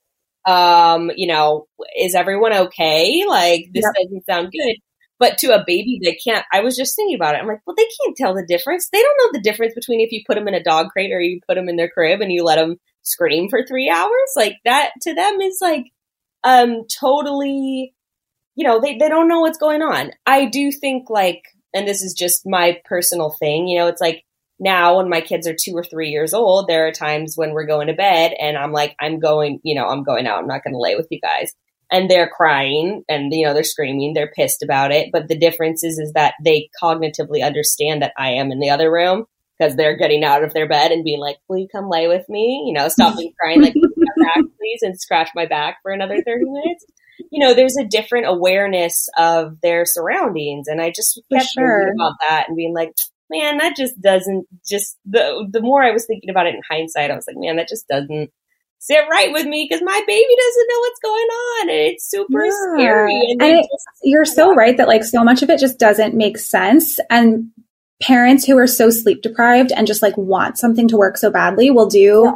um, 0.47 1.11
you 1.17 1.27
know, 1.27 1.67
is 1.99 2.15
everyone 2.15 2.53
okay? 2.53 3.25
Like 3.27 3.65
this 3.75 3.83
yep. 3.83 3.95
doesn't 4.01 4.27
sound 4.27 4.53
good. 4.53 4.77
But 5.19 5.39
to 5.39 5.49
a 5.49 5.65
baby, 5.67 5.99
they 6.01 6.17
can't. 6.25 6.47
I 6.53 6.61
was 6.61 6.77
just 6.77 6.95
thinking 6.95 7.17
about 7.17 7.35
it. 7.35 7.39
I'm 7.39 7.49
like, 7.49 7.61
well, 7.67 7.75
they 7.77 7.89
can't 8.05 8.17
tell 8.17 8.35
the 8.35 8.47
difference. 8.47 8.89
They 8.93 9.03
don't 9.03 9.19
know 9.19 9.37
the 9.37 9.43
difference 9.43 9.75
between 9.75 10.01
if 10.01 10.13
you 10.13 10.23
put 10.25 10.37
them 10.37 10.47
in 10.47 10.55
a 10.55 10.63
dog 10.63 10.91
crate 10.91 11.13
or 11.13 11.21
you 11.21 11.41
put 11.49 11.57
them 11.57 11.69
in 11.69 11.75
their 11.75 11.91
crib 11.91 12.21
and 12.21 12.33
you 12.33 12.45
let 12.45 12.57
them 12.57 12.77
scream 13.03 13.49
for 13.51 13.67
three 13.67 13.91
hours. 13.91 14.31
Like 14.37 14.59
that 14.65 14.91
to 15.03 15.15
them 15.15 15.41
is 15.41 15.59
like, 15.61 15.87
um, 16.45 16.83
totally 17.01 17.93
you 18.55 18.67
know, 18.67 18.81
they, 18.81 18.97
they 18.97 19.09
don't 19.09 19.29
know 19.29 19.41
what's 19.41 19.59
going 19.59 19.83
on. 19.83 20.13
I 20.27 20.47
do 20.47 20.71
think 20.71 21.11
like, 21.11 21.43
and 21.73 21.89
this 21.89 22.03
is 22.03 22.15
just 22.15 22.47
my 22.47 22.81
personal 22.85 23.31
thing, 23.31 23.67
you 23.67 23.79
know, 23.79 23.89
it's 23.89 24.01
like 24.01 24.25
now 24.61 24.99
when 24.99 25.09
my 25.09 25.21
kids 25.21 25.47
are 25.49 25.57
two 25.59 25.73
or 25.73 25.83
three 25.83 26.11
years 26.11 26.33
old, 26.33 26.69
there 26.69 26.87
are 26.87 26.93
times 26.93 27.37
when 27.37 27.51
we're 27.51 27.67
going 27.67 27.89
to 27.89 27.95
bed 27.95 28.33
and 28.39 28.57
I'm 28.57 28.73
like, 28.73 28.95
I'm 29.01 29.19
going, 29.19 29.61
you 29.65 29.75
know, 29.75 29.87
I'm 29.87 30.05
going 30.05 30.27
out. 30.27 30.39
I'm 30.39 30.47
not 30.47 30.63
going 30.63 30.75
to 30.75 30.81
lay 30.81 30.95
with 30.95 31.09
you 31.11 31.21
guys. 31.21 31.53
And 31.91 32.09
they're 32.09 32.31
crying 32.31 33.05
and, 33.09 33.33
you 33.33 33.45
know, 33.45 33.55
they're 33.55 33.63
screaming. 33.63 34.15
They're 34.15 34.33
pissed 34.35 34.63
about 34.63 34.91
it. 34.91 35.11
But 35.13 35.29
the 35.29 35.39
difference 35.39 35.85
is, 35.85 35.99
is 35.99 36.13
that 36.13 36.35
they 36.43 36.71
cognitively 36.83 37.45
understand 37.45 38.03
that 38.03 38.15
I 38.17 38.31
am 38.31 38.53
in 38.53 38.59
the 38.59 38.71
other 38.71 38.91
room 38.91 39.27
because 39.59 39.77
they're 39.77 39.97
getting 39.97 40.25
out 40.25 40.43
of 40.43 40.55
their 40.55 40.69
bed 40.69 40.93
and 40.93 41.05
being 41.05 41.21
like, 41.21 41.37
will 41.49 41.59
you 41.59 41.69
come 41.71 41.89
lay 41.91 42.09
with 42.09 42.29
me? 42.29 42.65
You 42.67 42.73
know, 42.73 42.89
stop 42.89 43.15
me 43.17 43.35
crying, 43.39 43.63
like, 43.63 43.75
back, 44.17 44.45
please, 44.59 44.83
and 44.83 44.99
scratch 44.99 45.31
my 45.35 45.47
back 45.47 45.79
for 45.83 45.93
another 45.93 46.23
30 46.23 46.45
minutes 46.47 46.85
you 47.31 47.45
know, 47.45 47.55
there's 47.55 47.77
a 47.77 47.85
different 47.85 48.27
awareness 48.27 49.09
of 49.17 49.61
their 49.63 49.85
surroundings. 49.87 50.69
And 50.69 50.81
I 50.81 50.91
just 50.91 51.21
kept 51.33 51.51
sure. 51.51 51.81
thinking 51.81 52.01
about 52.01 52.15
that 52.29 52.49
and 52.49 52.57
being 52.57 52.75
like, 52.75 52.93
man, 53.31 53.59
that 53.59 53.77
just 53.77 54.01
doesn't 54.01 54.47
just 54.69 54.97
the 55.05 55.47
the 55.51 55.61
more 55.61 55.83
I 55.83 55.93
was 55.93 56.07
thinking 56.07 56.31
about 56.31 56.47
it 56.47 56.55
in 56.55 56.61
hindsight, 56.69 57.11
I 57.11 57.17
was 57.17 57.27
like, 57.27 57.37
man, 57.39 57.57
that 57.57 57.69
just 57.69 57.89
doesn't 57.89 58.31
sit 58.79 59.01
right 59.11 59.33
with 59.33 59.47
me 59.47 59.67
because 59.69 59.83
my 59.83 60.03
baby 60.07 60.37
doesn't 60.37 60.69
know 60.69 60.81
what's 60.81 61.01
going 61.01 61.29
on 61.29 61.71
and 61.71 61.79
it's 61.79 62.11
super 62.11 62.45
yeah. 62.45 62.51
scary. 62.75 63.31
And, 63.31 63.43
and 63.43 63.59
it, 63.59 63.63
just, 63.63 63.87
you're 64.03 64.27
so 64.27 64.55
right 64.55 64.77
that 64.77 64.89
like 64.89 65.05
so 65.05 65.25
much 65.25 65.43
of 65.43 65.49
it 65.49 65.59
just 65.59 65.79
doesn't 65.79 66.15
make 66.15 66.37
sense. 66.37 67.01
And 67.09 67.51
parents 68.03 68.45
who 68.45 68.59
are 68.59 68.67
so 68.67 68.91
sleep 68.91 69.23
deprived 69.23 69.73
and 69.73 69.87
just 69.87 70.03
like 70.03 70.17
want 70.19 70.59
something 70.59 70.87
to 70.89 70.99
work 70.99 71.17
so 71.17 71.31
badly 71.31 71.71
will 71.71 71.89
do 71.89 72.25
yeah. 72.27 72.35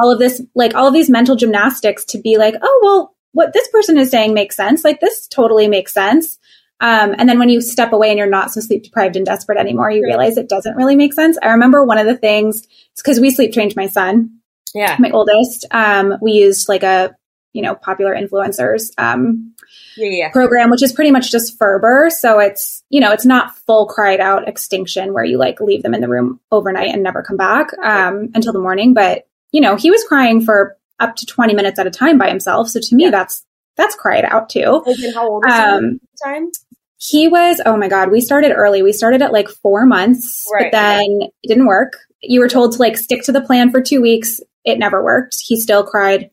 all 0.00 0.10
of 0.10 0.18
this, 0.18 0.40
like 0.54 0.74
all 0.74 0.86
of 0.86 0.94
these 0.94 1.10
mental 1.10 1.36
gymnastics 1.36 2.04
to 2.06 2.18
be 2.18 2.38
like, 2.38 2.54
oh, 2.62 2.80
well, 2.82 3.14
what 3.32 3.52
this 3.52 3.68
person 3.68 3.98
is 3.98 4.10
saying 4.10 4.34
makes 4.34 4.56
sense. 4.56 4.84
Like 4.84 5.00
this 5.00 5.26
totally 5.26 5.68
makes 5.68 5.92
sense. 5.92 6.38
Um, 6.80 7.14
and 7.18 7.28
then 7.28 7.38
when 7.38 7.50
you 7.50 7.60
step 7.60 7.92
away 7.92 8.08
and 8.08 8.18
you're 8.18 8.26
not 8.26 8.50
so 8.50 8.60
sleep 8.60 8.84
deprived 8.84 9.14
and 9.14 9.26
desperate 9.26 9.58
anymore, 9.58 9.90
you 9.90 10.02
realize 10.02 10.38
it 10.38 10.48
doesn't 10.48 10.76
really 10.76 10.96
make 10.96 11.12
sense. 11.12 11.36
I 11.42 11.48
remember 11.48 11.84
one 11.84 11.98
of 11.98 12.06
the 12.06 12.16
things, 12.16 12.66
it's 12.92 13.02
because 13.02 13.20
we 13.20 13.30
sleep 13.30 13.52
trained 13.52 13.76
my 13.76 13.86
son. 13.86 14.38
Yeah. 14.74 14.96
My 14.98 15.10
oldest. 15.10 15.66
Um, 15.72 16.14
we 16.22 16.32
used 16.32 16.68
like 16.68 16.82
a, 16.82 17.14
you 17.52 17.60
know, 17.60 17.74
popular 17.74 18.14
influencers, 18.14 18.92
um, 18.96 19.52
yeah, 19.96 20.08
yeah. 20.08 20.30
program, 20.30 20.70
which 20.70 20.82
is 20.82 20.92
pretty 20.92 21.10
much 21.10 21.30
just 21.30 21.58
Ferber. 21.58 22.08
So 22.08 22.38
it's, 22.38 22.82
you 22.88 23.00
know, 23.00 23.12
it's 23.12 23.26
not 23.26 23.58
full 23.66 23.86
cried 23.86 24.20
out 24.20 24.48
extinction 24.48 25.12
where 25.12 25.24
you 25.24 25.36
like 25.36 25.60
leave 25.60 25.82
them 25.82 25.92
in 25.92 26.00
the 26.00 26.08
room 26.08 26.40
overnight 26.52 26.94
and 26.94 27.02
never 27.02 27.22
come 27.22 27.36
back, 27.36 27.76
um, 27.82 28.30
until 28.34 28.52
the 28.52 28.60
morning. 28.60 28.94
But, 28.94 29.26
you 29.50 29.60
know, 29.60 29.74
he 29.74 29.90
was 29.90 30.04
crying 30.04 30.40
for 30.40 30.78
up 31.00 31.16
to 31.16 31.26
20 31.26 31.54
minutes 31.54 31.78
at 31.78 31.86
a 31.86 31.90
time 31.90 32.18
by 32.18 32.28
himself. 32.28 32.68
So 32.68 32.80
to 32.80 32.94
me, 32.94 33.04
yeah. 33.04 33.10
that's, 33.10 33.44
that's 33.76 33.94
cried 33.94 34.24
out 34.24 34.48
too. 34.48 34.82
And 34.86 35.14
how 35.14 35.28
old 35.28 35.44
um, 35.44 36.00
he 36.00 36.24
time? 36.24 36.50
He 36.98 37.28
was, 37.28 37.60
oh 37.64 37.76
my 37.76 37.88
God, 37.88 38.10
we 38.10 38.20
started 38.20 38.52
early. 38.52 38.82
We 38.82 38.92
started 38.92 39.22
at 39.22 39.32
like 39.32 39.48
four 39.48 39.86
months, 39.86 40.46
right. 40.52 40.70
but 40.70 40.76
then 40.76 41.06
it 41.42 41.48
didn't 41.48 41.66
work. 41.66 41.96
You 42.20 42.40
were 42.40 42.48
told 42.48 42.72
to 42.72 42.78
like 42.78 42.98
stick 42.98 43.22
to 43.22 43.32
the 43.32 43.40
plan 43.40 43.70
for 43.70 43.80
two 43.80 44.02
weeks. 44.02 44.40
It 44.64 44.78
never 44.78 45.02
worked. 45.02 45.36
He 45.40 45.58
still 45.58 45.82
cried 45.82 46.30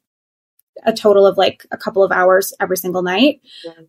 a 0.86 0.94
total 0.94 1.26
of 1.26 1.38
like 1.38 1.66
a 1.72 1.78
couple 1.78 2.04
of 2.04 2.12
hours 2.12 2.54
every 2.60 2.78
single 2.78 3.02
night. 3.02 3.42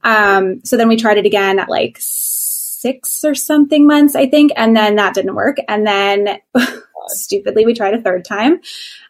Um, 0.05 0.65
so 0.65 0.77
then 0.77 0.89
we 0.89 0.97
tried 0.97 1.19
it 1.19 1.27
again 1.27 1.59
at 1.59 1.69
like 1.69 1.99
six 2.81 3.25
or 3.25 3.35
something 3.35 3.87
months, 3.87 4.15
I 4.15 4.29
think, 4.29 4.53
and 4.57 4.77
then 4.77 4.97
that 4.97 5.15
didn't 5.15 5.35
work. 5.35 5.57
And 5.67 5.87
then 5.87 6.39
stupidly, 7.09 7.67
we 7.67 7.75
tried 7.75 7.95
a 7.95 8.03
third 8.03 8.25
time 8.25 8.61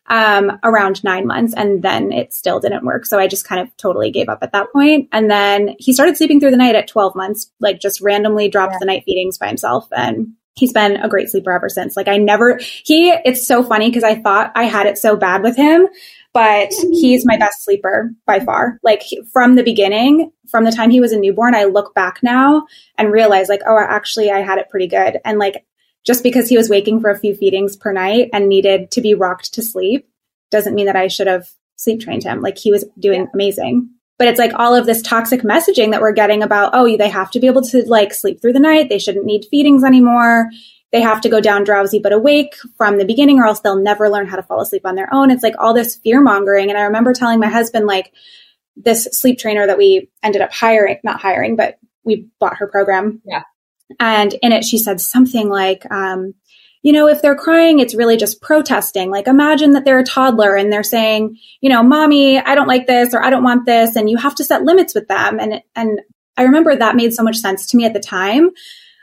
um, 0.06 0.58
around 0.64 1.04
nine 1.04 1.26
months, 1.26 1.54
and 1.54 1.82
then 1.82 2.12
it 2.12 2.32
still 2.32 2.60
didn't 2.60 2.84
work. 2.84 3.04
So 3.04 3.18
I 3.18 3.26
just 3.26 3.46
kind 3.46 3.60
of 3.60 3.76
totally 3.76 4.10
gave 4.10 4.28
up 4.28 4.38
at 4.42 4.52
that 4.52 4.72
point. 4.72 5.08
And 5.12 5.30
then 5.30 5.76
he 5.78 5.92
started 5.92 6.16
sleeping 6.16 6.40
through 6.40 6.52
the 6.52 6.56
night 6.56 6.74
at 6.74 6.88
12 6.88 7.14
months, 7.14 7.50
like 7.60 7.80
just 7.80 8.00
randomly 8.00 8.48
dropped 8.48 8.72
yeah. 8.72 8.78
the 8.80 8.86
night 8.86 9.04
feedings 9.04 9.38
by 9.38 9.48
himself. 9.48 9.86
And 9.92 10.34
he's 10.54 10.72
been 10.72 10.96
a 10.96 11.08
great 11.08 11.30
sleeper 11.30 11.52
ever 11.52 11.68
since. 11.68 11.96
Like 11.96 12.08
I 12.08 12.16
never, 12.16 12.58
he, 12.84 13.10
it's 13.24 13.46
so 13.46 13.62
funny 13.62 13.88
because 13.88 14.02
I 14.02 14.16
thought 14.16 14.52
I 14.54 14.64
had 14.64 14.86
it 14.86 14.98
so 14.98 15.16
bad 15.16 15.42
with 15.42 15.56
him, 15.56 15.88
but 16.38 16.72
he's 16.92 17.26
my 17.26 17.36
best 17.36 17.64
sleeper 17.64 18.12
by 18.24 18.38
far. 18.38 18.78
Like 18.84 19.02
from 19.32 19.56
the 19.56 19.64
beginning, 19.64 20.30
from 20.48 20.62
the 20.62 20.70
time 20.70 20.88
he 20.88 21.00
was 21.00 21.10
a 21.10 21.18
newborn, 21.18 21.56
I 21.56 21.64
look 21.64 21.96
back 21.96 22.20
now 22.22 22.64
and 22.96 23.10
realize 23.10 23.48
like, 23.48 23.62
oh, 23.66 23.76
actually 23.76 24.30
I 24.30 24.42
had 24.42 24.58
it 24.58 24.68
pretty 24.68 24.86
good. 24.86 25.18
And 25.24 25.40
like 25.40 25.66
just 26.04 26.22
because 26.22 26.48
he 26.48 26.56
was 26.56 26.70
waking 26.70 27.00
for 27.00 27.10
a 27.10 27.18
few 27.18 27.34
feedings 27.34 27.76
per 27.76 27.92
night 27.92 28.30
and 28.32 28.48
needed 28.48 28.92
to 28.92 29.00
be 29.00 29.14
rocked 29.14 29.52
to 29.54 29.62
sleep 29.62 30.08
doesn't 30.52 30.76
mean 30.76 30.86
that 30.86 30.94
I 30.94 31.08
should 31.08 31.26
have 31.26 31.48
sleep 31.74 32.00
trained 32.00 32.22
him. 32.22 32.40
Like 32.40 32.56
he 32.56 32.70
was 32.70 32.84
doing 33.00 33.26
amazing. 33.34 33.90
But 34.16 34.28
it's 34.28 34.38
like 34.38 34.52
all 34.54 34.76
of 34.76 34.86
this 34.86 35.02
toxic 35.02 35.42
messaging 35.42 35.90
that 35.90 36.00
we're 36.00 36.12
getting 36.12 36.44
about, 36.44 36.70
oh, 36.72 36.96
they 36.96 37.08
have 37.08 37.32
to 37.32 37.40
be 37.40 37.48
able 37.48 37.62
to 37.62 37.82
like 37.88 38.14
sleep 38.14 38.40
through 38.40 38.52
the 38.52 38.60
night. 38.60 38.88
They 38.88 39.00
shouldn't 39.00 39.26
need 39.26 39.46
feedings 39.50 39.82
anymore. 39.82 40.50
They 40.90 41.00
have 41.02 41.20
to 41.22 41.28
go 41.28 41.40
down 41.40 41.64
drowsy 41.64 41.98
but 41.98 42.12
awake 42.12 42.54
from 42.76 42.98
the 42.98 43.04
beginning 43.04 43.38
or 43.38 43.46
else 43.46 43.60
they'll 43.60 43.76
never 43.76 44.08
learn 44.08 44.26
how 44.26 44.36
to 44.36 44.42
fall 44.42 44.60
asleep 44.60 44.86
on 44.86 44.94
their 44.94 45.12
own. 45.12 45.30
It's 45.30 45.42
like 45.42 45.54
all 45.58 45.74
this 45.74 45.96
fear 45.96 46.20
mongering. 46.20 46.70
And 46.70 46.78
I 46.78 46.82
remember 46.82 47.12
telling 47.12 47.40
my 47.40 47.48
husband, 47.48 47.86
like, 47.86 48.12
this 48.76 49.08
sleep 49.12 49.38
trainer 49.38 49.66
that 49.66 49.78
we 49.78 50.08
ended 50.22 50.40
up 50.40 50.52
hiring, 50.52 50.98
not 51.02 51.20
hiring, 51.20 51.56
but 51.56 51.78
we 52.04 52.28
bought 52.38 52.58
her 52.58 52.68
program. 52.68 53.20
Yeah. 53.24 53.42
And 53.98 54.34
in 54.42 54.52
it, 54.52 54.64
she 54.64 54.78
said 54.78 55.00
something 55.00 55.48
like, 55.48 55.90
um, 55.90 56.34
you 56.82 56.92
know, 56.92 57.08
if 57.08 57.20
they're 57.20 57.34
crying, 57.34 57.80
it's 57.80 57.94
really 57.94 58.16
just 58.16 58.40
protesting. 58.40 59.10
Like 59.10 59.26
imagine 59.26 59.72
that 59.72 59.84
they're 59.84 59.98
a 59.98 60.04
toddler 60.04 60.54
and 60.54 60.72
they're 60.72 60.84
saying, 60.84 61.36
you 61.60 61.68
know, 61.68 61.82
mommy, 61.82 62.38
I 62.38 62.54
don't 62.54 62.68
like 62.68 62.86
this 62.86 63.12
or 63.12 63.22
I 63.22 63.30
don't 63.30 63.42
want 63.42 63.66
this. 63.66 63.96
And 63.96 64.08
you 64.08 64.16
have 64.16 64.36
to 64.36 64.44
set 64.44 64.62
limits 64.62 64.94
with 64.94 65.08
them. 65.08 65.40
And, 65.40 65.60
and 65.74 66.00
I 66.36 66.44
remember 66.44 66.76
that 66.76 66.96
made 66.96 67.12
so 67.12 67.24
much 67.24 67.38
sense 67.38 67.66
to 67.66 67.76
me 67.76 67.84
at 67.84 67.94
the 67.94 68.00
time. 68.00 68.50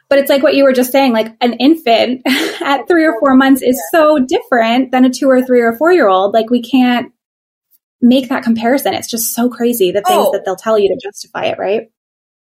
But 0.07 0.19
it's 0.19 0.29
like 0.29 0.43
what 0.43 0.53
you 0.55 0.63
were 0.63 0.73
just 0.73 0.91
saying, 0.91 1.13
like 1.13 1.35
an 1.41 1.53
infant 1.53 2.21
at 2.61 2.87
three 2.87 3.05
or 3.05 3.19
four 3.19 3.35
months 3.35 3.61
is 3.61 3.81
so 3.91 4.19
different 4.19 4.91
than 4.91 5.05
a 5.05 5.09
two 5.09 5.29
or 5.29 5.43
three 5.43 5.61
or 5.61 5.75
four 5.77 5.91
year 5.91 6.07
old. 6.07 6.33
Like 6.33 6.49
we 6.49 6.61
can't 6.61 7.11
make 8.01 8.29
that 8.29 8.43
comparison. 8.43 8.93
It's 8.93 9.09
just 9.09 9.33
so 9.33 9.49
crazy 9.49 9.91
the 9.91 10.01
things 10.01 10.27
oh. 10.27 10.31
that 10.31 10.45
they'll 10.45 10.55
tell 10.55 10.77
you 10.77 10.89
to 10.89 10.99
justify 11.01 11.45
it, 11.45 11.57
right? 11.57 11.89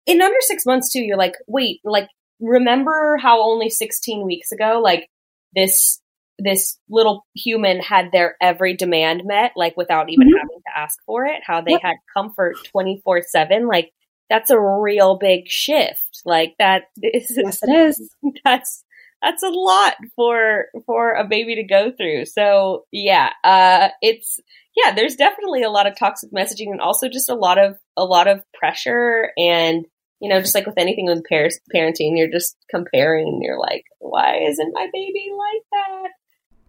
In 0.06 0.22
under 0.22 0.38
six 0.40 0.64
months 0.64 0.92
too, 0.92 1.00
you're 1.00 1.18
like, 1.18 1.34
wait, 1.46 1.80
like 1.84 2.08
remember 2.40 3.16
how 3.20 3.42
only 3.42 3.68
16 3.68 4.24
weeks 4.24 4.52
ago, 4.52 4.80
like 4.82 5.08
this 5.54 6.00
this 6.38 6.78
little 6.88 7.26
human 7.34 7.80
had 7.80 8.12
their 8.12 8.36
every 8.40 8.76
demand 8.76 9.22
met, 9.24 9.52
like 9.56 9.76
without 9.76 10.08
even 10.08 10.28
mm-hmm. 10.28 10.36
having 10.36 10.60
to 10.66 10.78
ask 10.78 10.98
for 11.04 11.26
it, 11.26 11.40
how 11.44 11.60
they 11.60 11.72
yep. 11.72 11.82
had 11.82 11.96
comfort 12.16 12.56
24 12.70 13.22
7. 13.22 13.66
Like, 13.66 13.92
that's 14.30 14.50
a 14.50 14.60
real 14.60 15.18
big 15.18 15.48
shift. 15.48 16.22
Like, 16.24 16.54
that 16.58 16.84
is, 17.02 17.32
yes, 17.36 17.60
it 17.62 17.70
is. 17.70 18.14
That's, 18.44 18.84
that's 19.20 19.42
a 19.42 19.48
lot 19.48 19.94
for, 20.14 20.66
for 20.86 21.14
a 21.14 21.26
baby 21.26 21.56
to 21.56 21.64
go 21.64 21.90
through. 21.90 22.26
So, 22.26 22.84
yeah, 22.92 23.30
uh, 23.42 23.88
it's, 24.00 24.38
yeah, 24.76 24.94
there's 24.94 25.16
definitely 25.16 25.64
a 25.64 25.70
lot 25.70 25.88
of 25.88 25.98
toxic 25.98 26.30
messaging 26.32 26.70
and 26.70 26.80
also 26.80 27.08
just 27.08 27.28
a 27.28 27.34
lot 27.34 27.58
of, 27.58 27.76
a 27.96 28.04
lot 28.04 28.28
of 28.28 28.44
pressure 28.54 29.32
and 29.36 29.86
you 30.20 30.28
know, 30.28 30.40
just 30.40 30.54
like 30.54 30.66
with 30.66 30.78
anything 30.78 31.06
with 31.06 31.22
par- 31.28 31.48
parenting, 31.74 32.16
you're 32.16 32.30
just 32.30 32.56
comparing. 32.70 33.40
You're 33.42 33.58
like, 33.58 33.84
why 33.98 34.40
isn't 34.48 34.74
my 34.74 34.88
baby 34.92 35.30
like 35.36 35.62
that? 35.72 36.10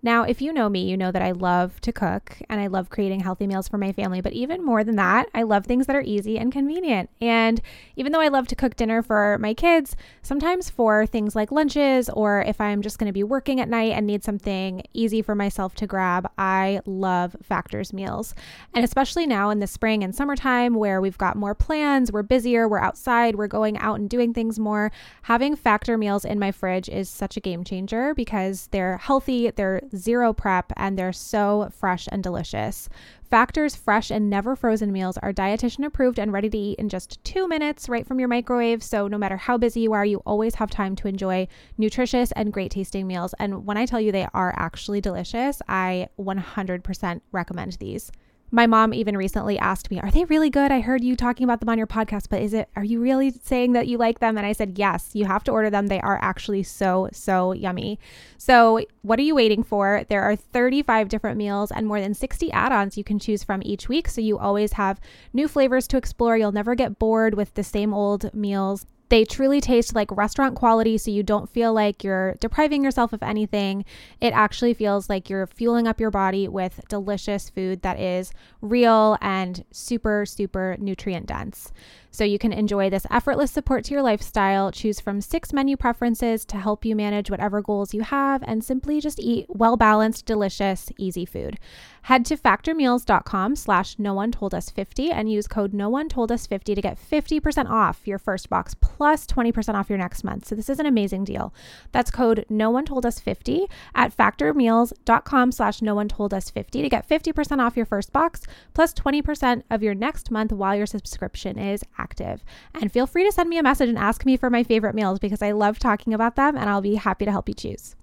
Now, 0.02 0.24
if 0.24 0.42
you 0.42 0.54
know 0.54 0.70
me, 0.70 0.90
you 0.90 0.96
know 0.96 1.12
that 1.12 1.22
I 1.22 1.32
love 1.32 1.82
to 1.82 1.92
cook 1.92 2.38
and 2.48 2.62
I 2.62 2.68
love 2.68 2.90
creating 2.90 3.20
healthy 3.20 3.48
meals 3.48 3.68
for 3.68 3.78
my 3.78 3.92
family. 3.92 4.22
But 4.22 4.32
even 4.32 4.64
more 4.64 4.84
than 4.84 4.96
that, 4.96 5.28
I 5.34 5.44
love 5.44 5.66
things 5.66 5.88
that 5.88 5.96
are 5.96 6.02
easy 6.02 6.38
and 6.38 6.54
convenient. 6.54 7.10
And 7.20 7.60
even 7.98 8.14
though 8.14 8.22
I 8.22 8.30
love 8.30 8.48
to 8.48 8.56
cook 8.56 8.78
dinner 8.78 9.04
for 9.04 9.38
my 9.40 9.54
kids, 9.54 9.98
sometimes 10.22 10.70
for 10.70 11.06
things 11.06 11.36
like 11.36 11.52
lunches 11.52 12.10
or 12.10 12.42
if 12.42 12.62
I'm 12.62 12.82
just 12.82 12.98
going 12.98 13.08
to 13.08 13.14
be 13.14 13.24
working 13.24 13.60
at 13.60 13.68
night 13.68 13.92
and 13.92 14.08
need 14.08 14.24
something 14.24 14.84
easy 14.94 15.22
for 15.22 15.36
myself 15.36 15.76
to 15.76 15.88
grab, 15.88 16.30
I 16.38 16.80
love 16.86 17.36
Factors 17.44 17.92
meals. 17.92 18.34
And 18.74 18.86
especially 18.86 19.28
now 19.28 19.50
in 19.50 19.60
the 19.60 19.68
spring 19.68 20.02
and 20.02 20.16
summertime 20.16 20.76
where 20.76 21.02
we've 21.02 21.18
got 21.18 21.36
more 21.36 21.56
plans, 21.56 22.10
we're 22.10 22.24
busier, 22.24 22.70
we're 22.70 22.80
outside, 22.80 23.36
we're 23.36 23.48
going 23.48 23.78
out 23.80 24.00
and 24.00 24.10
doing 24.10 24.34
things 24.34 24.60
more, 24.60 24.94
having 25.24 25.58
Factor 25.58 25.98
meals 25.98 26.24
in 26.24 26.40
my 26.40 26.52
fridge 26.54 26.88
is 26.88 27.10
such 27.10 27.36
a 27.36 27.42
game 27.42 27.66
changer 27.66 28.14
because 28.14 28.68
they're 28.68 28.98
healthy, 28.98 29.52
they're 29.52 29.82
zero 29.95 30.34
prep, 30.34 30.71
and 30.75 30.97
they're 30.97 31.13
so 31.13 31.69
fresh 31.71 32.08
and 32.12 32.23
delicious. 32.23 32.89
Factor's 33.30 33.75
fresh 33.75 34.10
and 34.10 34.30
never 34.30 34.56
frozen 34.56 34.91
meals 34.91 35.17
are 35.17 35.32
dietitian 35.32 35.86
approved 35.86 36.17
and 36.17 36.34
ready 36.34 36.49
to 36.49 36.58
eat 36.58 36.80
in 36.80 36.89
just 36.89 37.23
two 37.23 37.47
minutes 37.47 37.88
right 37.88 38.08
from 38.08 38.19
your 38.19 38.28
microwave. 38.28 38.82
So, 38.82 39.08
no 39.08 39.17
matter 39.17 39.38
how 39.38 39.58
busy 39.58 39.82
you 39.82 39.93
are, 39.93 40.06
you 40.06 40.17
always 40.25 40.56
have 40.56 40.71
time 40.71 40.95
to 40.97 41.08
enjoy 41.08 41.47
nutritious 41.78 42.32
and 42.32 42.52
great 42.52 42.71
tasting 42.71 43.06
meals. 43.06 43.36
And 43.38 43.65
when 43.65 43.78
I 43.78 43.86
tell 43.86 44.02
you 44.02 44.12
they 44.12 44.28
are 44.34 44.54
actually 44.58 45.02
delicious, 45.02 45.62
I 45.67 46.08
100% 46.19 47.21
recommend 47.32 47.73
these 47.73 48.12
my 48.52 48.68
mom 48.68 48.94
even 48.94 49.16
recently 49.18 49.58
asked 49.58 49.92
me, 49.92 50.00
"Are 50.00 50.12
they 50.12 50.26
really 50.26 50.50
good? 50.50 50.72
I 50.72 50.82
heard 50.82 51.04
you 51.04 51.16
talking 51.16 51.44
about 51.44 51.60
them 51.60 51.70
on 51.70 51.78
your 51.78 51.88
podcast, 51.88 52.28
but 52.30 52.42
is 52.42 52.54
it 52.54 52.70
are 52.76 52.84
you 52.84 53.00
really 53.00 53.32
saying 53.32 53.74
that 53.74 53.88
you 53.88 53.98
like 53.98 54.20
them?" 54.20 54.38
And 54.38 54.46
I 54.46 54.54
said, 54.54 54.78
"Yes, 54.78 55.12
you 55.14 55.26
have 55.26 55.44
to 55.46 55.52
order 55.52 55.70
them. 55.70 55.88
They 55.88 56.02
are 56.02 56.20
actually 56.22 56.64
so 56.64 57.10
so 57.12 57.52
yummy." 57.54 58.00
So, 58.38 58.82
what 59.02 59.20
are 59.20 59.24
you 59.24 59.36
waiting 59.36 59.64
for? 59.64 60.04
There 60.10 60.24
are 60.24 60.36
35 60.36 61.10
different 61.10 61.38
meals 61.38 61.72
and 61.72 61.88
more 61.88 62.02
than 62.02 62.14
60 62.14 62.52
add-ons 62.52 62.98
you 62.98 63.04
can 63.04 63.20
choose 63.20 63.44
from 63.44 63.62
each 63.64 63.90
week, 63.90 64.08
so 64.08 64.22
you 64.22 64.38
always 64.38 64.74
have 64.74 65.00
new 65.34 65.48
flavors 65.48 65.88
to 65.90 65.98
explore. 65.98 66.38
You'll 66.38 66.52
never 66.52 66.76
get 66.76 67.00
bored 67.00 67.36
with 67.36 67.54
the 67.54 67.64
same 67.64 67.94
old 67.94 68.34
meals. 68.34 68.86
They 69.10 69.26
truly 69.26 69.60
taste 69.60 69.95
like 69.95 70.12
restaurant 70.12 70.56
quality, 70.56 70.98
so 70.98 71.10
you 71.12 71.24
don't 71.24 71.50
feel 71.50 71.74
like 71.74 72.04
you're 72.04 72.36
depriving 72.39 72.84
yourself 72.84 73.12
of 73.12 73.24
anything. 73.24 73.86
It 74.22 74.34
actually 74.34 74.76
feels 74.76 75.10
like 75.10 75.30
you're 75.30 75.48
fueling 75.48 75.88
up 75.88 76.00
your 76.00 76.12
body 76.12 76.48
with 76.48 76.82
delicious 76.88 77.50
food 77.50 77.82
that 77.82 78.00
is 78.00 78.32
real 78.62 79.17
and 79.19 79.65
super, 79.72 80.26
super 80.26 80.78
nutrient 80.80 81.26
dense. 81.26 81.72
So 82.12 82.24
you 82.24 82.39
can 82.39 82.52
enjoy 82.52 82.89
this 82.89 83.06
effortless 83.12 83.52
support 83.52 83.84
to 83.86 83.93
your 83.93 84.02
lifestyle, 84.02 84.72
choose 84.72 85.00
from 85.00 85.22
six 85.22 85.54
menu 85.54 85.78
preferences 85.78 86.45
to 86.45 86.58
help 86.58 86.84
you 86.84 86.95
manage 86.95 87.30
whatever 87.30 87.62
goals 87.62 87.93
you 87.93 88.02
have, 88.02 88.43
and 88.45 88.63
simply 88.63 89.00
just 89.00 89.19
eat 89.19 89.45
well 89.50 89.78
balanced, 89.78 90.26
delicious, 90.26 90.91
easy 90.98 91.26
food. 91.26 91.60
Head 92.04 92.26
to 92.26 92.38
factormeals.com 92.38 93.56
slash 93.56 94.00
no 94.00 94.13
one 94.13 94.32
told 94.32 94.54
us 94.54 94.69
50 94.69 95.12
and 95.12 95.32
use 95.32 95.48
code 95.48 95.74
no 95.74 95.89
one 95.89 96.10
told 96.10 96.32
us 96.32 96.48
50 96.48 96.74
to 96.74 96.82
get 96.82 96.98
50% 96.98 97.69
off 97.69 98.02
your 98.06 98.17
first 98.17 98.50
box 98.50 98.74
plus 98.74 99.26
20% 99.28 99.76
off 99.76 99.89
your 99.89 99.98
next 99.98 100.24
month. 100.24 100.48
So 100.48 100.56
this 100.56 100.69
is 100.69 100.80
an 100.80 100.86
amazing 100.86 101.26
deal. 101.26 101.54
That's 101.91 102.12
code 102.12 102.45
no 102.50 102.69
one 102.69 102.86
told 102.86 103.06
us 103.06 103.19
50 103.19 103.67
at 103.93 104.15
factormeals.com 104.15 105.52
slash 105.52 105.82
no 105.82 105.93
one 105.93 106.08
told 106.08 106.34
us 106.34 106.50
50 106.50 106.82
to 106.82 106.89
get 106.89 107.08
50% 107.08 107.60
off 107.60 107.78
your 107.78 107.86
first 107.86 108.12
box 108.12 108.41
plus 108.74 108.93
20% 108.93 109.63
of 109.69 109.84
your 109.84 109.93
next 109.93 110.32
month 110.32 110.52
while 110.52 110.76
your 110.76 110.86
subscription 110.86 111.60
is 111.60 111.84
active. 112.00 112.44
And 112.74 112.92
feel 112.92 113.08
free 113.08 113.26
to 113.26 113.32
send 113.32 113.50
me 113.50 113.58
a 113.58 113.64
message 113.64 113.90
and 113.90 113.98
ask 113.98 114.26
me 114.26 114.38
for 114.38 114.50
my 114.50 114.64
favorite 114.64 114.96
meals 114.96 115.20
because 115.20 115.42
I 115.42 115.52
love 115.52 115.78
talking 115.78 116.14
about 116.14 116.36
them 116.36 116.56
and 116.56 116.70
I'll 116.70 116.82
be 116.82 116.96
happy 116.96 117.26
to 117.26 117.32
help 117.32 117.48
you 117.50 117.56
choose. 117.56 117.96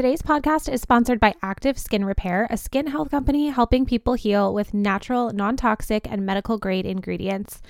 Today's 0.00 0.22
podcast 0.22 0.72
is 0.72 0.80
sponsored 0.80 1.20
by 1.20 1.34
Active 1.42 1.78
Skin 1.78 2.06
Repair, 2.06 2.46
a 2.48 2.56
skin 2.56 2.86
health 2.86 3.10
company 3.10 3.50
helping 3.50 3.84
people 3.84 4.14
heal 4.14 4.54
with 4.54 4.72
natural, 4.72 5.30
non 5.30 5.58
toxic, 5.58 6.10
and 6.10 6.24
medical 6.24 6.56
grade 6.56 6.86
ingredients. 6.86 7.60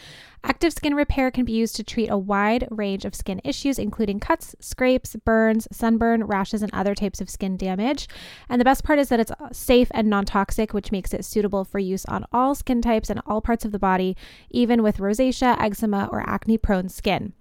Active 0.44 0.72
Skin 0.72 0.94
Repair 0.94 1.32
can 1.32 1.44
be 1.44 1.50
used 1.50 1.74
to 1.74 1.82
treat 1.82 2.06
a 2.06 2.16
wide 2.16 2.68
range 2.70 3.04
of 3.04 3.16
skin 3.16 3.40
issues, 3.42 3.80
including 3.80 4.20
cuts, 4.20 4.54
scrapes, 4.60 5.16
burns, 5.24 5.66
sunburn, 5.72 6.22
rashes, 6.22 6.62
and 6.62 6.72
other 6.72 6.94
types 6.94 7.20
of 7.20 7.28
skin 7.28 7.56
damage. 7.56 8.06
And 8.48 8.60
the 8.60 8.64
best 8.64 8.84
part 8.84 9.00
is 9.00 9.08
that 9.08 9.18
it's 9.18 9.32
safe 9.50 9.90
and 9.90 10.08
non 10.08 10.24
toxic, 10.24 10.72
which 10.72 10.92
makes 10.92 11.12
it 11.12 11.24
suitable 11.24 11.64
for 11.64 11.80
use 11.80 12.06
on 12.06 12.26
all 12.32 12.54
skin 12.54 12.80
types 12.80 13.10
and 13.10 13.20
all 13.26 13.40
parts 13.40 13.64
of 13.64 13.72
the 13.72 13.80
body, 13.80 14.16
even 14.52 14.84
with 14.84 14.98
rosacea, 14.98 15.60
eczema, 15.60 16.08
or 16.12 16.22
acne 16.30 16.56
prone 16.58 16.88
skin. 16.88 17.32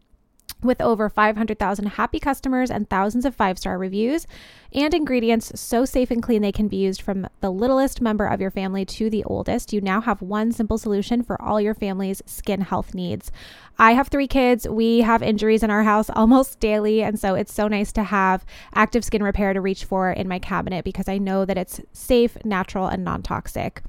With 0.62 0.82
over 0.82 1.08
500,000 1.08 1.86
happy 1.86 2.20
customers 2.20 2.70
and 2.70 2.90
thousands 2.90 3.24
of 3.24 3.34
five 3.34 3.58
star 3.58 3.78
reviews, 3.78 4.28
and 4.74 4.94
ingredients 4.94 5.58
so 5.60 5.86
safe 5.86 6.12
and 6.12 6.22
clean 6.22 6.42
they 6.42 6.52
can 6.52 6.68
be 6.68 6.78
used 6.78 7.02
from 7.02 7.28
the 7.40 7.50
littlest 7.50 8.02
member 8.02 8.26
of 8.26 8.42
your 8.42 8.52
family 8.52 8.86
to 8.86 9.10
the 9.10 9.24
oldest, 9.24 9.72
you 9.72 9.80
now 9.80 10.02
have 10.02 10.22
one 10.22 10.52
simple 10.52 10.78
solution 10.78 11.24
for 11.24 11.42
all 11.42 11.62
your 11.62 11.74
family's 11.74 12.22
skin 12.26 12.62
health 12.62 12.94
needs. 12.94 13.32
I 13.78 13.94
have 13.94 14.10
three 14.10 14.28
kids. 14.28 14.68
We 14.68 15.00
have 15.00 15.24
injuries 15.24 15.64
in 15.64 15.72
our 15.72 15.84
house 15.84 16.10
almost 16.16 16.60
daily. 16.60 17.02
And 17.02 17.18
so 17.18 17.36
it's 17.36 17.54
so 17.54 17.70
nice 17.70 17.94
to 17.94 18.04
have 18.04 18.46
active 18.76 19.06
skin 19.06 19.24
repair 19.24 19.54
to 19.54 19.62
reach 19.62 19.86
for 19.86 20.12
in 20.12 20.28
my 20.28 20.40
cabinet 20.40 20.84
because 20.84 21.08
I 21.08 21.18
know 21.18 21.46
that 21.46 21.58
it's 21.58 21.80
safe, 21.94 22.38
natural, 22.44 22.88
and 22.88 23.06
non 23.06 23.24
toxic. 23.24 23.82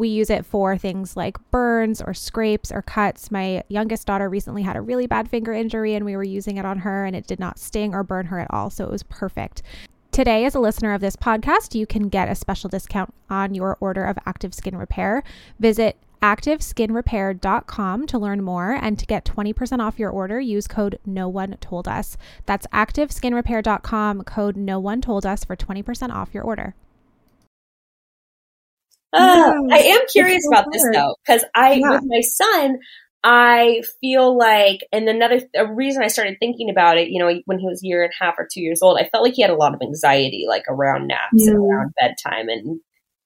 We 0.00 0.08
use 0.08 0.30
it 0.30 0.46
for 0.46 0.78
things 0.78 1.14
like 1.14 1.36
burns 1.50 2.00
or 2.00 2.14
scrapes 2.14 2.72
or 2.72 2.80
cuts. 2.80 3.30
My 3.30 3.62
youngest 3.68 4.06
daughter 4.06 4.30
recently 4.30 4.62
had 4.62 4.74
a 4.74 4.80
really 4.80 5.06
bad 5.06 5.28
finger 5.28 5.52
injury 5.52 5.94
and 5.94 6.06
we 6.06 6.16
were 6.16 6.24
using 6.24 6.56
it 6.56 6.64
on 6.64 6.78
her 6.78 7.04
and 7.04 7.14
it 7.14 7.26
did 7.26 7.38
not 7.38 7.58
sting 7.58 7.94
or 7.94 8.02
burn 8.02 8.24
her 8.24 8.40
at 8.40 8.46
all. 8.48 8.70
So 8.70 8.82
it 8.84 8.90
was 8.90 9.02
perfect. 9.02 9.60
Today, 10.10 10.46
as 10.46 10.54
a 10.54 10.58
listener 10.58 10.94
of 10.94 11.02
this 11.02 11.16
podcast, 11.16 11.74
you 11.74 11.86
can 11.86 12.08
get 12.08 12.30
a 12.30 12.34
special 12.34 12.70
discount 12.70 13.12
on 13.28 13.52
your 13.52 13.76
order 13.78 14.04
of 14.04 14.16
Active 14.24 14.54
Skin 14.54 14.74
Repair. 14.74 15.22
Visit 15.58 15.98
activeskinrepair.com 16.22 18.06
to 18.06 18.18
learn 18.18 18.42
more 18.42 18.70
and 18.72 18.98
to 18.98 19.04
get 19.04 19.26
20% 19.26 19.80
off 19.80 19.98
your 19.98 20.10
order 20.10 20.40
use 20.40 20.66
code 20.66 20.98
no 21.04 21.28
one 21.28 21.56
told 21.60 21.86
us 21.88 22.16
that's 22.44 22.66
activeskinrepair.com 22.68 24.22
code 24.24 24.56
no 24.56 24.78
one 24.78 25.00
told 25.00 25.24
us 25.24 25.44
for 25.44 25.56
20% 25.56 26.10
off 26.10 26.34
your 26.34 26.44
order 26.44 26.74
uh, 29.12 29.52
I 29.70 29.78
am 29.78 30.00
curious 30.12 30.42
about 30.50 30.66
this 30.72 30.84
though, 30.92 31.14
because 31.24 31.44
I, 31.54 31.74
yeah. 31.74 31.90
with 31.90 32.02
my 32.04 32.20
son, 32.20 32.78
I 33.22 33.82
feel 34.00 34.36
like, 34.36 34.80
and 34.92 35.08
another 35.08 35.42
a 35.54 35.66
reason 35.66 36.02
I 36.02 36.08
started 36.08 36.36
thinking 36.40 36.70
about 36.70 36.96
it, 36.96 37.08
you 37.08 37.18
know, 37.18 37.40
when 37.44 37.58
he 37.58 37.66
was 37.66 37.82
a 37.82 37.86
year 37.86 38.02
and 38.02 38.12
a 38.18 38.24
half 38.24 38.34
or 38.38 38.48
two 38.50 38.60
years 38.62 38.80
old, 38.82 38.98
I 38.98 39.08
felt 39.08 39.24
like 39.24 39.34
he 39.34 39.42
had 39.42 39.50
a 39.50 39.56
lot 39.56 39.74
of 39.74 39.82
anxiety, 39.82 40.46
like 40.48 40.64
around 40.68 41.06
naps 41.06 41.34
yeah. 41.34 41.50
and 41.50 41.58
around 41.58 41.92
bedtime, 42.00 42.48
and 42.48 42.80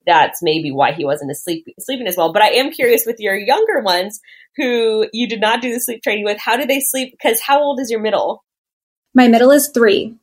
that's 0.06 0.42
maybe 0.42 0.72
why 0.72 0.92
he 0.92 1.04
wasn't 1.04 1.30
asleep 1.30 1.64
sleeping 1.78 2.06
as 2.06 2.16
well. 2.16 2.32
But 2.32 2.42
I 2.42 2.50
am 2.54 2.72
curious 2.72 3.04
with 3.06 3.20
your 3.20 3.36
younger 3.36 3.80
ones, 3.80 4.20
who 4.56 5.08
you 5.12 5.28
did 5.28 5.40
not 5.40 5.62
do 5.62 5.72
the 5.72 5.80
sleep 5.80 6.02
training 6.02 6.24
with, 6.24 6.38
how 6.38 6.56
do 6.56 6.66
they 6.66 6.80
sleep? 6.80 7.12
Because 7.12 7.40
how 7.40 7.62
old 7.62 7.80
is 7.80 7.90
your 7.90 8.00
middle? 8.00 8.44
My 9.14 9.28
middle 9.28 9.52
is 9.52 9.70
three. 9.72 10.16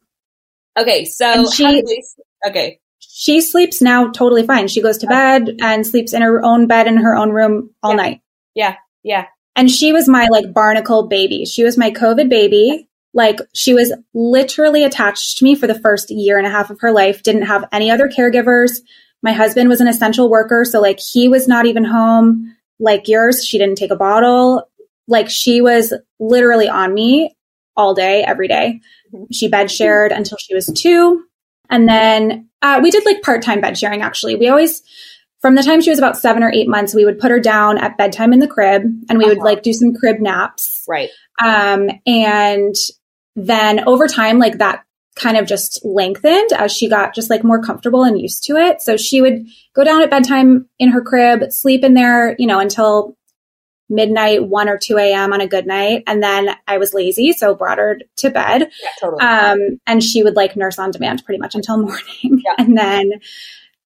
Okay, 0.78 1.06
so 1.06 1.50
she, 1.50 1.84
okay, 2.46 2.80
she 3.02 3.42
sleeps 3.42 3.82
now 3.82 4.10
totally 4.12 4.46
fine. 4.46 4.68
She 4.68 4.82
goes 4.82 4.98
to 5.00 5.08
bed 5.08 5.58
and 5.62 5.86
sleeps 5.86 6.14
in 6.14 6.22
her 6.22 6.44
own 6.44 6.68
bed 6.68 6.88
in 6.88 6.98
her 6.98 7.16
own 7.16 7.32
room 7.32 7.72
all 7.84 7.92
yeah. 7.92 7.98
night. 7.98 8.22
Yeah. 8.56 8.76
Yeah. 9.04 9.26
And 9.56 9.70
she 9.70 9.92
was 9.92 10.08
my 10.08 10.28
like 10.28 10.54
barnacle 10.54 11.08
baby. 11.08 11.46
She 11.46 11.64
was 11.64 11.78
my 11.78 11.92
COVID 11.92 12.30
baby. 12.30 12.88
Like 13.14 13.40
she 13.54 13.74
was 13.74 13.94
literally 14.14 14.84
attached 14.84 15.38
to 15.38 15.44
me 15.44 15.56
for 15.56 15.68
the 15.68 15.80
first 15.80 16.10
year 16.10 16.38
and 16.38 16.48
a 16.48 16.52
half 16.52 16.70
of 16.70 16.80
her 16.80 16.92
life, 16.92 17.24
didn't 17.24 17.44
have 17.44 17.68
any 17.72 17.92
other 17.92 18.08
caregivers. 18.08 18.80
My 19.22 19.34
husband 19.34 19.68
was 19.68 19.82
an 19.82 19.88
essential 19.88 20.30
worker. 20.30 20.64
So 20.64 20.80
like 20.80 21.00
he 21.00 21.28
was 21.28 21.48
not 21.48 21.66
even 21.66 21.84
home 21.84 22.56
like 22.80 23.08
yours. 23.08 23.46
She 23.46 23.58
didn't 23.58 23.78
take 23.78 23.92
a 23.92 23.98
bottle. 23.98 24.70
Like 25.08 25.30
she 25.30 25.62
was 25.62 25.94
literally 26.20 26.70
on 26.70 26.94
me 26.94 27.36
all 27.76 27.94
day, 27.94 28.24
every 28.24 28.48
day. 28.48 28.80
Mm-hmm. 29.14 29.26
She 29.32 29.48
bed 29.50 29.70
shared 29.70 30.12
until 30.12 30.38
she 30.38 30.56
was 30.56 30.68
two. 30.68 31.26
And 31.70 31.88
then 31.88 32.50
uh, 32.62 32.80
we 32.82 32.92
did 32.92 33.06
like 33.06 33.22
part 33.22 33.42
time 33.42 33.62
bed 33.62 33.78
sharing, 33.78 34.02
actually. 34.02 34.36
We 34.36 34.48
always, 34.48 34.84
from 35.40 35.56
the 35.56 35.64
time 35.64 35.82
she 35.82 35.90
was 35.90 36.00
about 36.00 36.18
seven 36.18 36.44
or 36.44 36.52
eight 36.52 36.68
months, 36.68 36.94
we 36.94 37.06
would 37.06 37.20
put 37.20 37.32
her 37.32 37.40
down 37.40 37.78
at 37.78 37.98
bedtime 37.98 38.34
in 38.34 38.40
the 38.40 38.48
crib 38.48 38.84
and 39.10 39.18
we 39.18 39.26
uh-huh. 39.26 39.36
would 39.36 39.44
like 39.44 39.64
do 39.64 39.74
some 39.74 39.94
crib 39.94 40.20
naps. 40.20 40.86
Right. 40.88 41.10
Um, 41.44 41.90
and 42.06 42.76
then 43.36 43.88
over 43.88 44.08
time, 44.08 44.40
like 44.40 44.58
that 44.60 44.84
kind 45.16 45.38
of 45.38 45.46
just 45.46 45.84
lengthened 45.84 46.54
as 46.54 46.72
she 46.72 46.88
got 46.88 47.14
just 47.14 47.30
like 47.30 47.44
more 47.44 47.62
comfortable 47.62 48.04
and 48.04 48.20
used 48.20 48.44
to 48.46 48.56
it. 48.56 48.82
So 48.82 48.98
she 48.98 49.22
would 49.22 49.46
go 49.76 49.84
down 49.84 50.02
at 50.02 50.10
bedtime 50.10 50.70
in 50.80 50.90
her 50.90 51.02
crib, 51.02 51.52
sleep 51.52 51.84
in 51.84 51.94
there, 51.94 52.36
you 52.40 52.48
know, 52.48 52.60
until 52.60 53.18
midnight, 53.92 54.46
1 54.46 54.70
or 54.70 54.78
2 54.78 54.98
a.m. 54.98 55.34
on 55.34 55.42
a 55.42 55.48
good 55.48 55.68
night. 55.68 56.04
And 56.08 56.24
then 56.24 56.56
I 56.68 56.78
was 56.80 56.94
lazy, 56.94 57.34
so 57.34 57.54
brought 57.54 57.78
her 57.78 58.00
to 58.18 58.30
bed. 58.32 58.62
Yeah, 58.82 58.90
totally. 59.00 59.22
Um, 59.24 59.80
and 59.86 60.02
she 60.04 60.24
would 60.24 60.36
like 60.36 60.56
nurse 60.56 60.80
on 60.80 60.90
demand 60.92 61.24
pretty 61.26 61.40
much 61.40 61.54
until 61.54 61.78
morning. 61.82 62.42
Yeah. 62.44 62.56
And 62.58 62.78
then 62.78 63.12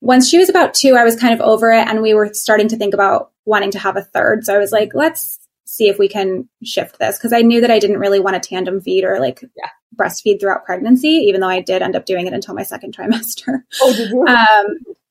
once 0.00 0.28
she 0.28 0.38
was 0.38 0.48
about 0.48 0.72
two, 0.74 0.94
I 0.96 1.04
was 1.04 1.16
kind 1.16 1.34
of 1.34 1.40
over 1.40 1.72
it. 1.72 1.87
And 1.88 2.00
we 2.00 2.14
were 2.14 2.32
starting 2.32 2.68
to 2.68 2.76
think 2.76 2.94
about 2.94 3.32
wanting 3.44 3.72
to 3.72 3.78
have 3.78 3.96
a 3.96 4.02
third. 4.02 4.44
So 4.44 4.54
I 4.54 4.58
was 4.58 4.72
like, 4.72 4.92
let's 4.94 5.38
see 5.64 5.88
if 5.88 5.98
we 5.98 6.08
can 6.08 6.48
shift 6.64 6.98
this 6.98 7.18
because 7.18 7.32
I 7.32 7.42
knew 7.42 7.61
that 7.61 7.70
I 7.70 7.78
didn't 7.78 7.98
really 7.98 8.20
want 8.20 8.42
to 8.42 8.48
tandem 8.48 8.80
feed 8.80 9.04
or 9.04 9.18
like 9.20 9.42
Yeah. 9.56 9.68
breastfeed 9.96 10.40
throughout 10.40 10.64
pregnancy, 10.64 11.08
even 11.08 11.40
though 11.42 11.48
I 11.48 11.61
did 11.61 11.82
end 11.82 11.94
up 11.96 12.06
doing 12.06 12.26
it 12.26 12.32
until 12.32 12.54
my 12.54 12.62
second 12.62 12.96
trimester. 12.96 13.62
Oh, 13.82 13.92
did 13.94 14.11
you? 14.11 14.24
Um, 14.28 14.66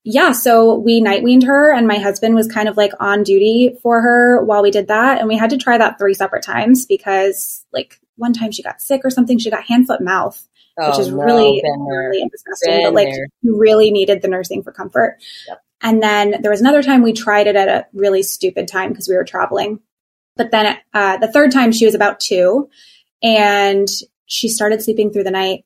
yeah, 0.10 0.32
so 0.32 0.76
we 0.76 1.02
night 1.02 1.22
weaned 1.22 1.43
her, 1.43 1.74
and 1.74 1.86
my 1.86 1.98
husband 1.98 2.34
was 2.34 2.48
kind 2.48 2.70
of 2.70 2.78
like 2.78 2.93
on 3.02 3.24
duty 3.24 3.78
for 3.84 4.02
her 4.02 4.41
while 4.46 4.63
we 4.63 4.72
did 4.72 4.88
that. 4.88 5.20
And 5.20 5.28
we 5.28 5.36
had 5.36 5.50
to 5.50 5.58
try 5.58 5.78
that 5.78 6.00
three 6.00 6.13
separate 6.13 6.43
times 6.43 6.86
because, 6.86 7.65
like, 7.74 8.00
one 8.15 8.32
time 8.32 8.54
she 8.54 8.63
got 8.63 8.80
sick 8.82 9.02
or 9.04 9.10
something, 9.10 9.38
she 9.38 9.52
got 9.52 9.65
hand, 9.65 9.86
foot, 9.86 10.00
mouth, 10.00 10.41
which 10.78 10.88
Oh, 10.93 11.02
is 11.02 11.12
no, 11.12 11.17
really, 11.17 11.62
really 11.62 12.26
disgusting. 12.32 12.72
Been 12.72 12.84
but 12.86 12.93
like, 12.93 13.10
there. 13.10 13.28
you 13.41 13.58
really 13.58 13.91
needed 13.91 14.22
the 14.22 14.30
nursing 14.30 14.63
for 14.63 14.72
comfort. 14.72 15.17
Yep. 15.50 15.62
And 15.82 16.02
then 16.02 16.41
there 16.41 16.52
was 16.52 16.62
another 16.62 16.82
time 16.82 17.04
we 17.04 17.12
tried 17.12 17.48
it 17.48 17.58
at 17.58 17.67
a 17.67 17.86
really 17.91 18.24
stupid 18.24 18.70
time 18.70 18.91
because 18.91 19.10
we 19.10 19.15
were 19.15 19.26
traveling. 19.26 19.82
But 20.38 20.52
then 20.52 20.78
uh, 20.93 21.17
the 21.17 21.30
third 21.30 21.52
time 21.52 21.74
she 21.74 21.86
was 21.86 21.96
about 21.96 22.22
two, 22.22 22.70
and 23.22 23.89
she 24.26 24.48
started 24.48 24.82
sleeping 24.82 25.12
through 25.12 25.26
the 25.26 25.32
night 25.32 25.65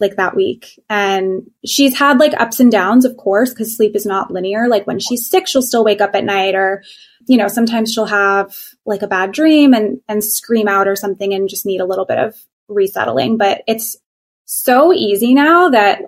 like 0.00 0.16
that 0.16 0.36
week. 0.36 0.80
And 0.88 1.50
she's 1.64 1.96
had 1.98 2.18
like 2.18 2.32
ups 2.40 2.60
and 2.60 2.70
downs, 2.70 3.04
of 3.04 3.16
course, 3.16 3.50
because 3.50 3.76
sleep 3.76 3.96
is 3.96 4.06
not 4.06 4.30
linear. 4.30 4.68
Like 4.68 4.86
when 4.86 5.00
she's 5.00 5.28
sick, 5.28 5.46
she'll 5.46 5.62
still 5.62 5.84
wake 5.84 6.00
up 6.00 6.14
at 6.14 6.24
night 6.24 6.54
or, 6.54 6.82
you 7.26 7.36
know, 7.36 7.48
sometimes 7.48 7.92
she'll 7.92 8.06
have 8.06 8.54
like 8.86 9.02
a 9.02 9.08
bad 9.08 9.32
dream 9.32 9.74
and, 9.74 10.00
and 10.08 10.22
scream 10.22 10.68
out 10.68 10.86
or 10.86 10.96
something 10.96 11.34
and 11.34 11.48
just 11.48 11.66
need 11.66 11.80
a 11.80 11.86
little 11.86 12.04
bit 12.04 12.18
of 12.18 12.36
resettling. 12.68 13.38
But 13.38 13.62
it's 13.66 13.96
so 14.44 14.92
easy 14.92 15.34
now 15.34 15.70
that 15.70 16.02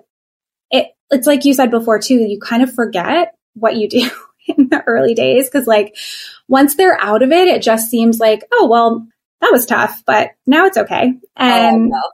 it, 0.69 0.87
it's 1.09 1.27
like 1.27 1.43
you 1.43 1.53
said 1.53 1.69
before 1.69 1.99
too, 1.99 2.15
you 2.15 2.39
kind 2.39 2.63
of 2.63 2.73
forget 2.73 3.35
what 3.53 3.75
you 3.75 3.89
do 3.89 4.09
in 4.47 4.69
the 4.69 4.83
early 4.87 5.13
days. 5.13 5.49
Cause 5.49 5.67
like 5.67 5.97
once 6.47 6.75
they're 6.75 6.99
out 6.99 7.23
of 7.23 7.31
it, 7.31 7.47
it 7.49 7.61
just 7.61 7.89
seems 7.89 8.19
like, 8.19 8.45
oh, 8.53 8.67
well, 8.67 9.07
that 9.41 9.51
was 9.51 9.65
tough, 9.65 10.03
but 10.05 10.31
now 10.45 10.67
it's 10.67 10.77
okay. 10.77 11.13
Oh, 11.15 11.27
and 11.35 11.91
oh. 11.93 12.11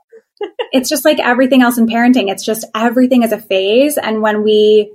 It's 0.72 0.88
just 0.88 1.04
like 1.04 1.18
everything 1.18 1.62
else 1.62 1.78
in 1.78 1.86
parenting. 1.86 2.30
It's 2.30 2.44
just 2.44 2.64
everything 2.74 3.22
is 3.22 3.32
a 3.32 3.38
phase. 3.38 3.98
And 3.98 4.22
when 4.22 4.42
we 4.42 4.94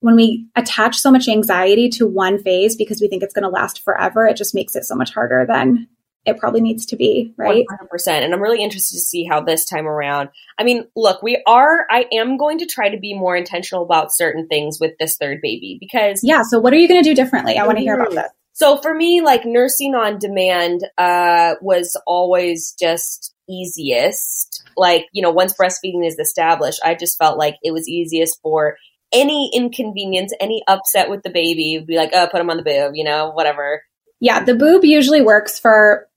when 0.00 0.16
we 0.16 0.46
attach 0.54 0.98
so 0.98 1.10
much 1.10 1.28
anxiety 1.28 1.88
to 1.88 2.06
one 2.06 2.38
phase 2.38 2.76
because 2.76 3.00
we 3.00 3.08
think 3.08 3.22
it's 3.22 3.32
going 3.32 3.42
to 3.42 3.48
last 3.48 3.82
forever 3.82 4.26
it 4.26 4.36
just 4.36 4.54
makes 4.54 4.76
it 4.76 4.84
so 4.84 4.94
much 4.94 5.14
harder 5.14 5.46
than 5.48 5.88
it 6.26 6.38
probably 6.38 6.60
needs 6.60 6.86
to 6.86 6.96
be 6.96 7.32
right? 7.36 7.64
100%. 7.70 8.08
And 8.08 8.34
I'm 8.34 8.40
really 8.40 8.62
interested 8.62 8.96
to 8.96 9.00
see 9.00 9.24
how 9.24 9.40
this 9.40 9.64
time 9.64 9.86
around. 9.86 10.30
I 10.58 10.64
mean, 10.64 10.86
look, 10.96 11.22
we 11.22 11.42
are, 11.46 11.86
I 11.90 12.06
am 12.12 12.36
going 12.36 12.58
to 12.58 12.66
try 12.66 12.88
to 12.88 12.98
be 12.98 13.14
more 13.14 13.36
intentional 13.36 13.84
about 13.84 14.14
certain 14.14 14.46
things 14.48 14.78
with 14.80 14.92
this 14.98 15.16
third 15.16 15.40
baby 15.42 15.76
because 15.80 16.20
yeah 16.22 16.42
so 16.42 16.58
what 16.58 16.72
are 16.72 16.76
you 16.76 16.88
going 16.88 17.02
to 17.02 17.08
do 17.08 17.14
differently? 17.14 17.58
I 17.58 17.66
want 17.66 17.78
to 17.78 17.82
hear 17.82 17.94
about 17.94 18.14
that 18.14 18.32
So 18.52 18.76
for 18.76 18.94
me, 18.94 19.20
like 19.20 19.44
nursing 19.44 19.94
on 19.94 20.18
demand 20.18 20.86
uh, 20.96 21.56
was 21.60 22.00
always 22.06 22.74
just 22.78 23.33
easiest. 23.48 24.62
Like, 24.76 25.06
you 25.12 25.22
know, 25.22 25.30
once 25.30 25.54
breastfeeding 25.54 26.06
is 26.06 26.18
established, 26.18 26.80
I 26.84 26.94
just 26.94 27.18
felt 27.18 27.38
like 27.38 27.56
it 27.62 27.72
was 27.72 27.88
easiest 27.88 28.40
for 28.42 28.76
any 29.12 29.50
inconvenience, 29.54 30.32
any 30.40 30.62
upset 30.66 31.08
with 31.10 31.22
the 31.22 31.30
baby, 31.30 31.76
would 31.78 31.86
be 31.86 31.96
like, 31.96 32.10
oh, 32.12 32.26
put 32.30 32.40
him 32.40 32.50
on 32.50 32.56
the 32.56 32.62
boob, 32.64 32.92
you 32.94 33.04
know, 33.04 33.30
whatever. 33.30 33.82
yeah 34.20 34.42
the 34.44 34.54
boob 34.54 34.84
usually 34.84 35.22
works 35.22 35.58
for 35.58 36.08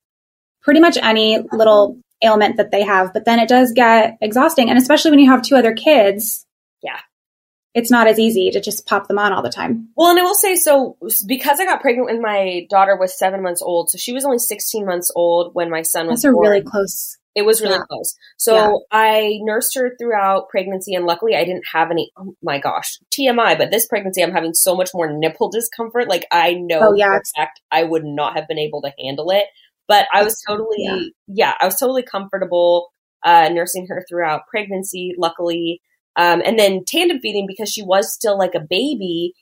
pretty 0.61 0.79
much 0.79 0.97
any 1.01 1.39
little 1.51 1.97
ailment 2.23 2.57
that 2.57 2.71
they 2.71 2.81
have 2.83 3.13
but 3.13 3.25
then 3.25 3.39
it 3.39 3.47
does 3.49 3.71
get 3.73 4.17
exhausting 4.21 4.69
and 4.69 4.77
especially 4.77 5.11
when 5.11 5.19
you 5.19 5.29
have 5.29 5.41
two 5.43 5.55
other 5.55 5.73
kids 5.73 6.45
Yeah. 6.81 6.99
It's 7.77 7.91
not 7.91 8.07
as 8.07 8.17
easy 8.19 8.49
to 8.51 8.59
just 8.59 8.85
pop 8.87 9.07
them 9.07 9.19
on 9.19 9.31
all 9.33 9.41
the 9.43 9.49
time 9.61 9.87
Well, 9.95 10.09
and 10.11 10.19
I 10.19 10.23
will 10.23 10.35
say 10.35 10.55
so 10.55 10.97
because 11.27 11.59
I 11.59 11.65
got 11.65 11.81
pregnant 11.81 12.07
when 12.09 12.21
my 12.21 12.65
daughter 12.69 12.95
was 12.97 13.17
seven 13.17 13.41
months 13.43 13.61
old, 13.61 13.89
so 13.89 13.97
she 13.97 14.13
was 14.13 14.25
only 14.25 14.39
16 14.39 14.85
months 14.85 15.11
old 15.15 15.53
when 15.53 15.69
my 15.69 15.83
son 15.83 16.07
was 16.07 16.21
that's 16.21 16.29
a 16.29 16.33
born. 16.33 16.49
really 16.49 16.61
close 16.63 17.17
It 17.35 17.45
was 17.45 17.61
really 17.61 17.75
Yeah. 17.75 17.83
close. 17.87 18.15
So 18.37 18.55
Yeah. 18.55 18.73
I 18.91 19.37
nursed 19.43 19.75
her 19.75 19.91
throughout 19.99 20.49
pregnancy, 20.49 20.95
and 20.95 21.05
luckily 21.05 21.35
I 21.35 21.43
didn't 21.45 21.65
have 21.71 21.91
any. 21.91 22.11
Oh 22.17 22.33
my 22.41 22.57
gosh, 22.57 22.97
TMI! 23.15 23.55
But 23.59 23.69
this 23.69 23.85
pregnancy, 23.87 24.23
I'm 24.23 24.31
having 24.39 24.55
so 24.55 24.75
much 24.75 24.89
more 24.95 25.07
nipple 25.23 25.49
discomfort. 25.49 26.09
Like 26.09 26.25
I 26.31 26.55
know 26.55 26.79
Oh, 26.81 26.93
yeah. 26.95 27.13
for 27.15 27.21
fact 27.37 27.61
I 27.71 27.83
would 27.83 28.05
not 28.05 28.35
have 28.35 28.47
been 28.47 28.57
able 28.67 28.81
to 28.81 28.91
handle 29.03 29.29
it. 29.29 29.45
But 29.87 30.07
I 30.11 30.23
was 30.23 30.35
totally, 30.47 30.77
Yeah. 30.79 30.97
yeah, 31.27 31.53
I 31.61 31.65
was 31.65 31.77
totally 31.79 32.01
comfortable 32.01 32.89
uh, 33.23 33.49
nursing 33.49 33.85
her 33.87 34.03
throughout 34.09 34.47
pregnancy. 34.49 35.13
Luckily, 35.17 35.79
um, 36.17 36.41
and 36.43 36.59
then 36.59 36.83
tandem 36.85 37.19
feeding 37.19 37.45
because 37.47 37.69
she 37.71 37.83
was 37.83 38.13
still 38.13 38.37
like 38.37 38.55
a 38.55 38.59
baby. 38.59 39.33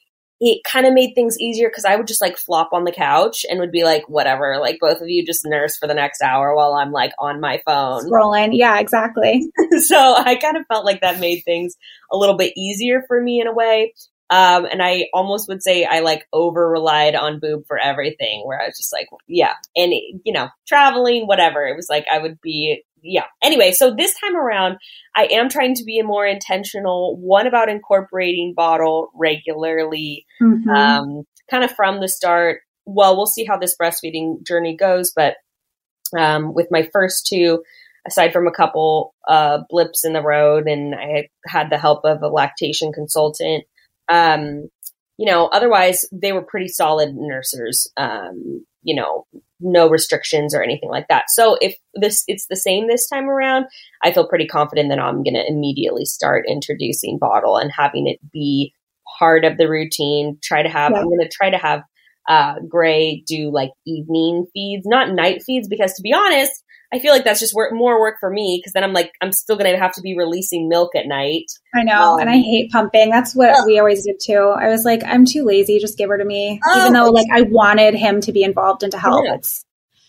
It 0.41 0.61
kind 0.65 0.85
of 0.85 0.93
made 0.93 1.13
things 1.15 1.39
easier 1.39 1.69
because 1.69 1.85
I 1.85 1.95
would 1.95 2.07
just 2.07 2.21
like 2.21 2.37
flop 2.37 2.69
on 2.73 2.83
the 2.83 2.91
couch 2.91 3.45
and 3.49 3.59
would 3.61 3.71
be 3.71 3.85
like, 3.85 4.09
whatever, 4.09 4.57
like 4.59 4.79
both 4.81 4.99
of 5.01 5.07
you 5.07 5.25
just 5.25 5.45
nurse 5.45 5.77
for 5.77 5.87
the 5.87 5.93
next 5.93 6.21
hour 6.21 6.53
while 6.53 6.73
I'm 6.73 6.91
like 6.91 7.13
on 7.17 7.39
my 7.39 7.61
phone 7.65 8.03
scrolling 8.03 8.49
yeah 8.51 8.79
exactly 8.79 9.49
so 9.79 10.15
I 10.17 10.35
kind 10.35 10.57
of 10.57 10.65
felt 10.67 10.85
like 10.85 11.01
that 11.01 11.21
made 11.21 11.41
things 11.45 11.75
a 12.11 12.17
little 12.17 12.35
bit 12.35 12.53
easier 12.57 13.03
for 13.07 13.21
me 13.21 13.39
in 13.39 13.47
a 13.47 13.53
way. 13.53 13.93
Um, 14.29 14.65
and 14.65 14.81
I 14.81 15.07
almost 15.13 15.47
would 15.47 15.61
say 15.61 15.85
I 15.85 15.99
like 15.99 16.25
over 16.33 16.67
relied 16.67 17.15
on 17.15 17.39
boob 17.39 17.67
for 17.67 17.77
everything, 17.77 18.41
where 18.43 18.59
I 18.59 18.65
was 18.65 18.77
just 18.77 18.91
like, 18.91 19.07
yeah, 19.27 19.53
and 19.75 19.93
you 19.93 20.33
know, 20.33 20.49
traveling, 20.67 21.27
whatever. 21.27 21.63
It 21.65 21.75
was 21.75 21.87
like 21.89 22.05
I 22.11 22.17
would 22.17 22.41
be, 22.41 22.83
yeah. 23.05 23.25
Anyway, 23.43 23.71
so 23.71 23.93
this 23.95 24.13
time 24.19 24.35
around, 24.35 24.77
I 25.15 25.27
am 25.31 25.47
trying 25.47 25.75
to 25.75 25.83
be 25.83 25.99
a 25.99 26.03
more 26.03 26.25
intentional. 26.25 27.15
One 27.17 27.45
about 27.47 27.69
incorporating 27.69 28.53
bottle 28.55 29.11
regularly, 29.15 30.25
Mhm. 30.41 30.67
um, 30.75 31.23
kind 31.49 31.63
of 31.63 31.71
from 31.71 32.01
the 32.01 32.07
start. 32.07 32.61
Well, 32.85 33.15
we'll 33.15 33.27
see 33.27 33.45
how 33.45 33.57
this 33.57 33.75
breastfeeding 33.79 34.45
journey 34.45 34.75
goes, 34.75 35.11
but 35.15 35.35
um, 36.17 36.53
with 36.53 36.67
my 36.71 36.89
first 36.91 37.27
two, 37.27 37.63
aside 38.07 38.31
from 38.33 38.47
a 38.47 38.51
couple 38.51 39.13
uh, 39.27 39.59
blips 39.69 40.05
in 40.05 40.13
the 40.13 40.21
road, 40.21 40.67
and 40.67 40.93
I 40.95 41.07
had, 41.07 41.25
had 41.47 41.69
the 41.69 41.77
help 41.77 42.05
of 42.05 42.21
a 42.21 42.27
lactation 42.27 42.91
consultant. 42.93 43.65
Um, 44.09 44.69
you 45.17 45.25
know, 45.25 45.47
otherwise 45.47 46.05
they 46.11 46.31
were 46.33 46.43
pretty 46.43 46.67
solid 46.67 47.15
nursers. 47.15 47.91
Um, 47.97 48.65
you 48.83 48.95
know, 48.95 49.25
no 49.59 49.87
restrictions 49.87 50.53
or 50.53 50.61
anything 50.61 50.89
like 50.89 51.07
that. 51.09 51.25
So 51.29 51.57
if 51.61 51.75
this 51.93 52.23
it's 52.27 52.47
the 52.49 52.55
same 52.55 52.87
this 52.87 53.07
time 53.07 53.29
around, 53.29 53.65
I 54.03 54.11
feel 54.11 54.27
pretty 54.27 54.47
confident 54.47 54.89
that 54.89 54.99
I'm 54.99 55.23
going 55.23 55.35
to 55.35 55.47
immediately 55.47 56.05
start 56.05 56.45
introducing 56.47 57.17
bottle 57.19 57.57
and 57.57 57.71
having 57.75 58.07
it 58.07 58.19
be 58.31 58.73
part 59.17 59.45
of 59.45 59.57
the 59.57 59.69
routine. 59.69 60.37
Try 60.43 60.63
to 60.63 60.69
have 60.69 60.91
Yeah. 60.91 60.99
I'm 60.99 61.05
going 61.05 61.21
to 61.21 61.29
try 61.29 61.49
to 61.49 61.57
have 61.57 61.83
uh, 62.27 62.55
Gray 62.67 63.23
do 63.27 63.51
like 63.53 63.71
evening 63.85 64.47
feeds, 64.53 64.85
not 64.85 65.11
night 65.11 65.43
feeds, 65.45 65.67
because 65.67 65.93
to 65.93 66.01
be 66.01 66.13
honest, 66.13 66.63
I 66.95 66.99
feel 66.99 67.11
like 67.11 67.23
that's 67.25 67.39
just 67.39 67.53
work, 67.53 67.73
more 67.73 67.99
work 67.99 68.15
for 68.19 68.29
me 68.29 68.59
because 68.59 68.73
then 68.73 68.83
I'm 68.83 68.93
like 68.93 69.11
I'm 69.21 69.31
still 69.31 69.57
going 69.57 69.71
to 69.71 69.77
have 69.79 69.93
to 69.93 70.01
be 70.01 70.17
releasing 70.17 70.69
milk 70.69 70.95
at 70.95 71.07
night. 71.07 71.45
I 71.73 71.83
know, 71.83 72.13
Um, 72.13 72.19
and 72.21 72.29
I 72.29 72.37
hate 72.37 72.71
pumping. 72.71 73.09
That's 73.09 73.35
what 73.35 73.65
we 73.65 73.79
always 73.79 74.05
did 74.05 74.19
too. 74.21 74.53
I 74.57 74.69
was 74.69 74.85
like, 74.85 75.03
I'm 75.05 75.25
too 75.25 75.43
lazy. 75.43 75.79
Just 75.79 75.97
give 75.97 76.09
her 76.09 76.17
to 76.17 76.25
me, 76.25 76.59
Oh, 76.65 76.79
even 76.79 76.93
though 76.93 77.09
like 77.09 77.27
I 77.31 77.41
wanted 77.41 77.95
him 77.95 78.21
to 78.21 78.31
be 78.31 78.43
involved 78.43 78.83
and 78.83 78.91
to 78.93 78.97
help. 78.97 79.25
Yeah. 79.25 79.35
It's 79.35 79.65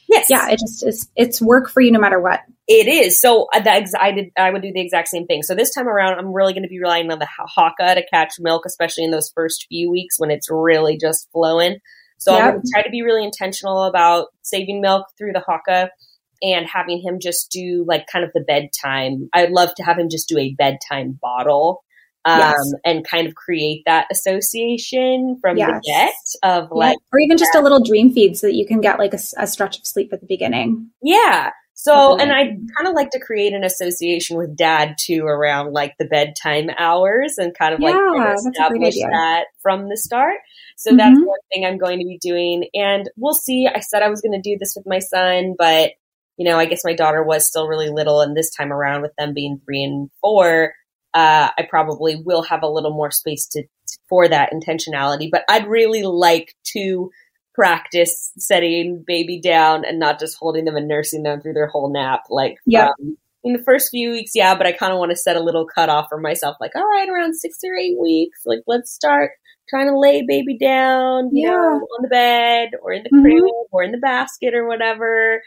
Yes, 0.08 0.26
yeah, 0.30 0.48
it 0.50 0.60
just 0.60 0.86
is. 0.86 1.08
It's 1.16 1.42
work 1.42 1.68
for 1.68 1.80
you 1.80 1.90
no 1.90 1.98
matter 1.98 2.20
what. 2.20 2.38
It 2.68 2.86
is. 2.86 3.20
So 3.20 3.48
uh, 3.52 3.58
that 3.58 3.82
ex- 3.82 3.92
I 3.98 4.12
did. 4.12 4.26
I 4.38 4.50
would 4.50 4.62
do 4.62 4.72
the 4.72 4.80
exact 4.80 5.08
same 5.08 5.26
thing. 5.26 5.42
So 5.42 5.56
this 5.56 5.74
time 5.74 5.88
around, 5.88 6.16
I'm 6.16 6.32
really 6.32 6.52
going 6.52 6.62
to 6.62 6.68
be 6.68 6.78
relying 6.78 7.10
on 7.10 7.18
the 7.18 7.26
ha- 7.26 7.72
Haakaa 7.76 7.94
to 7.96 8.06
catch 8.08 8.34
milk, 8.38 8.62
especially 8.66 9.02
in 9.02 9.10
those 9.10 9.32
first 9.34 9.66
few 9.68 9.90
weeks 9.90 10.20
when 10.20 10.30
it's 10.30 10.48
really 10.48 10.96
just 10.96 11.28
flowing. 11.32 11.78
So 12.18 12.34
I'm 12.36 12.50
going 12.52 12.62
to 12.62 12.70
try 12.72 12.82
to 12.82 12.90
be 12.90 13.02
really 13.02 13.24
intentional 13.24 13.82
about 13.82 14.28
saving 14.42 14.80
milk 14.80 15.06
through 15.18 15.32
the 15.32 15.42
Haakaa 15.46 15.88
and 16.42 16.66
having 16.68 17.00
him 17.00 17.18
just 17.20 17.50
do 17.50 17.84
like 17.86 18.06
kind 18.12 18.24
of 18.24 18.30
the 18.34 18.40
bedtime. 18.40 19.28
I'd 19.32 19.50
love 19.50 19.74
to 19.76 19.82
have 19.82 19.98
him 19.98 20.08
just 20.10 20.28
do 20.28 20.38
a 20.38 20.54
bedtime 20.54 21.18
bottle. 21.20 21.82
Um, 22.24 22.40
Yes. 22.40 22.72
and 22.84 23.06
kind 23.06 23.28
of 23.28 23.36
create 23.36 23.82
that 23.86 24.08
association 24.10 25.38
from 25.40 25.56
Yes. 25.56 25.70
the 25.70 25.80
get 25.86 26.14
of 26.42 26.64
Yeah. 26.64 26.78
like, 26.78 26.98
or 27.12 27.20
even 27.20 27.36
just 27.38 27.54
a 27.54 27.60
little 27.60 27.80
dream 27.82 28.12
feed 28.12 28.36
so 28.36 28.48
that 28.48 28.54
you 28.54 28.66
can 28.66 28.80
get 28.80 28.98
like 28.98 29.14
a 29.14 29.46
stretch 29.46 29.78
of 29.78 29.86
sleep 29.86 30.12
at 30.12 30.20
the 30.20 30.26
beginning. 30.26 30.90
Yeah. 31.02 31.50
So, 31.74 32.16
and 32.18 32.32
I 32.32 32.44
kind 32.46 32.88
of 32.88 32.94
like 32.94 33.10
to 33.10 33.20
create 33.20 33.52
an 33.52 33.62
association 33.62 34.36
with 34.38 34.56
dad 34.56 34.96
too 34.98 35.24
around 35.24 35.72
like 35.72 35.94
the 35.98 36.06
bedtime 36.06 36.70
hours 36.78 37.34
and 37.38 37.56
kind 37.56 37.74
of 37.74 37.80
like 37.80 37.94
Yeah, 37.94 38.12
that's 38.24 38.46
establish 38.46 38.94
that 38.96 39.44
from 39.62 39.88
the 39.88 39.96
start. 39.96 40.38
So 40.76 40.96
that's 40.96 41.16
Mhm. 41.16 41.26
one 41.26 41.38
thing 41.52 41.64
I'm 41.64 41.78
going 41.78 41.98
to 42.00 42.04
be 42.06 42.18
doing. 42.20 42.68
And 42.74 43.08
we'll 43.16 43.34
see. 43.34 43.68
I 43.68 43.80
said 43.80 44.02
I 44.02 44.08
was 44.08 44.20
going 44.20 44.32
to 44.32 44.40
do 44.40 44.56
this 44.58 44.74
with 44.74 44.86
my 44.86 44.98
son, 44.98 45.54
but 45.56 45.92
you 46.36 46.44
know, 46.44 46.58
I 46.58 46.66
guess 46.66 46.84
my 46.84 46.94
daughter 46.94 47.22
was 47.22 47.46
still 47.46 47.66
really 47.66 47.90
little. 47.90 48.20
And 48.20 48.36
this 48.36 48.50
time 48.50 48.72
around 48.72 49.02
with 49.02 49.14
them 49.16 49.34
being 49.34 49.60
three 49.64 49.82
and 49.82 50.10
four, 50.20 50.74
uh, 51.14 51.48
I 51.56 51.66
probably 51.68 52.16
will 52.16 52.42
have 52.42 52.62
a 52.62 52.68
little 52.68 52.92
more 52.92 53.10
space 53.10 53.46
to, 53.48 53.64
for 54.08 54.28
that 54.28 54.52
intentionality, 54.52 55.30
but 55.30 55.44
I'd 55.48 55.66
really 55.66 56.02
like 56.02 56.54
to 56.72 57.10
practice 57.54 58.32
setting 58.36 59.02
baby 59.06 59.40
down 59.40 59.84
and 59.86 59.98
not 59.98 60.20
just 60.20 60.36
holding 60.38 60.66
them 60.66 60.76
and 60.76 60.88
nursing 60.88 61.22
them 61.22 61.40
through 61.40 61.54
their 61.54 61.68
whole 61.68 61.90
nap. 61.90 62.24
Like, 62.28 62.58
Yeah. 62.66 62.88
um, 63.00 63.16
in 63.44 63.52
the 63.54 63.62
first 63.62 63.90
few 63.90 64.10
weeks, 64.10 64.32
yeah, 64.34 64.56
but 64.56 64.66
I 64.66 64.72
kind 64.72 64.92
of 64.92 64.98
want 64.98 65.10
to 65.12 65.16
set 65.16 65.36
a 65.36 65.40
little 65.40 65.66
cutoff 65.66 66.08
for 66.10 66.20
myself, 66.20 66.56
like, 66.60 66.72
all 66.74 66.82
right, 66.82 67.08
around 67.08 67.34
six 67.34 67.58
or 67.64 67.74
eight 67.76 67.96
weeks, 67.98 68.40
like, 68.44 68.60
let's 68.66 68.90
start 68.90 69.30
trying 69.68 69.86
to 69.88 69.98
lay 69.98 70.22
baby 70.26 70.56
down, 70.56 71.30
you 71.32 71.46
Yeah. 71.48 71.50
know, 71.56 71.86
on 71.96 72.02
the 72.02 72.08
bed 72.08 72.70
or 72.82 72.92
in 72.92 73.02
the 73.02 73.10
Mhm. 73.10 73.22
crib 73.22 73.44
or 73.72 73.82
in 73.82 73.92
the 73.92 73.98
basket 73.98 74.54
or 74.54 74.66
whatever. 74.68 75.42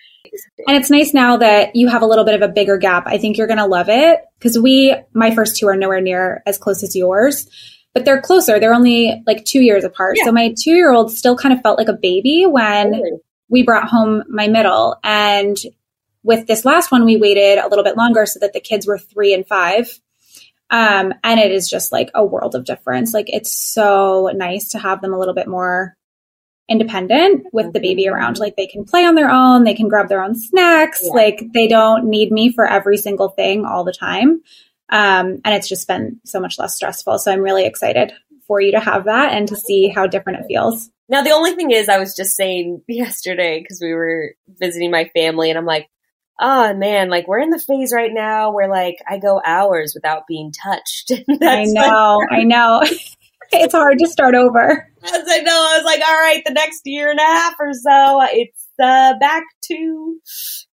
And 0.68 0.76
it's 0.78 0.90
nice 0.90 1.14
now 1.14 1.38
that 1.38 1.76
you 1.76 1.88
have 1.88 2.02
a 2.02 2.06
little 2.06 2.26
bit 2.26 2.36
of 2.36 2.42
a 2.42 2.48
bigger 2.48 2.78
gap. 2.78 3.04
I 3.08 3.18
think 3.18 3.38
you're 3.38 3.48
going 3.48 3.58
to 3.60 3.66
love 3.66 3.88
it 3.90 4.20
because 4.38 4.60
we, 4.60 4.94
my 5.14 5.34
first 5.34 5.56
two 5.58 5.68
are 5.68 5.76
nowhere 5.76 6.02
near 6.02 6.44
as 6.46 6.58
close 6.58 6.84
as 6.84 6.96
yours, 6.96 7.48
but 7.94 8.06
they're 8.06 8.22
closer. 8.22 8.60
They're 8.60 8.74
only 8.74 9.24
like 9.26 9.46
two 9.46 9.62
years 9.62 9.84
apart. 9.84 10.18
Yeah. 10.18 10.26
So 10.26 10.32
my 10.32 10.54
two 10.62 10.72
year 10.74 10.92
old 10.92 11.12
still 11.12 11.36
kind 11.38 11.54
of 11.54 11.62
felt 11.62 11.78
like 11.78 11.88
a 11.90 11.94
baby 11.94 12.46
when 12.46 12.92
Totally. 12.92 13.12
we 13.50 13.64
brought 13.64 13.88
home 13.88 14.24
my 14.30 14.48
middle. 14.48 14.98
And 15.04 15.58
with 16.24 16.46
this 16.48 16.66
last 16.66 16.92
one, 16.92 17.06
we 17.06 17.16
waited 17.18 17.58
a 17.58 17.68
little 17.70 17.84
bit 17.86 17.96
longer 17.96 18.26
so 18.26 18.40
that 18.40 18.52
the 18.54 18.60
kids 18.60 18.86
were 18.86 18.98
three 18.98 19.34
and 19.34 19.48
five. 19.48 20.00
Um, 20.72 21.14
and 21.24 21.40
it 21.40 21.52
is 21.52 21.70
just 21.70 21.92
like 21.92 22.12
a 22.14 22.24
world 22.24 22.56
of 22.56 22.66
difference. 22.66 23.14
Like 23.14 23.30
it's 23.30 23.52
so 23.52 24.32
nice 24.36 24.70
to 24.70 24.80
have 24.80 25.02
them 25.02 25.14
a 25.14 25.20
little 25.20 25.34
bit 25.34 25.48
more 25.48 25.96
independent 26.70 27.48
with 27.52 27.74
the 27.74 27.80
baby 27.80 28.08
around. 28.08 28.38
Like 28.38 28.56
they 28.56 28.68
can 28.68 28.86
play 28.86 29.06
on 29.06 29.16
their 29.16 29.32
own, 29.32 29.64
they 29.64 29.74
can 29.74 29.88
grab 29.88 30.08
their 30.08 30.24
own 30.24 30.36
snacks. 30.36 31.02
Yeah. 31.04 31.14
Like 31.14 31.42
they 31.54 31.68
don't 31.68 32.06
need 32.06 32.32
me 32.32 32.54
for 32.54 32.68
every 32.68 32.98
single 32.98 33.30
thing 33.30 33.66
all 33.66 33.84
the 33.84 33.94
time. 33.94 34.42
Um, 34.92 35.40
and 35.44 35.56
it's 35.56 35.70
just 35.70 35.88
been 35.88 36.20
so 36.26 36.40
much 36.40 36.60
less 36.60 36.76
stressful. 36.76 37.20
So 37.20 37.32
I'm 37.32 37.42
really 37.42 37.66
excited 37.66 38.14
for 38.48 38.60
you 38.60 38.72
to 38.72 38.80
have 38.80 39.06
that 39.06 39.34
and 39.34 39.48
to 39.48 39.56
see 39.56 39.90
how 39.90 40.08
different 40.08 40.40
it 40.40 40.48
feels. 40.48 40.90
Now, 41.08 41.24
the 41.24 41.32
only 41.32 41.54
thing 41.54 41.72
is, 41.72 41.90
I 41.90 41.98
was 41.98 42.16
just 42.16 42.36
saying 42.36 42.84
yesterday 42.88 43.60
because 43.62 43.80
we 43.82 43.94
were 43.94 44.34
visiting 44.60 44.92
my 44.92 45.10
family, 45.16 45.50
and 45.50 45.58
I'm 45.58 45.66
like, 45.66 45.88
oh 46.40 46.74
man, 46.74 47.10
like 47.10 47.28
we're 47.28 47.40
in 47.40 47.50
the 47.50 47.60
phase 47.60 47.94
right 47.94 48.12
now 48.14 48.52
where 48.52 48.70
like 48.70 48.98
I 49.08 49.18
go 49.18 49.42
hours 49.46 49.94
without 49.94 50.28
being 50.28 50.52
touched. 50.52 51.12
I 51.42 51.66
know, 51.66 52.20
I 52.32 52.44
know. 52.44 52.82
it's 53.52 53.74
hard 53.74 54.00
to 54.00 54.08
start 54.08 54.36
over. 54.36 54.88
As 55.04 55.24
I 55.28 55.40
know, 55.40 55.68
I 55.72 55.78
was 55.78 55.86
like, 55.86 56.02
all 56.06 56.14
right, 56.14 56.44
the 56.46 56.54
next 56.54 56.82
year 56.86 57.10
and 57.10 57.20
a 57.20 57.24
half 57.24 57.56
or 57.60 57.74
so, 57.74 58.20
it's 58.32 58.66
uh, 58.82 59.14
back 59.20 59.44
to 59.64 60.20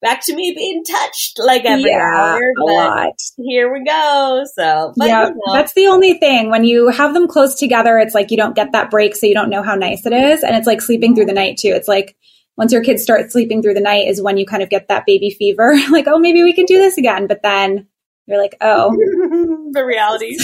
back 0.03 0.24
to 0.27 0.35
me 0.35 0.53
being 0.55 0.85
touched 0.85 1.38
like 1.38 1.64
every 1.64 1.92
hour. 1.92 2.38
a 2.38 2.64
lot. 2.64 3.12
here 3.37 3.72
we 3.72 3.83
go. 3.85 4.44
So, 4.55 4.92
but 4.96 5.09
yeah, 5.09 5.29
you 5.29 5.35
know, 5.35 5.53
that's 5.53 5.72
the 5.74 5.87
only 5.87 6.18
thing. 6.18 6.50
When 6.50 6.64
you 6.64 6.88
have 6.88 7.14
them 7.14 7.29
close 7.29 7.55
together, 7.55 7.98
it's 7.98 8.14
like 8.14 8.31
you 8.31 8.37
don't 8.37 8.57
get 8.57 8.72
that 8.72 8.90
break, 8.90 9.16
so 9.16 9.27
you 9.27 9.35
don't 9.35 9.50
know 9.50 9.62
how 9.62 9.74
nice 9.74 10.05
it 10.05 10.12
is. 10.12 10.42
And 10.42 10.57
it's 10.57 10.66
like 10.66 10.83
sleeping 10.83 11.14
through 11.14 11.27
the 11.27 11.33
night 11.33 11.57
too. 11.59 11.68
It's 11.68 11.88
like 11.88 12.16
once 12.56 12.72
your 12.72 12.82
kids 12.82 13.02
start 13.02 13.32
sleeping 13.32 13.62
through 13.62 13.74
the 13.74 13.80
night 13.80 14.06
is 14.06 14.22
when 14.22 14.36
you 14.36 14.46
kind 14.46 14.62
of 14.62 14.70
get 14.70 14.88
that 14.88 15.06
baby 15.06 15.30
fever. 15.30 15.74
like, 15.90 16.06
oh, 16.06 16.18
maybe 16.18 16.42
we 16.42 16.52
can 16.52 16.66
do 16.66 16.78
this 16.78 16.96
again. 16.98 17.26
But 17.26 17.42
then 17.42 17.86
you're 18.26 18.40
like, 18.40 18.56
oh, 18.60 18.90
the 19.72 19.84
reality, 19.84 20.36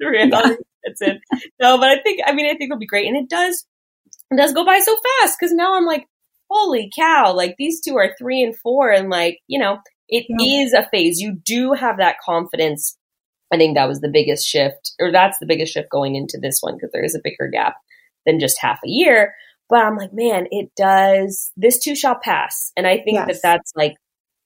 the 0.00 0.08
reality. 0.08 0.56
That's 0.84 1.02
it. 1.02 1.18
No, 1.60 1.78
but 1.78 1.88
I 1.88 2.00
think, 2.02 2.20
I 2.24 2.32
mean, 2.32 2.46
I 2.46 2.50
think 2.50 2.70
it'll 2.70 2.78
be 2.78 2.86
great, 2.86 3.08
and 3.08 3.16
it 3.16 3.28
does, 3.28 3.66
it 4.30 4.36
does 4.36 4.52
go 4.52 4.64
by 4.64 4.78
so 4.78 4.94
fast 5.20 5.36
because 5.38 5.52
now 5.52 5.74
I'm 5.76 5.84
like, 5.86 6.06
holy 6.48 6.90
cow! 6.94 7.32
Like 7.34 7.56
these 7.58 7.80
two 7.80 7.96
are 7.96 8.14
three 8.18 8.42
and 8.42 8.56
four, 8.56 8.90
and 8.92 9.10
like 9.10 9.38
you 9.48 9.58
know, 9.58 9.78
it 10.08 10.26
is 10.40 10.72
Yeah. 10.72 10.82
a 10.82 10.88
phase. 10.90 11.18
You 11.18 11.32
do 11.44 11.72
have 11.72 11.96
that 11.98 12.20
confidence. 12.24 12.96
I 13.52 13.56
think 13.56 13.76
that 13.76 13.88
was 13.88 14.00
the 14.00 14.08
biggest 14.08 14.46
shift, 14.46 14.92
or 15.00 15.10
that's 15.10 15.38
the 15.38 15.46
biggest 15.46 15.72
shift 15.72 15.90
going 15.90 16.14
into 16.14 16.38
this 16.40 16.58
one 16.60 16.74
because 16.74 16.90
there 16.92 17.04
is 17.04 17.14
a 17.16 17.20
bigger 17.22 17.48
gap 17.48 17.74
than 18.26 18.38
just 18.38 18.60
half 18.60 18.78
a 18.84 18.88
year. 18.88 19.34
But 19.68 19.84
I'm 19.84 19.96
like, 19.96 20.12
man, 20.12 20.46
it 20.50 20.70
does. 20.76 21.52
This 21.56 21.78
too 21.78 21.96
shall 21.96 22.18
pass, 22.22 22.72
and 22.76 22.86
I 22.86 22.98
think 22.98 23.26
that 23.26 23.40
that's 23.42 23.72
like 23.74 23.94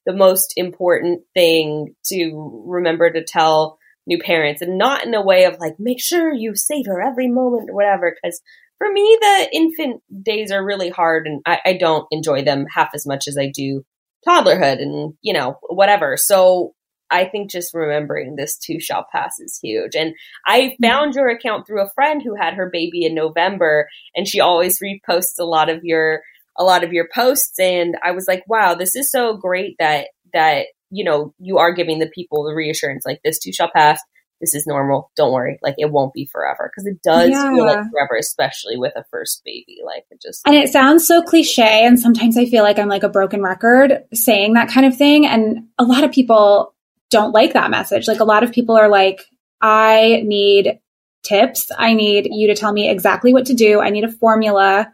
the 0.05 0.13
most 0.13 0.53
important 0.57 1.21
thing 1.33 1.95
to 2.05 2.63
remember 2.65 3.11
to 3.11 3.23
tell 3.23 3.77
new 4.07 4.19
parents 4.19 4.61
and 4.61 4.77
not 4.77 5.05
in 5.05 5.13
a 5.13 5.23
way 5.23 5.45
of 5.45 5.59
like 5.59 5.75
make 5.79 6.01
sure 6.01 6.33
you 6.33 6.55
savor 6.55 7.01
every 7.01 7.27
moment 7.27 7.69
or 7.69 7.75
whatever 7.75 8.15
because 8.15 8.41
for 8.77 8.91
me 8.91 9.17
the 9.21 9.49
infant 9.53 10.01
days 10.23 10.51
are 10.51 10.65
really 10.65 10.89
hard 10.89 11.27
and 11.27 11.41
I, 11.45 11.59
I 11.65 11.77
don't 11.77 12.07
enjoy 12.09 12.43
them 12.43 12.65
half 12.73 12.89
as 12.95 13.05
much 13.05 13.27
as 13.27 13.37
i 13.37 13.51
do 13.53 13.83
toddlerhood 14.27 14.81
and 14.81 15.13
you 15.21 15.33
know 15.33 15.59
whatever 15.69 16.17
so 16.17 16.73
i 17.11 17.25
think 17.25 17.51
just 17.51 17.73
remembering 17.73 18.35
this 18.35 18.57
too 18.57 18.79
shall 18.79 19.05
pass 19.11 19.39
is 19.39 19.59
huge. 19.61 19.95
And 19.95 20.15
i 20.45 20.75
found 20.81 21.15
your 21.15 21.29
account 21.29 21.67
through 21.67 21.81
a 21.81 21.91
friend 21.93 22.21
who 22.23 22.35
had 22.35 22.55
her 22.55 22.69
baby 22.71 23.05
in 23.05 23.13
november 23.13 23.87
and 24.15 24.27
she 24.27 24.39
always 24.39 24.79
reposts 24.79 25.39
a 25.39 25.45
lot 25.45 25.69
of 25.69 25.83
your 25.83 26.21
a 26.57 26.63
lot 26.63 26.83
of 26.83 26.91
your 26.91 27.07
posts. 27.13 27.59
And 27.59 27.97
i 28.03 28.11
was 28.11 28.27
like 28.27 28.43
wow 28.47 28.75
this 28.75 28.95
is 28.95 29.11
so 29.11 29.37
great 29.37 29.75
that 29.79 30.07
that 30.33 30.67
you 30.91 31.03
know 31.03 31.33
you 31.39 31.57
are 31.57 31.73
giving 31.73 31.99
the 31.99 32.09
people 32.13 32.43
the 32.43 32.53
reassurance 32.53 33.05
like 33.05 33.21
this 33.23 33.39
too 33.39 33.51
shall 33.51 33.71
pass. 33.73 34.01
This 34.39 34.55
is 34.55 34.65
normal. 34.65 35.11
Don't 35.15 35.31
worry. 35.31 35.59
Like 35.61 35.75
it 35.77 35.91
won't 35.91 36.13
be 36.13 36.25
forever. 36.25 36.69
Because 36.69 36.87
it 36.87 37.03
does 37.03 37.29
feel 37.29 37.63
like 37.63 37.91
forever 37.91 38.17
especially 38.19 38.75
with 38.75 38.91
a 38.95 39.03
first 39.11 39.43
baby. 39.45 39.77
Like 39.85 40.05
it 40.09 40.19
just 40.19 40.41
And 40.47 40.55
it 40.55 40.69
sounds 40.69 41.07
so 41.07 41.21
cliche. 41.21 41.85
And 41.85 41.99
sometimes 41.99 42.37
I 42.37 42.45
feel 42.45 42.63
like 42.63 42.79
I'm 42.79 42.89
like 42.89 43.03
a 43.03 43.09
broken 43.09 43.43
record 43.43 44.03
saying 44.13 44.53
that 44.53 44.67
kind 44.67 44.87
of 44.87 44.97
thing. 44.97 45.27
And 45.27 45.67
a 45.77 45.83
lot 45.83 46.03
of 46.03 46.11
people 46.11 46.73
don't 47.11 47.33
like 47.33 47.53
that 47.53 47.69
message. 47.69 48.07
Like 48.07 48.19
a 48.19 48.25
lot 48.25 48.43
of 48.43 48.51
people 48.51 48.75
are 48.75 48.89
like, 48.89 49.21
I 49.61 50.23
need 50.25 50.79
tips. 51.23 51.69
I 51.77 51.93
need 51.93 52.27
you 52.31 52.47
to 52.47 52.55
tell 52.55 52.73
me 52.73 52.89
exactly 52.89 53.33
what 53.33 53.45
to 53.47 53.53
do. 53.53 53.79
I 53.79 53.91
need 53.91 54.03
a 54.03 54.11
formula. 54.11 54.91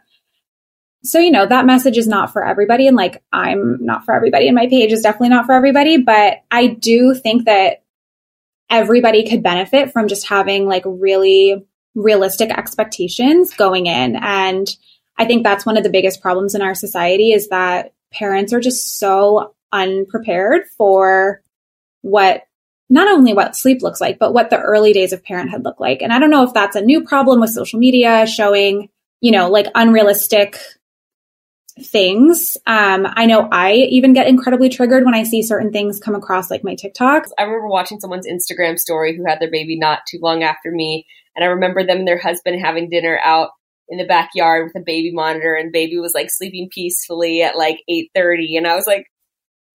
So, 1.04 1.18
you 1.18 1.30
know, 1.30 1.46
that 1.46 1.64
message 1.64 1.96
is 1.96 2.06
not 2.06 2.32
for 2.32 2.44
everybody. 2.44 2.86
And 2.86 2.96
like, 2.96 3.22
I'm 3.32 3.78
not 3.80 4.04
for 4.04 4.14
everybody. 4.14 4.46
And 4.46 4.54
my 4.54 4.66
page 4.66 4.92
is 4.92 5.00
definitely 5.00 5.30
not 5.30 5.46
for 5.46 5.52
everybody. 5.52 6.02
But 6.02 6.42
I 6.50 6.66
do 6.66 7.14
think 7.14 7.46
that 7.46 7.84
everybody 8.68 9.26
could 9.26 9.42
benefit 9.42 9.92
from 9.92 10.08
just 10.08 10.28
having 10.28 10.66
like 10.66 10.82
really 10.84 11.64
realistic 11.94 12.50
expectations 12.50 13.54
going 13.54 13.86
in. 13.86 14.16
And 14.16 14.68
I 15.16 15.24
think 15.24 15.44
that's 15.44 15.64
one 15.64 15.76
of 15.76 15.84
the 15.84 15.90
biggest 15.90 16.20
problems 16.20 16.54
in 16.54 16.62
our 16.62 16.74
society 16.74 17.32
is 17.32 17.48
that 17.48 17.94
parents 18.12 18.52
are 18.52 18.60
just 18.60 18.98
so 18.98 19.54
unprepared 19.72 20.62
for 20.76 21.42
what 22.02 22.42
not 22.90 23.08
only 23.08 23.34
what 23.34 23.56
sleep 23.56 23.82
looks 23.82 24.00
like, 24.00 24.18
but 24.18 24.32
what 24.32 24.50
the 24.50 24.58
early 24.58 24.92
days 24.92 25.12
of 25.12 25.22
parenthood 25.22 25.62
look 25.62 25.78
like. 25.78 26.00
And 26.00 26.12
I 26.12 26.18
don't 26.18 26.30
know 26.30 26.44
if 26.44 26.54
that's 26.54 26.76
a 26.76 26.80
new 26.80 27.04
problem 27.04 27.40
with 27.40 27.50
social 27.50 27.78
media 27.78 28.26
showing, 28.26 28.88
you 29.20 29.30
know, 29.30 29.50
like 29.50 29.66
unrealistic 29.74 30.58
things. 31.82 32.56
Um, 32.66 33.06
I 33.08 33.26
know 33.26 33.48
I 33.52 33.72
even 33.72 34.12
get 34.12 34.26
incredibly 34.26 34.68
triggered 34.68 35.04
when 35.04 35.14
I 35.14 35.22
see 35.22 35.42
certain 35.42 35.70
things 35.70 36.00
come 36.00 36.14
across 36.14 36.50
like 36.50 36.64
my 36.64 36.74
TikToks. 36.74 37.28
I 37.38 37.42
remember 37.42 37.68
watching 37.68 38.00
someone's 38.00 38.26
Instagram 38.26 38.78
story 38.78 39.16
who 39.16 39.24
had 39.26 39.40
their 39.40 39.50
baby 39.50 39.78
not 39.78 40.00
too 40.08 40.18
long 40.20 40.42
after 40.42 40.70
me, 40.70 41.06
and 41.36 41.44
I 41.44 41.48
remember 41.48 41.84
them 41.84 41.98
and 41.98 42.08
their 42.08 42.18
husband 42.18 42.60
having 42.60 42.90
dinner 42.90 43.20
out 43.22 43.50
in 43.88 43.98
the 43.98 44.06
backyard 44.06 44.64
with 44.64 44.80
a 44.80 44.84
baby 44.84 45.12
monitor, 45.12 45.54
and 45.54 45.72
baby 45.72 45.98
was 45.98 46.14
like 46.14 46.30
sleeping 46.30 46.68
peacefully 46.72 47.42
at 47.42 47.56
like 47.56 47.80
eight 47.88 48.10
thirty, 48.14 48.56
and 48.56 48.66
I 48.66 48.74
was 48.74 48.86
like, 48.86 49.06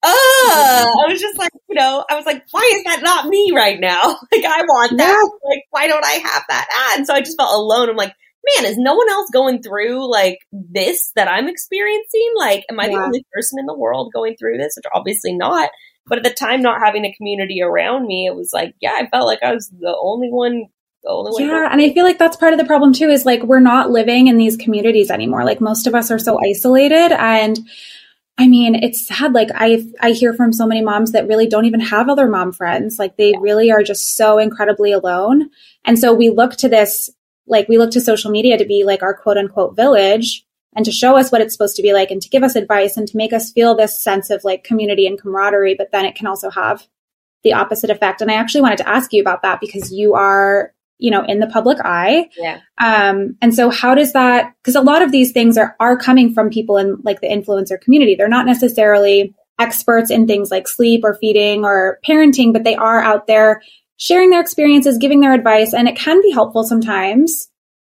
ah, 0.04 0.86
I 1.06 1.12
was 1.12 1.20
just 1.20 1.38
like, 1.38 1.52
you 1.70 1.76
know, 1.76 2.06
I 2.10 2.16
was 2.16 2.26
like, 2.26 2.44
why 2.52 2.72
is 2.76 2.84
that 2.84 3.02
not 3.02 3.28
me 3.28 3.52
right 3.56 3.80
now? 3.80 4.20
Like, 4.32 4.46
I 4.46 4.62
want 4.64 4.98
that. 4.98 5.30
Like, 5.46 5.64
why 5.70 5.88
don't 5.88 6.04
I 6.04 6.14
have 6.14 6.44
that? 6.50 6.94
And 6.98 7.06
so 7.06 7.14
I 7.14 7.22
just 7.22 7.38
felt 7.38 7.54
alone. 7.54 7.90
I'm 7.90 7.96
like. 7.96 8.14
Man, 8.58 8.70
is 8.70 8.78
no 8.78 8.94
one 8.94 9.10
else 9.10 9.30
going 9.32 9.64
through 9.64 10.12
like 10.12 10.38
this 10.52 11.14
that 11.16 11.30
I'm 11.30 11.48
experiencing? 11.48 12.34
Like, 12.36 12.66
am 12.70 12.78
I 12.78 12.90
the 12.90 12.96
only 12.96 13.26
person 13.32 13.58
in 13.58 13.66
the 13.66 13.74
world 13.74 14.12
going 14.14 14.36
through 14.36 14.58
this? 14.58 14.74
Which 14.76 14.84
obviously 14.94 15.34
not. 15.34 15.70
But 16.06 16.18
at 16.18 16.24
the 16.26 16.34
time, 16.34 16.62
not 16.62 16.82
having 16.84 17.06
a 17.06 17.14
community 17.14 17.62
around 17.62 18.06
me, 18.06 18.28
it 18.28 18.36
was 18.36 18.52
like, 18.54 18.76
yeah, 18.82 18.94
I 18.96 19.08
felt 19.08 19.26
like 19.26 19.40
I 19.42 19.54
was 19.54 19.70
the 19.70 19.96
only 20.02 20.28
one, 20.30 20.66
the 21.02 21.10
only 21.10 21.32
one. 21.32 21.44
Yeah, 21.44 21.70
and 21.72 21.82
I 21.82 21.94
feel 21.94 22.04
like 22.04 22.18
that's 22.18 22.36
part 22.36 22.52
of 22.52 22.60
the 22.60 22.66
problem 22.66 22.94
too 22.94 23.10
is 23.10 23.26
like 23.26 23.44
we're 23.44 23.62
not 23.62 23.92
living 23.92 24.28
in 24.28 24.38
these 24.38 24.58
communities 24.58 25.10
anymore. 25.10 25.46
Like 25.46 25.62
most 25.62 25.88
of 25.88 25.96
us 25.96 26.12
are 26.12 26.20
so 26.20 26.40
isolated 26.44 27.14
and 27.14 27.58
I 28.38 28.48
mean, 28.48 28.76
it's 28.76 29.06
sad 29.06 29.34
like 29.34 29.50
I 29.54 29.86
I 30.00 30.12
hear 30.12 30.34
from 30.34 30.54
so 30.54 30.66
many 30.66 30.82
moms 30.82 31.12
that 31.12 31.28
really 31.28 31.48
don't 31.48 31.66
even 31.66 31.80
have 31.80 32.10
other 32.10 32.28
mom 32.28 32.52
friends. 32.52 32.98
Like 32.98 33.16
they 33.16 33.34
really 33.40 33.72
are 33.72 33.84
just 33.84 34.18
so 34.18 34.40
incredibly 34.40 34.92
alone. 34.92 35.50
And 35.86 36.00
so 36.00 36.14
we 36.14 36.30
look 36.30 36.56
to 36.58 36.70
this 36.70 37.10
like 37.46 37.68
we 37.68 37.78
look 37.78 37.92
to 37.92 38.02
social 38.02 38.32
media 38.32 38.58
to 38.58 38.66
be 38.66 38.84
like 38.84 39.04
our 39.04 39.14
quote 39.14 39.38
unquote 39.38 39.76
village 39.76 40.46
and 40.76 40.86
to 40.86 40.92
show 40.92 41.16
us 41.16 41.32
what 41.32 41.42
it's 41.42 41.54
supposed 41.54 41.76
to 41.76 41.84
be 41.84 41.94
like 41.94 42.10
and 42.10 42.22
to 42.22 42.30
give 42.30 42.44
us 42.44 42.56
advice 42.56 42.98
and 42.98 43.08
to 43.08 43.18
make 43.18 43.34
us 43.34 43.52
feel 43.52 43.76
this 43.76 44.02
sense 44.02 44.30
of 44.30 44.44
like 44.44 44.64
community 44.64 45.06
and 45.06 45.22
camaraderie, 45.22 45.76
but 45.76 45.92
then 45.92 46.06
it 46.06 46.16
can 46.16 46.26
also 46.26 46.50
have 46.50 46.88
the 47.44 47.54
opposite 47.54 47.90
effect. 47.90 48.22
And 48.22 48.32
I 48.32 48.36
actually 48.36 48.62
wanted 48.62 48.80
to 48.80 48.90
ask 48.90 49.14
you 49.14 49.22
about 49.22 49.44
that 49.44 49.60
because 49.60 49.92
you 49.92 50.16
are 50.16 50.74
you 51.00 51.12
know, 51.12 51.24
in 51.26 51.40
the 51.40 51.48
public 51.48 51.78
eye. 51.84 52.30
Yeah. 52.38 52.60
Um, 52.78 53.36
and 53.42 53.54
so 53.54 53.70
how 53.70 53.96
does 53.96 54.14
that, 54.14 54.54
because 54.62 54.76
a 54.76 54.82
lot 54.82 55.02
of 55.02 55.12
these 55.12 55.32
things 55.32 55.58
are, 55.58 55.76
are 55.80 55.98
coming 55.98 56.34
from 56.34 56.50
people 56.50 56.78
in 56.78 56.98
like 57.04 57.22
the 57.22 57.28
influencer 57.28 57.80
community. 57.80 58.16
They're 58.16 58.28
not 58.28 58.46
necessarily 58.46 59.34
experts 59.60 60.10
in 60.10 60.28
things 60.28 60.50
like 60.50 60.68
sleep 60.68 61.02
or 61.04 61.18
feeding 61.20 61.66
or 61.66 62.00
parenting, 62.08 62.54
but 62.54 62.64
they 62.64 62.76
are 62.76 63.02
out 63.02 63.28
there 63.28 63.62
sharing 63.98 64.30
their 64.30 64.42
experiences, 64.42 64.98
giving 64.98 65.20
their 65.20 65.34
advice, 65.34 65.74
and 65.74 65.88
it 65.88 65.96
can 65.96 66.22
be 66.22 66.32
helpful 66.32 66.64
sometimes. 66.64 67.50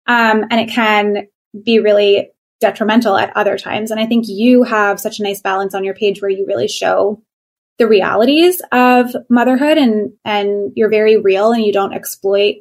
Um, 0.07 0.45
and 0.51 0.61
it 0.61 0.71
can 0.71 1.29
be 1.65 1.81
really 1.81 2.31
detrimental 2.61 3.17
at 3.17 3.37
other 3.37 3.57
times. 3.59 3.91
And 3.91 4.01
I 4.01 4.07
think 4.07 4.25
you 4.27 4.63
have 4.65 5.01
such 5.01 5.21
a 5.21 5.23
nice 5.23 5.41
balance 5.41 5.75
on 5.75 5.85
your 5.85 5.95
page 5.95 6.21
where 6.21 6.31
you 6.31 6.47
really 6.47 6.69
show 6.69 7.23
the 7.79 7.87
realities 7.87 8.61
of 8.73 9.15
motherhood 9.31 9.79
and 9.79 10.13
and 10.25 10.73
you're 10.75 10.91
very 10.91 11.17
real 11.17 11.53
and 11.53 11.65
you 11.65 11.73
don't 11.73 11.95
exploit 11.95 12.57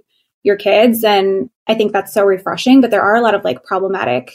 your 0.48 0.56
kids. 0.56 1.04
And 1.04 1.52
I 1.68 1.76
think 1.76 1.92
that's 1.92 2.14
so 2.14 2.24
refreshing. 2.24 2.82
But 2.82 2.90
there 2.90 3.04
are 3.04 3.16
a 3.16 3.22
lot 3.22 3.36
of 3.36 3.44
like 3.44 3.64
problematic 3.64 4.32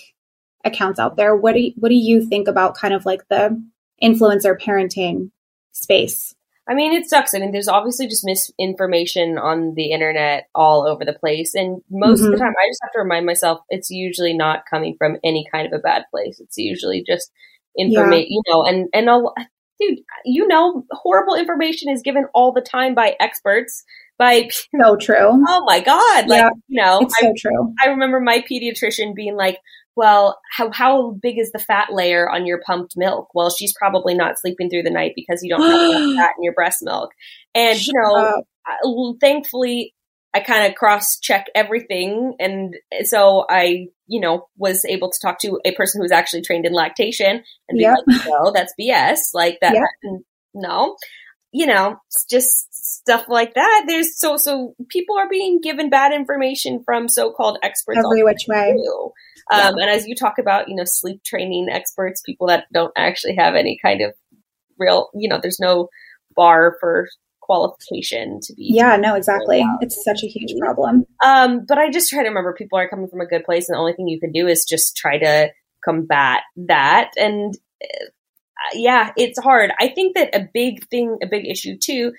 accounts 0.65 1.01
out 1.01 1.17
there. 1.17 1.35
What 1.35 1.55
do 1.55 1.61
you, 1.61 1.73
what 1.77 1.89
do 1.89 1.97
you 1.97 2.25
think 2.25 2.47
about 2.47 2.77
kind 2.77 2.95
of 2.95 3.05
like 3.05 3.27
the 3.29 3.61
influencer 4.01 4.57
parenting 4.61 5.33
space? 5.73 6.35
I 6.69 6.75
mean, 6.75 6.93
it 6.93 7.09
sucks. 7.09 7.35
I 7.35 7.39
mean, 7.39 7.51
there's 7.51 7.67
obviously 7.67 8.07
just 8.07 8.25
misinformation 8.25 9.37
on 9.37 9.75
the 9.75 9.91
internet 9.91 10.49
all 10.55 10.87
over 10.87 11.05
the 11.05 11.13
place. 11.13 11.55
And 11.55 11.83
most 11.91 12.19
mm-hmm. 12.19 12.27
of 12.27 12.31
the 12.31 12.37
mm-hmm. 12.37 12.45
time, 12.45 12.55
I 12.57 12.69
just 12.71 12.81
have 12.83 12.93
to 12.93 13.01
remind 13.01 13.27
myself 13.27 13.61
it's 13.69 13.91
usually 13.91 14.33
not 14.33 14.63
coming 14.71 14.95
from 14.97 15.17
any 15.25 15.45
kind 15.53 15.67
of 15.67 15.73
a 15.73 15.83
bad 15.83 16.05
place. 16.13 16.39
It's 16.39 16.59
usually 16.59 17.03
just 17.05 17.33
information, 17.77 18.21
yeah. 18.21 18.27
you 18.29 18.43
know, 18.49 18.65
and, 18.65 18.89
and 18.95 19.11
I'll, 19.11 19.35
dude, 19.81 19.99
you 20.25 20.47
know, 20.47 20.85
horrible 20.93 21.35
information 21.35 21.91
is 21.91 22.03
given 22.03 22.27
all 22.33 22.53
the 22.53 22.61
time 22.61 22.95
by 22.95 23.17
experts. 23.19 23.83
By 24.23 24.49
so 24.51 24.97
true. 24.97 25.45
Oh 25.49 25.65
my 25.67 25.81
god! 25.81 26.29
Like 26.29 26.43
yeah, 26.43 26.51
you 26.69 26.81
know, 26.81 27.01
it's 27.01 27.15
I, 27.19 27.23
so 27.23 27.33
true. 27.37 27.75
I 27.83 27.89
remember 27.89 28.21
my 28.21 28.45
pediatrician 28.49 29.15
being 29.15 29.37
like, 29.37 29.59
well, 29.95 30.41
how, 30.51 30.71
how 30.71 31.11
big 31.11 31.39
is 31.39 31.51
the 31.53 31.59
fat 31.59 31.93
layer 31.93 32.31
on 32.31 32.47
your 32.47 32.61
pumped 32.65 32.95
milk? 32.97 33.29
Well, 33.35 33.51
she's 33.51 33.75
probably 33.75 34.15
not 34.15 34.39
sleeping 34.39 34.71
through 34.71 34.85
the 34.85 34.91
night 34.91 35.13
because 35.15 35.43
you 35.43 35.51
don't 35.51 35.61
have 35.61 35.91
enough 35.91 36.17
fat 36.17 36.35
in 36.39 36.45
your 36.45 36.55
breast 36.55 36.79
milk. 36.83 37.11
And, 37.55 37.79
Shut 37.79 37.89
you 37.89 38.01
know, 38.01 38.43
I, 38.67 38.77
thankfully, 39.21 39.95
I 40.33 40.41
kind 40.41 40.67
of 40.67 40.77
cross 40.77 41.19
check 41.21 41.47
everything. 41.55 42.37
And 42.41 42.75
so 43.03 43.45
I, 43.51 43.89
you 44.07 44.21
know, 44.21 44.49
was 44.57 44.85
able 44.87 45.11
to 45.11 45.19
talk 45.21 45.39
to 45.41 45.61
a 45.65 45.75
person 45.75 46.01
who's 46.01 46.13
actually 46.13 46.43
trained 46.43 46.65
in 46.65 46.73
lactation 46.73 47.43
and 47.69 47.77
be 47.77 47.83
yep. 47.83 47.99
like, 48.07 48.27
no, 48.27 48.51
that's 48.53 48.73
BS. 48.81 49.35
Like 49.35 49.59
that. 49.61 49.75
Yep. 49.75 50.21
No, 50.55 50.97
you 51.53 51.67
know, 51.67 51.97
just 52.29 52.75
stuff 52.75 53.27
like 53.29 53.55
that. 53.55 53.85
There's 53.87 54.19
so, 54.19 54.37
so 54.37 54.75
people 54.89 55.19
are 55.19 55.29
being 55.29 55.61
given 55.61 55.91
bad 55.91 56.13
information 56.13 56.83
from 56.85 57.09
so-called 57.09 57.59
experts. 57.63 57.99
Every 57.99 58.23
which 58.23 58.47
way. 58.49 58.75
Um, 59.53 59.77
And 59.79 59.91
as 59.91 60.07
you 60.07 60.15
talk 60.15 60.39
about, 60.39 60.69
you 60.69 60.75
know, 60.75 60.85
sleep 60.85 61.23
training 61.25 61.69
experts, 61.71 62.23
people 62.25 62.47
that 62.47 62.65
don't 62.73 62.93
actually 62.97 63.37
have 63.37 63.55
any 63.55 63.79
kind 63.83 64.01
of 64.01 64.15
real, 64.79 65.11
you 65.15 65.29
know, 65.29 65.39
there's 65.41 65.61
no 65.61 65.89
bar 66.35 66.77
for 66.81 67.09
qualification 67.41 68.41
to 68.41 68.55
be. 68.55 68.71
Yeah, 68.75 68.97
no, 68.97 69.15
exactly. 69.15 69.63
It's 69.81 70.03
such 70.05 70.23
a 70.23 70.29
huge 70.29 70.59
problem. 70.59 71.05
Um, 71.23 71.67
but 71.67 71.77
I 71.77 71.91
just 71.91 72.09
try 72.09 72.23
to 72.23 72.29
remember 72.29 72.55
people 72.55 72.79
are 72.79 72.89
coming 72.89 73.09
from 73.09 73.21
a 73.21 73.27
good 73.27 73.45
place, 73.45 73.69
and 73.69 73.77
the 73.77 73.81
only 73.81 73.93
thing 73.93 74.09
you 74.09 74.21
can 74.21 74.33
do 74.33 74.47
is 74.47 74.65
just 74.65 74.97
try 74.97 75.19
to 75.19 75.51
combat 75.85 76.43
that. 76.57 77.11
And 77.17 77.55
uh, 77.85 78.07
yeah, 78.75 79.13
it's 79.17 79.39
hard. 79.39 79.73
I 79.79 79.89
think 79.89 80.17
that 80.17 80.35
a 80.35 80.49
big 80.53 80.87
thing, 80.89 81.19
a 81.23 81.27
big 81.27 81.47
issue 81.47 81.77
too, 81.79 82.13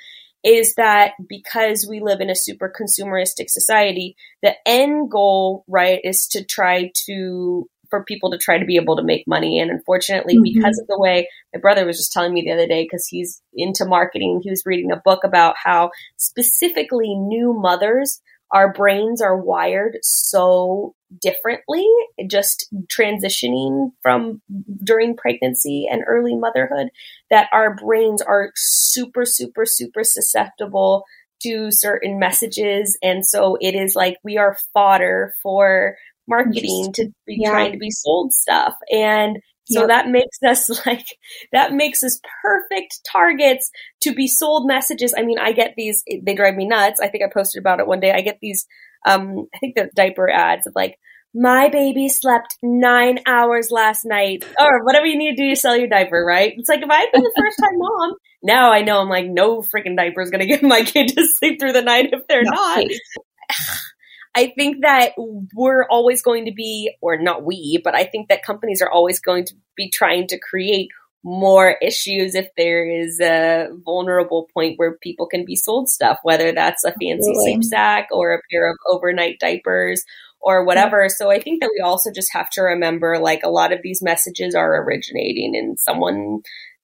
is 0.44 0.76
that 0.76 1.14
because 1.28 1.88
we 1.90 2.02
live 2.02 2.20
in 2.20 2.30
a 2.30 2.36
super 2.36 2.72
consumeristic 2.72 3.50
society, 3.50 4.16
the 4.42 4.56
end 4.68 5.10
goal, 5.10 5.64
right, 5.68 6.00
is 6.04 6.28
to 6.28 6.44
try 6.44 6.92
to 7.06 7.70
for 7.90 8.04
people 8.04 8.32
to 8.32 8.40
try 8.40 8.58
to 8.58 8.66
be 8.66 8.76
able 8.76 8.96
to 8.96 9.04
make 9.04 9.28
money. 9.28 9.60
And 9.60 9.70
unfortunately, 9.70 10.34
mm-hmm. 10.34 10.42
because 10.56 10.80
of 10.80 10.88
the 10.88 11.00
way 11.00 11.30
my 11.54 11.62
brother 11.62 11.86
was 11.86 11.98
just 11.98 12.12
telling 12.12 12.34
me 12.34 12.42
the 12.42 12.52
other 12.52 12.66
day, 12.66 12.84
because 12.84 13.06
he's 13.08 13.40
into 13.54 13.86
marketing, 13.86 14.42
he 14.44 14.50
was 14.50 14.64
reading 14.66 14.92
a 14.92 15.02
book 15.06 15.24
about 15.24 15.54
how 15.64 15.92
specifically 16.18 17.14
new 17.14 17.54
mothers 17.54 18.20
our 18.54 18.72
brains 18.72 19.22
are 19.22 19.38
wired 19.38 19.98
so 20.04 20.96
differently, 21.22 21.88
just 22.28 22.72
transitioning 22.88 23.92
from 24.02 24.42
during 24.84 25.16
pregnancy 25.16 25.88
and 25.92 26.04
early 26.08 26.36
motherhood, 26.36 26.90
that 27.30 27.50
our 27.52 27.76
brains 27.76 28.22
are 28.22 28.52
super, 28.56 29.26
super, 29.26 29.66
super 29.66 30.04
susceptible 30.04 31.04
to 31.42 31.72
certain 31.72 32.20
messages. 32.20 32.98
And 33.02 33.26
so 33.26 33.58
it 33.60 33.76
is 33.76 33.96
like 33.96 34.18
we 34.24 34.38
are 34.38 34.58
fodder 34.74 35.34
for 35.42 35.98
marketing 36.28 36.92
to 36.94 37.06
be 37.26 37.38
yeah. 37.42 37.50
trying 37.50 37.72
to 37.74 37.78
be 37.78 37.92
sold 37.92 38.34
stuff. 38.34 38.76
And 38.92 39.40
so 39.66 39.82
yep. 39.82 39.90
that 39.90 40.10
makes 40.10 40.38
us 40.46 40.70
like, 40.86 41.06
that 41.52 41.74
makes 41.74 42.04
us 42.04 42.20
perfect 42.42 43.00
targets 43.10 43.70
to 44.02 44.14
be 44.14 44.28
sold 44.28 44.68
messages. 44.68 45.14
I 45.18 45.24
mean, 45.24 45.40
I 45.40 45.52
get 45.52 45.74
these, 45.78 46.04
they 46.22 46.36
drive 46.36 46.56
me 46.56 46.68
nuts. 46.68 47.00
I 47.02 47.08
think 47.08 47.24
I 47.24 47.32
posted 47.34 47.62
about 47.62 47.80
it 47.80 47.88
one 47.88 48.00
day. 48.00 48.12
I 48.12 48.22
get 48.22 48.40
these, 48.42 48.66
um, 49.06 49.48
I 49.54 49.60
think 49.60 49.76
the 49.76 49.90
diaper 49.96 50.30
ads 50.30 50.68
of 50.68 50.74
like, 50.76 50.98
my 51.34 51.70
baby 51.70 52.10
slept 52.10 52.58
nine 52.62 53.20
hours 53.26 53.72
last 53.72 54.06
night, 54.06 54.46
or 54.60 54.84
whatever 54.84 55.06
you 55.06 55.18
need 55.18 55.36
to 55.36 55.44
do 55.44 55.50
to 55.50 55.56
sell 55.56 55.76
your 55.76 55.88
diaper, 55.88 56.24
right? 56.24 56.54
It's 56.56 56.70
like 56.70 56.82
if 56.84 56.90
I 56.90 57.00
had 57.00 57.12
been 57.12 57.24
the 57.24 57.34
first 57.36 57.58
time 57.60 57.78
mom, 57.78 58.14
now 58.44 58.72
I 58.72 58.82
know 58.82 59.00
I'm 59.00 59.10
like, 59.10 59.26
no 59.28 59.62
freaking 59.62 59.98
diaper 59.98 60.22
is 60.22 60.30
going 60.30 60.42
to 60.48 60.48
get 60.48 60.62
my 60.62 60.84
kid 60.84 61.08
to 61.10 61.28
sleep 61.40 61.60
through 61.60 61.74
the 61.74 61.82
night 61.82 62.10
if 62.12 62.28
they're 62.28 62.44
no, 62.44 62.52
not. 62.52 62.86
I 64.36 64.54
think 64.58 64.82
that 64.82 65.12
we're 65.54 65.86
always 65.88 66.22
going 66.22 66.46
to 66.46 66.52
be, 66.52 66.92
or 67.02 67.18
not 67.18 67.44
we, 67.44 67.80
but 67.84 67.96
I 67.96 68.04
think 68.04 68.30
that 68.30 68.44
companies 68.44 68.82
are 68.82 68.92
always 68.92 69.20
going 69.20 69.46
to 69.46 69.54
be 69.76 69.90
trying 69.90 70.28
to 70.28 70.40
create 70.40 70.90
more 71.24 71.78
issues 71.82 72.36
if 72.36 72.50
there 72.58 72.86
is 72.86 73.20
a 73.22 73.70
vulnerable 73.86 74.50
point 74.54 74.78
where 74.78 74.98
people 75.02 75.26
can 75.26 75.46
be 75.46 75.56
sold 75.56 75.88
stuff, 75.88 76.20
whether 76.24 76.52
that's 76.52 76.84
a 76.84 76.92
fancy 76.92 77.14
Absolutely. 77.14 77.54
sleep 77.54 77.64
sack 77.64 78.08
or 78.12 78.34
a 78.34 78.42
pair 78.52 78.70
of 78.70 78.78
overnight 78.90 79.40
diapers 79.40 80.04
or 80.42 80.66
whatever. 80.66 81.04
Yeah. 81.04 81.08
So 81.08 81.32
I 81.32 81.40
think 81.40 81.62
that 81.62 81.72
we 81.74 81.82
also 81.82 82.12
just 82.12 82.34
have 82.34 82.50
to 82.52 82.62
remember 82.62 83.20
like 83.20 83.42
a 83.44 83.50
lot 83.50 83.72
of 83.72 83.80
these 83.82 84.02
messages 84.02 84.54
are 84.54 84.84
originating 84.84 85.56
in 85.56 85.78
someone 85.78 86.42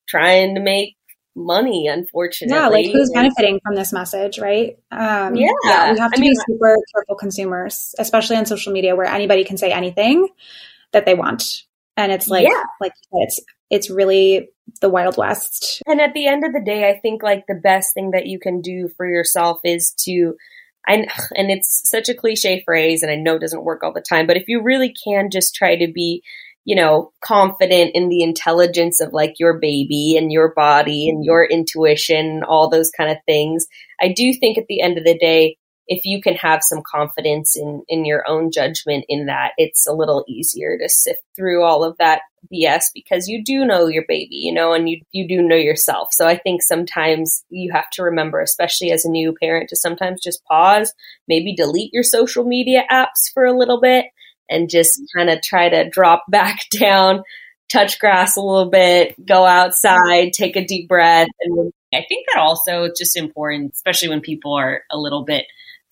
trying 0.08 0.56
to 0.56 0.62
make 0.62 0.96
money, 1.36 1.88
unfortunately. 1.88 2.56
Yeah, 2.56 2.68
like 2.68 2.86
who's 2.88 3.12
benefiting 3.14 3.60
from 3.64 3.76
this 3.76 3.94
message, 3.94 4.40
right? 4.40 4.78
Um, 4.92 5.36
yeah. 5.36 5.52
yeah, 5.64 5.94
we 5.94 6.00
have 6.00 6.12
to 6.12 6.20
I 6.20 6.22
be 6.22 6.36
super 6.48 6.76
careful 6.94 7.16
consumers, 7.16 7.96
especially 8.00 8.38
on 8.38 8.46
social 8.46 8.74
media 8.74 8.96
where 8.96 9.08
anybody 9.08 9.44
can 9.44 9.58
say 9.58 9.72
anything 9.72 10.28
that 10.92 11.06
they 11.06 11.14
want. 11.14 11.64
And 11.98 12.12
it's 12.12 12.28
like, 12.28 12.48
yeah. 12.48 12.64
like 12.80 12.94
it's 13.12 13.40
it's 13.70 13.90
really 13.90 14.50
the 14.82 14.90
wild 14.90 15.18
west. 15.18 15.82
And 15.86 16.00
at 16.02 16.14
the 16.14 16.28
end 16.28 16.44
of 16.44 16.54
the 16.54 16.62
day, 16.62 16.90
I 16.90 17.00
think 17.00 17.24
like 17.24 17.46
the 17.48 17.56
best 17.56 17.94
thing 17.94 18.12
that 18.12 18.28
you 18.28 18.40
can 18.40 18.62
do 18.62 18.90
for 18.96 19.06
yourself 19.06 19.60
is 19.64 19.94
to 20.06 20.36
and 20.88 21.08
and 21.36 21.52
it's 21.52 21.90
such 21.90 22.10
a 22.10 22.14
cliche 22.14 22.64
phrase 22.66 23.04
and 23.04 23.12
I 23.12 23.16
know 23.16 23.36
it 23.36 23.40
doesn't 23.40 23.64
work 23.64 23.84
all 23.84 23.94
the 23.94 24.02
time, 24.02 24.28
but 24.28 24.38
if 24.38 24.48
you 24.48 24.62
really 24.62 24.94
can 25.04 25.30
just 25.30 25.56
try 25.56 25.76
to 25.76 25.92
be 25.92 26.24
you 26.66 26.76
know, 26.76 27.12
confident 27.22 27.92
in 27.96 28.10
the 28.10 28.22
intelligence 28.22 29.02
of 29.02 29.14
like 29.14 29.34
your 29.40 29.60
baby 29.60 30.16
and 30.18 30.32
your 30.32 30.54
body 30.54 31.10
and 31.10 31.26
your 31.26 31.46
intuition, 31.46 32.44
all 32.48 32.70
those 32.70 32.92
kind 32.92 33.10
of 33.12 33.18
things. 33.26 33.66
I 34.02 34.14
do 34.16 34.34
think 34.34 34.58
at 34.58 34.66
the 34.68 34.82
end 34.82 34.98
of 34.98 35.04
the 35.04 35.18
day, 35.18 35.58
if 35.88 36.06
you 36.06 36.22
can 36.22 36.36
have 36.36 36.62
some 36.64 36.84
confidence 36.86 37.58
in 37.58 37.82
in 37.88 38.06
your 38.06 38.24
own 38.28 38.52
judgment 38.52 39.06
in 39.10 39.26
that, 39.26 39.54
it's 39.58 39.88
a 39.88 39.94
little 39.94 40.24
easier 40.30 40.78
to 40.78 40.88
sift 40.88 41.22
through 41.36 41.64
all 41.64 41.84
of 41.84 41.98
that 41.98 42.22
BS 42.54 42.84
because 42.94 43.28
you 43.28 43.44
do 43.44 43.66
know 43.66 43.88
your 43.88 44.06
baby, 44.08 44.36
you 44.36 44.54
know, 44.54 44.74
and 44.74 44.88
you 44.88 45.02
you 45.12 45.28
do 45.28 45.42
know 45.42 45.56
yourself. 45.56 46.10
So 46.12 46.28
I 46.28 46.38
think 46.38 46.62
sometimes 46.62 47.44
you 47.50 47.72
have 47.74 47.90
to 47.94 48.04
remember, 48.04 48.40
especially 48.40 48.92
as 48.92 49.04
a 49.04 49.10
new 49.10 49.34
parent, 49.42 49.70
to 49.70 49.76
sometimes 49.76 50.22
just 50.22 50.46
pause, 50.46 50.94
maybe 51.28 51.56
delete 51.56 51.92
your 51.92 52.04
social 52.04 52.44
media 52.44 52.84
apps 52.92 53.34
for 53.34 53.44
a 53.44 53.58
little 53.58 53.82
bit 53.82 54.06
and 54.50 54.70
just 54.70 55.02
kind 55.16 55.30
of 55.30 55.42
try 55.42 55.70
to 55.70 55.90
drop 55.90 56.24
back 56.30 56.70
down, 56.70 57.24
touch 57.70 58.00
grass 58.00 58.36
a 58.36 58.42
little 58.42 58.70
bit, 58.70 59.16
go 59.26 59.46
outside, 59.46 60.34
take 60.34 60.56
a 60.56 60.66
deep 60.66 60.88
breath. 60.88 61.28
And 61.42 61.72
I 61.94 62.06
think 62.08 62.28
that 62.34 62.40
also 62.40 62.84
it's 62.86 63.00
just 63.00 63.16
important, 63.16 63.74
especially 63.74 64.10
when 64.10 64.22
people 64.22 64.54
are 64.54 64.84
a 64.92 64.98
little 64.98 65.24
bit 65.24 65.46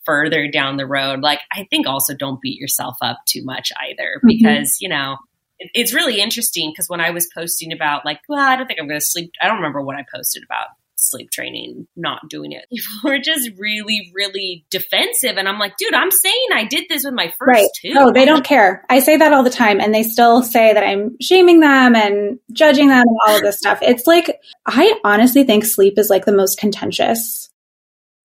further 0.05 0.49
down 0.49 0.77
the 0.77 0.87
road. 0.87 1.21
Like, 1.21 1.39
I 1.51 1.67
think 1.69 1.85
also 1.85 2.15
don't 2.15 2.41
beat 2.41 2.59
yourself 2.59 2.97
up 3.01 3.19
too 3.25 3.43
much 3.43 3.71
either, 3.89 4.17
mm-hmm. 4.17 4.27
because, 4.27 4.75
mm-hmm. 4.75 4.83
you 4.83 4.89
know, 4.89 5.17
it's 5.59 5.93
really 5.93 6.21
interesting 6.21 6.71
because 6.71 6.87
when 6.87 7.01
I 7.01 7.09
was 7.09 7.27
posting 7.35 7.73
about 7.73 8.05
like, 8.05 8.19
well, 8.29 8.39
I 8.39 8.55
don't 8.55 8.67
think 8.67 8.79
I'm 8.79 8.87
going 8.87 8.99
to 8.99 9.05
sleep. 9.05 9.31
I 9.41 9.47
don't 9.47 9.57
remember 9.57 9.81
what 9.81 9.95
I 9.95 10.05
posted 10.13 10.43
about 10.43 10.67
sleep 10.97 11.31
training, 11.31 11.87
not 11.95 12.29
doing 12.29 12.51
it. 12.51 12.65
People 12.71 13.11
were 13.11 13.19
just 13.19 13.49
really, 13.57 14.11
really 14.13 14.65
defensive. 14.69 15.37
And 15.37 15.47
I'm 15.47 15.59
like, 15.59 15.77
dude, 15.77 15.93
I'm 15.93 16.11
saying 16.11 16.47
I 16.53 16.65
did 16.65 16.85
this 16.89 17.05
with 17.05 17.13
my 17.13 17.27
first 17.27 17.47
right. 17.47 17.69
two. 17.81 17.93
Oh, 17.95 18.11
they 18.11 18.25
don't 18.25 18.43
care. 18.43 18.83
I 18.89 18.99
say 18.99 19.17
that 19.17 19.33
all 19.33 19.43
the 19.43 19.49
time. 19.49 19.79
And 19.79 19.93
they 19.93 20.03
still 20.03 20.43
say 20.43 20.73
that 20.73 20.83
I'm 20.83 21.15
shaming 21.21 21.59
them 21.59 21.95
and 21.95 22.39
judging 22.51 22.87
them 22.87 23.05
and 23.07 23.17
all 23.27 23.35
of 23.37 23.41
this 23.41 23.57
stuff. 23.57 23.79
It's 23.81 24.07
like, 24.07 24.39
I 24.65 24.99
honestly 25.03 25.43
think 25.43 25.65
sleep 25.65 25.97
is 25.97 26.09
like 26.09 26.25
the 26.25 26.35
most 26.35 26.59
contentious. 26.59 27.49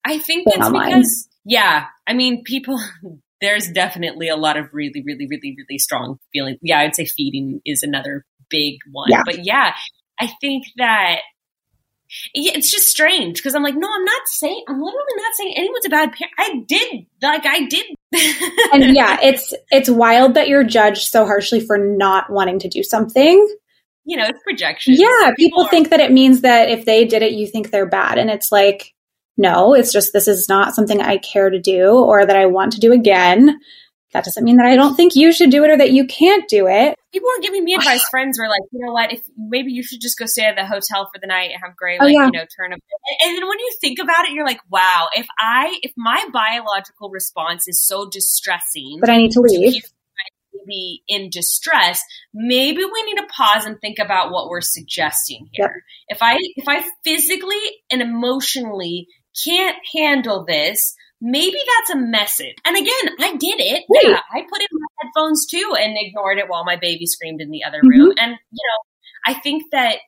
I 0.04 0.18
think 0.18 0.44
it's 0.46 0.58
online. 0.58 0.88
because, 0.88 1.28
yeah, 1.44 1.86
I 2.06 2.14
mean, 2.14 2.44
people, 2.44 2.80
there's 3.40 3.70
definitely 3.70 4.28
a 4.28 4.36
lot 4.36 4.56
of 4.56 4.68
really, 4.72 5.02
really, 5.04 5.26
really, 5.26 5.56
really 5.56 5.78
strong 5.78 6.18
feeling. 6.32 6.58
Yeah, 6.62 6.80
I'd 6.80 6.94
say 6.94 7.06
feeding 7.06 7.60
is 7.64 7.82
another 7.82 8.24
big 8.50 8.78
one. 8.90 9.08
Yeah. 9.10 9.22
But 9.24 9.44
yeah, 9.44 9.74
I 10.20 10.28
think 10.40 10.64
that 10.76 11.20
it's 12.34 12.70
just 12.70 12.88
strange 12.88 13.36
because 13.36 13.54
I'm 13.54 13.62
like, 13.62 13.76
no, 13.76 13.88
I'm 13.92 14.04
not 14.04 14.22
saying, 14.26 14.62
I'm 14.68 14.80
literally 14.80 15.04
not 15.16 15.34
saying 15.34 15.54
anyone's 15.56 15.86
a 15.86 15.90
bad 15.90 16.12
parent. 16.12 16.34
I 16.38 16.64
did, 16.66 17.06
like, 17.22 17.46
I 17.46 17.66
did. 17.66 17.86
and 18.72 18.94
yeah, 18.94 19.18
it's 19.22 19.52
it's 19.70 19.90
wild 19.90 20.34
that 20.34 20.48
you're 20.48 20.64
judged 20.64 21.08
so 21.08 21.26
harshly 21.26 21.60
for 21.60 21.76
not 21.78 22.30
wanting 22.30 22.60
to 22.60 22.68
do 22.68 22.82
something. 22.82 23.46
You 24.04 24.16
know, 24.18 24.26
it's 24.26 24.42
projection. 24.44 24.94
Yeah, 24.96 25.08
people, 25.08 25.34
people 25.36 25.62
are- 25.64 25.68
think 25.68 25.90
that 25.90 26.00
it 26.00 26.12
means 26.12 26.42
that 26.42 26.68
if 26.68 26.84
they 26.84 27.04
did 27.04 27.22
it, 27.22 27.32
you 27.32 27.46
think 27.46 27.70
they're 27.70 27.86
bad, 27.88 28.18
and 28.18 28.30
it's 28.30 28.52
like, 28.52 28.92
no, 29.36 29.74
it's 29.74 29.92
just 29.92 30.12
this 30.12 30.28
is 30.28 30.48
not 30.48 30.74
something 30.74 31.00
I 31.00 31.16
care 31.16 31.50
to 31.50 31.60
do 31.60 31.90
or 31.92 32.24
that 32.24 32.36
I 32.36 32.46
want 32.46 32.72
to 32.74 32.80
do 32.80 32.92
again. 32.92 33.58
That 34.12 34.24
doesn't 34.24 34.44
mean 34.44 34.58
that 34.58 34.66
I 34.66 34.76
don't 34.76 34.94
think 34.94 35.16
you 35.16 35.32
should 35.32 35.50
do 35.50 35.64
it 35.64 35.70
or 35.70 35.76
that 35.76 35.90
you 35.90 36.06
can't 36.06 36.48
do 36.48 36.68
it. 36.68 36.96
People 37.14 37.28
were 37.36 37.42
giving 37.42 37.62
me 37.62 37.74
advice. 37.74 38.02
Friends 38.08 38.38
were 38.40 38.48
like, 38.48 38.62
you 38.72 38.84
know 38.84 38.92
what? 38.92 39.12
If 39.12 39.20
maybe 39.38 39.70
you 39.72 39.84
should 39.84 40.00
just 40.00 40.18
go 40.18 40.26
stay 40.26 40.42
at 40.42 40.56
the 40.56 40.66
hotel 40.66 41.08
for 41.14 41.20
the 41.20 41.28
night 41.28 41.50
and 41.52 41.62
have 41.64 41.76
great, 41.76 41.98
Oh, 42.00 42.04
like 42.06 42.14
yeah. 42.14 42.26
you 42.26 42.32
know, 42.32 42.44
turn 42.56 42.72
up. 42.72 42.80
And 43.24 43.36
then 43.38 43.48
when 43.48 43.58
you 43.60 43.70
think 43.80 44.00
about 44.00 44.24
it, 44.26 44.32
you're 44.32 44.44
like, 44.44 44.60
wow. 44.68 45.06
If 45.14 45.26
I, 45.38 45.78
if 45.82 45.92
my 45.96 46.26
biological 46.32 47.10
response 47.10 47.68
is 47.68 47.80
so 47.80 48.08
distressing, 48.10 48.98
But 49.00 49.10
I 49.10 49.18
need 49.18 49.30
to 49.30 49.34
to 49.34 49.40
leave. 49.42 49.84
my 49.84 50.58
baby 50.66 51.02
in 51.06 51.30
distress, 51.30 52.02
maybe 52.34 52.84
we 52.84 53.02
need 53.04 53.18
to 53.20 53.26
pause 53.28 53.64
and 53.64 53.80
think 53.80 54.00
about 54.00 54.32
what 54.32 54.48
we're 54.48 54.60
suggesting 54.60 55.48
here. 55.52 55.84
If 56.08 56.18
I 56.20 56.36
if 56.56 56.64
I 56.66 56.84
physically 57.04 57.62
and 57.92 58.02
emotionally 58.02 59.06
can't 59.44 59.76
handle 59.94 60.44
this, 60.44 60.96
maybe 61.20 61.56
that's 61.78 61.90
a 61.90 61.96
message. 61.98 62.56
And 62.64 62.76
again, 62.76 63.16
I 63.20 63.36
did 63.36 63.60
it. 63.60 63.84
Right. 63.88 64.04
Yeah, 64.04 64.20
I 64.32 64.42
put 64.42 64.60
in 64.60 64.68
my 64.72 64.86
headphones 65.02 65.46
too 65.46 65.74
and 65.78 65.96
ignored 65.98 66.38
it 66.38 66.48
while 66.48 66.64
my 66.64 66.76
baby 66.76 67.06
screamed 67.06 67.40
in 67.40 67.50
the 67.50 67.64
other 67.64 67.80
Mhm. 67.82 67.88
room. 67.88 68.12
And 68.18 68.32
you 68.32 68.62
know, 68.62 68.78
I 69.26 69.34
think 69.34 69.64
that 69.72 69.98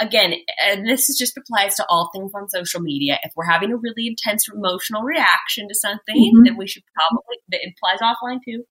again, 0.00 0.34
and 0.64 0.88
this 0.88 1.08
is 1.08 1.18
just 1.18 1.36
applies 1.36 1.74
to 1.74 1.84
all 1.88 2.10
things 2.14 2.30
on 2.34 2.48
social 2.48 2.80
media. 2.80 3.18
If 3.24 3.32
we're 3.34 3.50
having 3.50 3.72
a 3.72 3.76
really 3.76 4.06
intense 4.06 4.48
emotional 4.48 5.02
reaction 5.02 5.66
to 5.68 5.74
something, 5.74 6.16
Mhm. 6.36 6.44
then 6.44 6.56
we 6.56 6.68
should 6.68 6.84
probably, 6.94 7.36
it 7.50 7.74
applies 7.76 8.00
offline 8.00 8.38
too. 8.44 8.64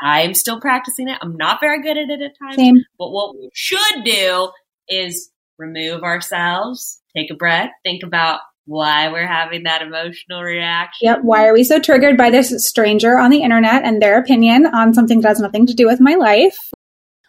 I 0.00 0.22
am 0.22 0.32
still 0.32 0.58
practicing 0.58 1.08
it. 1.08 1.18
I'm 1.20 1.36
not 1.36 1.60
very 1.60 1.82
good 1.82 1.98
at 1.98 2.08
it 2.08 2.22
at 2.22 2.38
times. 2.38 2.56
Same. 2.56 2.82
But 2.98 3.10
what 3.10 3.34
we 3.36 3.50
should 3.52 4.04
do 4.04 4.50
is 4.88 5.30
remove 5.58 6.02
ourselves, 6.02 7.02
take 7.14 7.30
a 7.30 7.34
breath, 7.34 7.70
think 7.84 8.02
about 8.02 8.40
why 8.66 9.10
we're 9.10 9.26
having 9.26 9.64
that 9.64 9.82
emotional 9.82 10.42
reaction. 10.42 11.06
Yep. 11.06 11.20
Why 11.22 11.46
are 11.46 11.52
we 11.52 11.64
so 11.64 11.80
triggered 11.80 12.16
by 12.16 12.30
this 12.30 12.66
stranger 12.66 13.18
on 13.18 13.30
the 13.30 13.42
internet 13.42 13.84
and 13.84 14.00
their 14.00 14.18
opinion 14.18 14.66
on 14.66 14.94
something 14.94 15.20
that 15.20 15.28
has 15.28 15.40
nothing 15.40 15.66
to 15.66 15.74
do 15.74 15.86
with 15.86 16.00
my 16.00 16.14
life? 16.14 16.70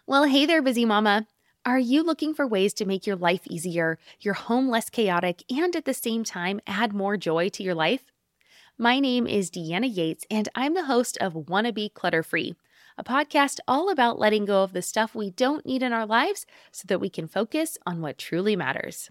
Well, 0.06 0.24
hey 0.24 0.46
there, 0.46 0.62
busy 0.62 0.84
mama. 0.84 1.26
Are 1.64 1.78
you 1.78 2.02
looking 2.02 2.34
for 2.34 2.46
ways 2.46 2.74
to 2.74 2.84
make 2.84 3.06
your 3.06 3.16
life 3.16 3.42
easier, 3.48 3.98
your 4.20 4.34
home 4.34 4.68
less 4.68 4.90
chaotic, 4.90 5.44
and 5.48 5.76
at 5.76 5.84
the 5.84 5.94
same 5.94 6.24
time 6.24 6.60
add 6.66 6.92
more 6.92 7.16
joy 7.16 7.48
to 7.50 7.62
your 7.62 7.74
life? 7.74 8.10
My 8.76 8.98
name 8.98 9.28
is 9.28 9.50
Deanna 9.50 9.88
Yates, 9.94 10.26
and 10.28 10.48
I'm 10.56 10.74
the 10.74 10.86
host 10.86 11.16
of 11.18 11.34
Wannabe 11.34 11.94
Clutter 11.94 12.24
Free, 12.24 12.56
a 12.98 13.04
podcast 13.04 13.60
all 13.68 13.90
about 13.90 14.18
letting 14.18 14.44
go 14.44 14.64
of 14.64 14.72
the 14.72 14.82
stuff 14.82 15.14
we 15.14 15.30
don't 15.30 15.64
need 15.64 15.84
in 15.84 15.92
our 15.92 16.04
lives 16.04 16.46
so 16.72 16.84
that 16.88 17.00
we 17.00 17.08
can 17.08 17.28
focus 17.28 17.78
on 17.86 18.00
what 18.00 18.18
truly 18.18 18.56
matters. 18.56 19.10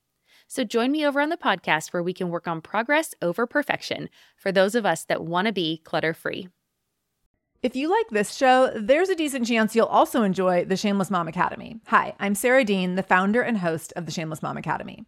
So 0.51 0.65
join 0.65 0.91
me 0.91 1.05
over 1.05 1.21
on 1.21 1.29
the 1.29 1.37
podcast 1.37 1.93
where 1.93 2.03
we 2.03 2.11
can 2.11 2.27
work 2.27 2.45
on 2.45 2.59
progress 2.59 3.15
over 3.21 3.47
perfection 3.47 4.09
for 4.35 4.51
those 4.51 4.75
of 4.75 4.85
us 4.85 5.05
that 5.05 5.23
want 5.23 5.47
to 5.47 5.53
be 5.53 5.77
clutter 5.85 6.13
free. 6.13 6.49
If 7.63 7.73
you 7.73 7.89
like 7.89 8.09
this 8.09 8.35
show, 8.35 8.69
there's 8.75 9.07
a 9.07 9.15
decent 9.15 9.47
chance 9.47 9.77
you'll 9.77 9.85
also 9.85 10.23
enjoy 10.23 10.65
the 10.65 10.75
Shameless 10.75 11.09
Mom 11.09 11.29
Academy. 11.29 11.79
Hi, 11.87 12.15
I'm 12.19 12.35
Sarah 12.35 12.65
Dean, 12.65 12.95
the 12.95 13.01
founder 13.01 13.41
and 13.41 13.59
host 13.59 13.93
of 13.95 14.05
the 14.05 14.11
Shameless 14.11 14.43
Mom 14.43 14.57
Academy. 14.57 15.05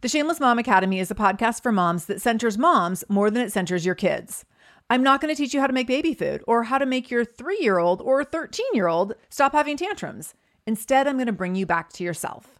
The 0.00 0.08
Shameless 0.08 0.40
Mom 0.40 0.58
Academy 0.58 0.98
is 0.98 1.10
a 1.10 1.14
podcast 1.14 1.62
for 1.62 1.72
moms 1.72 2.06
that 2.06 2.22
centers 2.22 2.56
moms 2.56 3.04
more 3.06 3.30
than 3.30 3.42
it 3.42 3.52
centers 3.52 3.84
your 3.84 3.94
kids. 3.94 4.46
I'm 4.88 5.02
not 5.02 5.20
going 5.20 5.34
to 5.34 5.36
teach 5.38 5.52
you 5.52 5.60
how 5.60 5.66
to 5.66 5.74
make 5.74 5.88
baby 5.88 6.14
food 6.14 6.42
or 6.46 6.62
how 6.62 6.78
to 6.78 6.86
make 6.86 7.10
your 7.10 7.26
three 7.26 7.58
year 7.60 7.76
old 7.76 8.00
or 8.00 8.24
13 8.24 8.64
year 8.72 8.88
old 8.88 9.12
stop 9.28 9.52
having 9.52 9.76
tantrums. 9.76 10.32
Instead, 10.66 11.06
I'm 11.06 11.16
going 11.16 11.26
to 11.26 11.32
bring 11.34 11.54
you 11.54 11.66
back 11.66 11.92
to 11.92 12.02
yourself. 12.02 12.59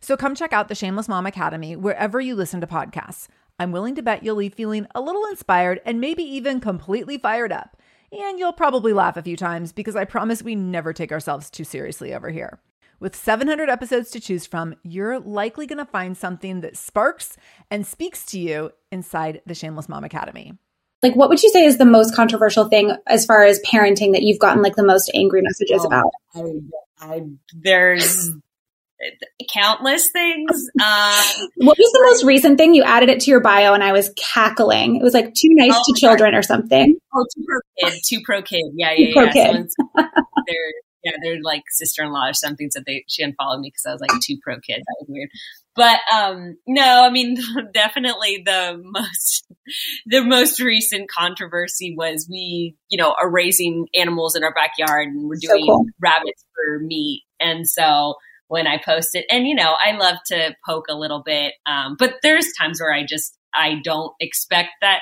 So 0.00 0.16
come 0.16 0.34
check 0.34 0.52
out 0.52 0.68
the 0.68 0.74
Shameless 0.74 1.08
Mom 1.08 1.26
Academy 1.26 1.76
wherever 1.76 2.20
you 2.20 2.34
listen 2.34 2.60
to 2.60 2.66
podcasts. 2.66 3.28
I'm 3.58 3.72
willing 3.72 3.94
to 3.96 4.02
bet 4.02 4.22
you'll 4.22 4.36
leave 4.36 4.54
feeling 4.54 4.86
a 4.94 5.00
little 5.00 5.24
inspired 5.26 5.80
and 5.84 6.00
maybe 6.00 6.22
even 6.22 6.60
completely 6.60 7.18
fired 7.18 7.52
up. 7.52 7.76
And 8.12 8.38
you'll 8.38 8.52
probably 8.52 8.92
laugh 8.92 9.16
a 9.16 9.22
few 9.22 9.36
times 9.36 9.72
because 9.72 9.96
I 9.96 10.04
promise 10.04 10.42
we 10.42 10.54
never 10.54 10.92
take 10.92 11.12
ourselves 11.12 11.50
too 11.50 11.64
seriously 11.64 12.14
over 12.14 12.30
here. 12.30 12.60
With 13.00 13.14
700 13.14 13.68
episodes 13.68 14.10
to 14.10 14.20
choose 14.20 14.46
from, 14.46 14.74
you're 14.82 15.20
likely 15.20 15.66
going 15.66 15.78
to 15.78 15.84
find 15.84 16.16
something 16.16 16.62
that 16.62 16.76
sparks 16.76 17.36
and 17.70 17.86
speaks 17.86 18.24
to 18.26 18.40
you 18.40 18.72
inside 18.90 19.40
the 19.46 19.54
Shameless 19.54 19.88
Mom 19.88 20.04
Academy. 20.04 20.54
Like, 21.02 21.14
what 21.14 21.28
would 21.28 21.40
you 21.42 21.50
say 21.50 21.64
is 21.64 21.78
the 21.78 21.84
most 21.84 22.14
controversial 22.16 22.68
thing 22.68 22.96
as 23.06 23.24
far 23.24 23.44
as 23.44 23.60
parenting 23.60 24.12
that 24.14 24.22
you've 24.22 24.40
gotten 24.40 24.62
like 24.62 24.74
the 24.74 24.84
most 24.84 25.10
angry 25.14 25.42
messages 25.42 25.82
Oh, 25.82 25.86
about? 25.86 26.10
I, 26.34 26.42
I, 27.00 27.22
there's 27.54 28.30
countless 29.52 30.10
things. 30.10 30.68
Uh, 30.80 31.22
What 31.56 31.78
was 31.78 31.92
the 31.92 32.00
most 32.04 32.24
recent 32.24 32.58
thing? 32.58 32.74
You 32.74 32.82
added 32.82 33.08
it 33.08 33.20
to 33.20 33.30
your 33.30 33.40
bio 33.40 33.74
and 33.74 33.82
I 33.82 33.92
was 33.92 34.10
cackling. 34.16 34.96
It 34.96 35.02
was 35.02 35.14
like 35.14 35.34
too 35.34 35.48
nice 35.52 35.72
Oh 35.74 35.82
to 35.86 36.00
children 36.00 36.34
or 36.34 36.42
something. 36.42 36.96
oh, 37.14 37.26
two 37.34 37.44
pro 37.46 37.90
kid, 37.90 38.00
two 38.04 38.20
pro 38.24 38.42
kid. 38.42 38.64
Yeah, 38.74 38.92
yeah, 38.96 39.12
pro 39.12 39.24
yeah. 39.24 39.32
kid. 39.32 39.68
They're 40.46 40.72
yeah, 41.04 41.12
they're 41.22 41.40
like 41.42 41.62
sister 41.70 42.02
in 42.02 42.10
law 42.10 42.28
or 42.28 42.32
something. 42.34 42.70
So 42.70 42.80
they 42.84 43.04
she 43.08 43.22
unfollowed 43.22 43.60
me 43.60 43.68
because 43.68 43.86
I 43.86 43.92
was 43.92 44.00
like 44.00 44.20
two 44.20 44.36
pro 44.42 44.56
kid. 44.60 44.78
That 44.80 44.96
was 45.00 45.06
weird. 45.08 45.28
But 45.76 46.00
um, 46.12 46.56
no, 46.66 47.04
I 47.04 47.10
mean 47.10 47.36
definitely 47.72 48.42
the 48.44 48.80
most 48.84 49.46
the 50.06 50.24
most 50.24 50.60
recent 50.60 51.08
controversy 51.08 51.94
was 51.96 52.26
we 52.28 52.74
you 52.88 52.98
know 52.98 53.14
are 53.20 53.30
raising 53.30 53.86
animals 53.94 54.34
in 54.34 54.42
our 54.42 54.52
backyard 54.52 55.06
and 55.08 55.28
we're 55.28 55.36
So 55.36 55.52
doing 55.52 55.66
cool. 55.66 55.86
rabbits 56.00 56.44
for 56.54 56.80
meat, 56.80 57.22
and 57.38 57.68
so 57.68 58.14
when 58.48 58.66
I 58.66 58.78
post 58.84 59.10
it, 59.14 59.24
and 59.30 59.46
you 59.46 59.54
know 59.54 59.74
I 59.82 59.92
love 59.96 60.16
to 60.26 60.54
poke 60.66 60.86
a 60.88 60.94
little 60.94 61.22
bit, 61.24 61.54
um, 61.66 61.96
but 61.98 62.14
there's 62.22 62.46
times 62.58 62.80
where 62.80 62.92
I 62.92 63.04
just 63.06 63.36
I 63.54 63.76
don't 63.84 64.12
expect 64.20 64.70
that 64.82 65.00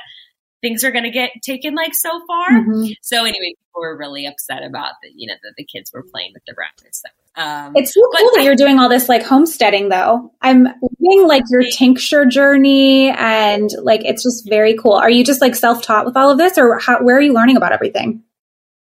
things 0.63 0.83
are 0.85 0.91
going 0.91 1.05
to 1.05 1.11
get 1.11 1.31
taken 1.43 1.75
like 1.75 1.95
so 1.95 2.11
far. 2.27 2.49
Mhm. 2.51 2.95
So 3.03 3.19
anyway, 3.21 3.53
people 3.59 3.81
were 3.83 3.97
really 3.97 4.27
upset 4.27 4.63
about 4.65 4.93
the 5.03 5.11
you 5.15 5.27
know 5.29 5.35
that 5.43 5.53
the 5.57 5.65
kids 5.65 5.91
were 5.93 6.03
playing 6.13 6.33
with 6.35 6.43
the 6.47 6.55
rabbits. 6.57 7.03
So, 7.03 7.43
um, 7.43 7.73
It's 7.77 7.93
so 7.95 8.01
cool 8.17 8.31
that 8.35 8.41
I- 8.41 8.43
you're 8.45 8.57
doing 8.57 8.79
all 8.79 8.89
this 8.89 9.09
like 9.09 9.23
homesteading 9.23 9.91
though. 9.91 10.33
I'm 10.41 10.67
reading 11.01 11.29
like 11.29 11.43
your 11.51 11.63
tincture 11.63 12.25
journey 12.25 13.11
and 13.11 13.71
like 13.83 14.05
it's 14.05 14.23
just 14.23 14.49
very 14.49 14.75
cool. 14.77 14.95
Are 14.95 15.11
you 15.11 15.23
just 15.25 15.41
like 15.43 15.55
self-taught 15.55 16.07
with 16.07 16.17
all 16.17 16.31
of 16.31 16.39
this 16.39 16.57
or 16.59 16.79
how, 16.79 17.03
where 17.03 17.17
are 17.17 17.21
you 17.21 17.35
learning 17.35 17.57
about 17.59 17.73
everything? 17.73 18.23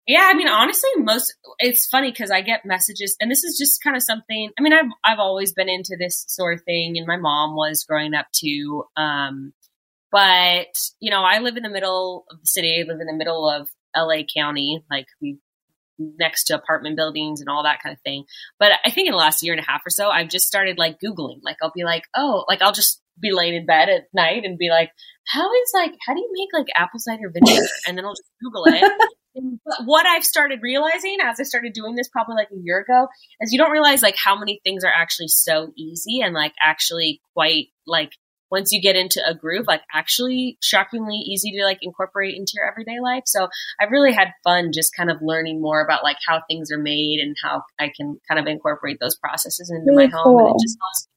Yeah, 0.09 0.27
I 0.27 0.35
mean, 0.35 0.49
honestly, 0.49 0.89
most 0.97 1.35
it's 1.59 1.87
funny 1.87 2.11
because 2.11 2.31
I 2.31 2.41
get 2.41 2.65
messages, 2.65 3.15
and 3.21 3.31
this 3.31 3.45
is 3.45 3.59
just 3.59 3.83
kind 3.83 3.95
of 3.95 4.03
something. 4.03 4.51
I 4.59 4.63
mean, 4.63 4.73
I've 4.73 4.91
I've 5.05 5.19
always 5.19 5.53
been 5.53 5.69
into 5.69 5.97
this 5.99 6.25
sort 6.29 6.55
of 6.55 6.65
thing, 6.65 6.97
and 6.97 7.07
my 7.07 7.19
mom 7.19 7.55
was 7.55 7.85
growing 7.85 8.15
up 8.15 8.27
too. 8.33 8.85
Um, 8.97 9.53
but 10.11 10.73
you 10.99 11.11
know, 11.11 11.23
I 11.23 11.41
live 11.41 11.59
in 11.59 11.63
the 11.63 11.69
middle 11.69 12.25
of 12.31 12.41
the 12.41 12.47
city. 12.47 12.83
I 12.83 12.91
live 12.91 13.03
in 13.03 13.07
the 13.07 13.13
middle 13.13 13.51
of 13.51 13.69
LA 13.95 14.23
County, 14.35 14.83
like 14.91 15.07
we 15.21 15.39
next 15.99 16.45
to 16.45 16.55
apartment 16.55 16.97
buildings 16.97 17.41
and 17.41 17.51
all 17.51 17.65
that 17.65 17.83
kind 17.83 17.93
of 17.93 18.01
thing. 18.01 18.25
But 18.59 18.73
I 18.87 18.91
think 18.91 19.09
in 19.09 19.13
the 19.13 19.19
last 19.19 19.43
year 19.43 19.53
and 19.53 19.61
a 19.61 19.71
half 19.71 19.83
or 19.85 19.91
so, 19.91 20.09
I've 20.09 20.29
just 20.31 20.47
started 20.47 20.79
like 20.79 21.01
Googling. 21.05 21.41
Like 21.43 21.57
I'll 21.63 21.73
be 21.75 21.85
like, 21.85 22.05
oh, 22.17 22.45
like 22.49 22.63
I'll 22.63 22.73
just 22.73 23.03
be 23.21 23.33
laying 23.33 23.55
in 23.55 23.67
bed 23.67 23.91
at 23.91 24.05
night 24.15 24.45
and 24.45 24.57
be 24.57 24.71
like, 24.71 24.91
how 25.27 25.53
is 25.53 25.71
like, 25.75 25.93
how 26.07 26.15
do 26.15 26.21
you 26.21 26.31
make 26.33 26.49
like 26.55 26.69
apple 26.77 27.01
cider 27.01 27.31
vinegar? 27.31 27.67
And 27.87 27.99
then 27.99 28.07
I'll 28.07 28.15
just 28.15 28.31
Google 28.43 28.65
it. 28.67 28.93
But 29.65 29.85
what 29.85 30.07
I've 30.07 30.25
started 30.25 30.61
realizing 30.63 31.19
as 31.23 31.39
I 31.41 31.45
started 31.45 31.73
doing 31.73 31.95
this 31.95 32.09
probably 32.09 32.37
like 32.37 32.49
a 32.53 32.61
year 32.63 32.81
ago 32.81 33.09
is 33.41 33.53
you 33.53 33.59
don't 33.59 33.71
realize 33.71 34.03
like 34.03 34.17
how 34.17 34.39
many 34.39 34.61
things 34.65 34.85
are 34.85 34.93
actually 34.93 35.29
so 35.29 35.73
easy 35.77 36.21
and 36.21 36.35
like 36.35 36.53
actually 36.63 37.21
quite 37.35 37.67
like 37.87 38.13
once 38.51 38.73
you 38.73 38.81
get 38.81 38.97
into 38.97 39.21
a 39.27 39.35
groove, 39.35 39.67
like 39.67 39.83
actually 39.93 40.57
shockingly 40.63 41.17
easy 41.17 41.53
to 41.53 41.65
like 41.65 41.79
incorporate 41.83 42.35
into 42.35 42.53
your 42.55 42.67
everyday 42.67 42.99
life. 43.01 43.25
So 43.27 43.49
I've 43.81 43.91
really 43.91 44.13
had 44.13 44.29
fun 44.45 44.71
just 44.73 44.95
kind 44.97 45.11
of 45.11 45.19
learning 45.21 45.61
more 45.61 45.83
about 45.85 46.03
like 46.03 46.17
how 46.27 46.41
things 46.49 46.71
are 46.73 46.79
made 46.79 47.21
and 47.21 47.37
how 47.43 47.63
I 47.79 47.93
can 47.95 48.19
kind 48.29 48.41
of 48.41 48.47
incorporate 48.47 48.99
those 49.01 49.17
processes 49.17 49.71
into 49.71 49.91
Really 49.91 50.07
my 50.07 50.17
home. 50.17 50.25
cool. 50.25 50.39
And 50.39 50.57
it 50.57 50.63
just 50.63 50.79
helps 50.81 51.09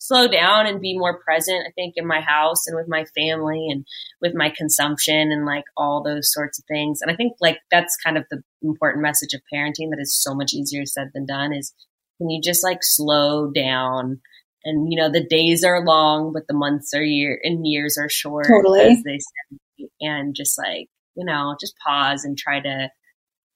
slow 0.00 0.26
down 0.26 0.66
and 0.66 0.80
be 0.80 0.98
more 0.98 1.20
present, 1.20 1.66
I 1.68 1.70
think, 1.72 1.94
in 1.96 2.06
my 2.06 2.20
house 2.20 2.66
and 2.66 2.76
with 2.76 2.88
my 2.88 3.04
family 3.16 3.68
and 3.70 3.84
with 4.20 4.34
my 4.34 4.50
consumption 4.50 5.30
and 5.30 5.46
like 5.46 5.64
all 5.76 6.02
those 6.02 6.32
sorts 6.32 6.58
of 6.58 6.64
things. 6.64 7.00
And 7.00 7.10
I 7.10 7.14
think 7.14 7.34
like 7.40 7.58
that's 7.70 7.96
kind 8.04 8.16
of 8.16 8.24
the 8.30 8.42
important 8.62 9.02
message 9.02 9.34
of 9.34 9.42
parenting 9.52 9.90
that 9.90 10.00
is 10.00 10.14
so 10.20 10.34
much 10.34 10.52
easier 10.52 10.86
said 10.86 11.10
than 11.14 11.26
done 11.26 11.52
is 11.52 11.72
can 12.18 12.28
you 12.30 12.40
just 12.42 12.64
like 12.64 12.80
slow 12.82 13.50
down 13.50 14.20
and 14.64 14.92
you 14.92 15.00
know 15.00 15.10
the 15.10 15.24
days 15.24 15.64
are 15.64 15.84
long 15.84 16.32
but 16.32 16.42
the 16.48 16.54
months 16.54 16.92
are 16.94 17.02
year 17.02 17.40
and 17.42 17.66
years 17.66 17.96
are 17.98 18.10
short 18.10 18.46
Totally. 18.46 18.80
as 18.80 19.02
they 19.04 19.18
say 19.18 19.88
and 20.02 20.34
just 20.34 20.58
like 20.58 20.88
you 21.16 21.24
know 21.24 21.56
just 21.58 21.74
pause 21.78 22.24
and 22.24 22.36
try 22.36 22.60
to 22.60 22.90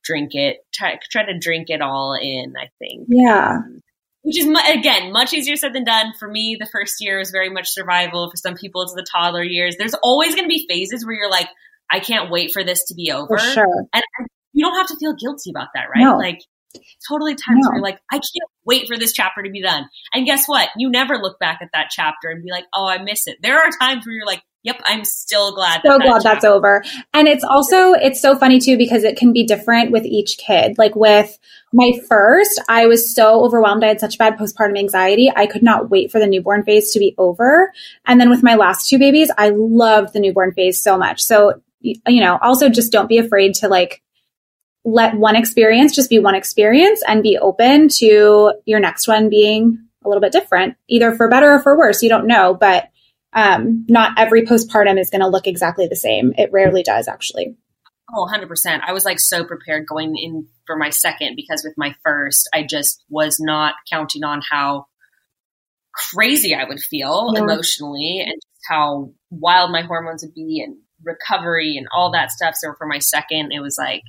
drink 0.02 0.30
it 0.34 0.58
try 0.72 0.98
try 1.10 1.24
to 1.26 1.38
drink 1.38 1.68
it 1.68 1.82
all 1.82 2.14
in 2.20 2.54
i 2.58 2.68
think 2.78 3.06
Yeah. 3.08 3.58
Um, 3.58 3.80
which 4.24 4.38
is 4.38 4.48
again 4.68 5.12
much 5.12 5.32
easier 5.32 5.54
said 5.54 5.72
than 5.74 5.84
done. 5.84 6.12
For 6.18 6.26
me 6.28 6.56
the 6.58 6.66
first 6.66 6.96
year 7.00 7.20
is 7.20 7.30
very 7.30 7.50
much 7.50 7.68
survival. 7.68 8.28
For 8.30 8.36
some 8.36 8.54
people 8.54 8.82
it's 8.82 8.94
the 8.94 9.06
toddler 9.12 9.44
years. 9.44 9.76
There's 9.78 9.94
always 10.02 10.34
going 10.34 10.44
to 10.44 10.48
be 10.48 10.66
phases 10.68 11.06
where 11.06 11.14
you're 11.14 11.30
like 11.30 11.48
i 11.92 12.00
can't 12.00 12.30
wait 12.30 12.50
for 12.52 12.64
this 12.64 12.84
to 12.86 12.94
be 12.94 13.12
over. 13.12 13.36
For 13.36 13.44
sure. 13.44 13.84
and 13.92 14.02
you 14.54 14.64
don't 14.64 14.74
have 14.76 14.86
to 14.88 14.96
feel 14.96 15.14
guilty 15.14 15.50
about 15.54 15.68
that 15.74 15.84
right? 15.94 16.02
No. 16.02 16.16
like 16.16 16.40
totally 17.08 17.34
times 17.34 17.60
No. 17.64 17.68
where 17.68 17.76
you're 17.76 17.82
like 17.84 18.00
i 18.10 18.16
can't 18.16 18.50
wait 18.64 18.88
for 18.88 18.96
this 18.96 19.12
chapter 19.12 19.42
to 19.42 19.50
be 19.50 19.62
done. 19.62 19.84
And 20.14 20.24
guess 20.26 20.46
what? 20.46 20.70
You 20.76 20.90
never 20.90 21.18
look 21.18 21.38
back 21.38 21.58
at 21.62 21.68
that 21.74 21.88
chapter 21.90 22.30
and 22.30 22.42
be 22.42 22.50
like 22.50 22.64
oh 22.74 22.86
i 22.86 23.02
miss 23.02 23.26
it. 23.26 23.36
There 23.42 23.58
are 23.58 23.68
times 23.80 24.06
where 24.06 24.14
you're 24.16 24.26
like 24.26 24.42
yep 24.64 24.80
i'm 24.86 25.04
still 25.04 25.54
glad 25.54 25.80
so 25.84 25.90
that 25.98 26.00
glad 26.00 26.14
that's 26.14 26.24
chapter- 26.24 26.48
over. 26.48 26.82
And 27.12 27.28
it's 27.28 27.44
also 27.44 27.92
it's 27.92 28.20
so 28.20 28.36
funny 28.36 28.58
too 28.58 28.76
because 28.76 29.04
it 29.04 29.16
can 29.16 29.32
be 29.32 29.44
different 29.44 29.90
with 29.90 30.04
each 30.04 30.38
kid. 30.38 30.78
Like 30.78 30.96
with 30.96 31.38
my 31.72 31.92
first, 32.08 32.62
I 32.68 32.86
was 32.86 33.14
so 33.14 33.44
overwhelmed. 33.44 33.84
I 33.84 33.88
had 33.88 34.00
such 34.00 34.18
bad 34.18 34.38
postpartum 34.38 34.78
anxiety. 34.78 35.30
I 35.34 35.46
could 35.46 35.62
not 35.62 35.90
wait 35.90 36.10
for 36.10 36.18
the 36.18 36.26
newborn 36.26 36.64
phase 36.64 36.92
to 36.92 36.98
be 36.98 37.14
over. 37.18 37.72
And 38.06 38.20
then 38.20 38.30
with 38.30 38.42
my 38.42 38.54
last 38.54 38.88
two 38.88 38.98
babies, 38.98 39.30
I 39.36 39.50
loved 39.50 40.12
the 40.12 40.20
newborn 40.20 40.52
phase 40.52 40.80
so 40.80 40.96
much. 40.96 41.22
So 41.22 41.60
you 41.80 42.20
know, 42.20 42.38
also 42.40 42.68
just 42.68 42.92
don't 42.92 43.08
be 43.08 43.18
afraid 43.18 43.54
to 43.54 43.68
like 43.68 44.02
let 44.84 45.16
one 45.16 45.36
experience 45.36 45.94
just 45.94 46.10
be 46.10 46.18
one 46.18 46.34
experience 46.34 47.02
and 47.06 47.22
be 47.22 47.38
open 47.38 47.88
to 47.88 48.54
your 48.64 48.80
next 48.80 49.08
one 49.08 49.28
being 49.28 49.78
a 50.04 50.08
little 50.08 50.20
bit 50.20 50.32
different, 50.32 50.76
either 50.88 51.14
for 51.14 51.28
better 51.28 51.52
or 51.52 51.58
for 51.58 51.76
worse. 51.76 52.02
You 52.02 52.08
don't 52.08 52.26
know, 52.26 52.54
but 52.54 52.88
um, 53.34 53.84
not 53.88 54.12
every 54.18 54.42
postpartum 54.42 54.98
is 54.98 55.10
going 55.10 55.20
to 55.20 55.28
look 55.28 55.46
exactly 55.46 55.86
the 55.86 55.96
same. 55.96 56.32
It 56.36 56.50
rarely 56.52 56.82
does, 56.82 57.08
actually. 57.08 57.56
Oh, 58.14 58.28
100%. 58.30 58.80
I 58.86 58.92
was 58.92 59.04
like 59.04 59.18
so 59.18 59.44
prepared 59.44 59.86
going 59.86 60.16
in 60.16 60.46
for 60.66 60.76
my 60.76 60.90
second 60.90 61.36
because 61.36 61.62
with 61.64 61.74
my 61.76 61.94
first, 62.04 62.48
I 62.54 62.62
just 62.62 63.02
was 63.08 63.38
not 63.40 63.74
counting 63.90 64.24
on 64.24 64.40
how 64.48 64.86
crazy 65.94 66.54
I 66.54 66.64
would 66.64 66.80
feel 66.80 67.32
Yeah. 67.34 67.42
emotionally 67.42 68.24
and 68.26 68.40
how 68.68 69.12
wild 69.30 69.70
my 69.72 69.82
hormones 69.82 70.22
would 70.22 70.34
be 70.34 70.62
and 70.64 70.76
recovery 71.02 71.76
and 71.76 71.86
all 71.94 72.12
that 72.12 72.30
stuff. 72.30 72.54
So 72.56 72.74
for 72.76 72.86
my 72.86 72.98
second, 72.98 73.52
it 73.52 73.60
was 73.60 73.76
like, 73.78 74.02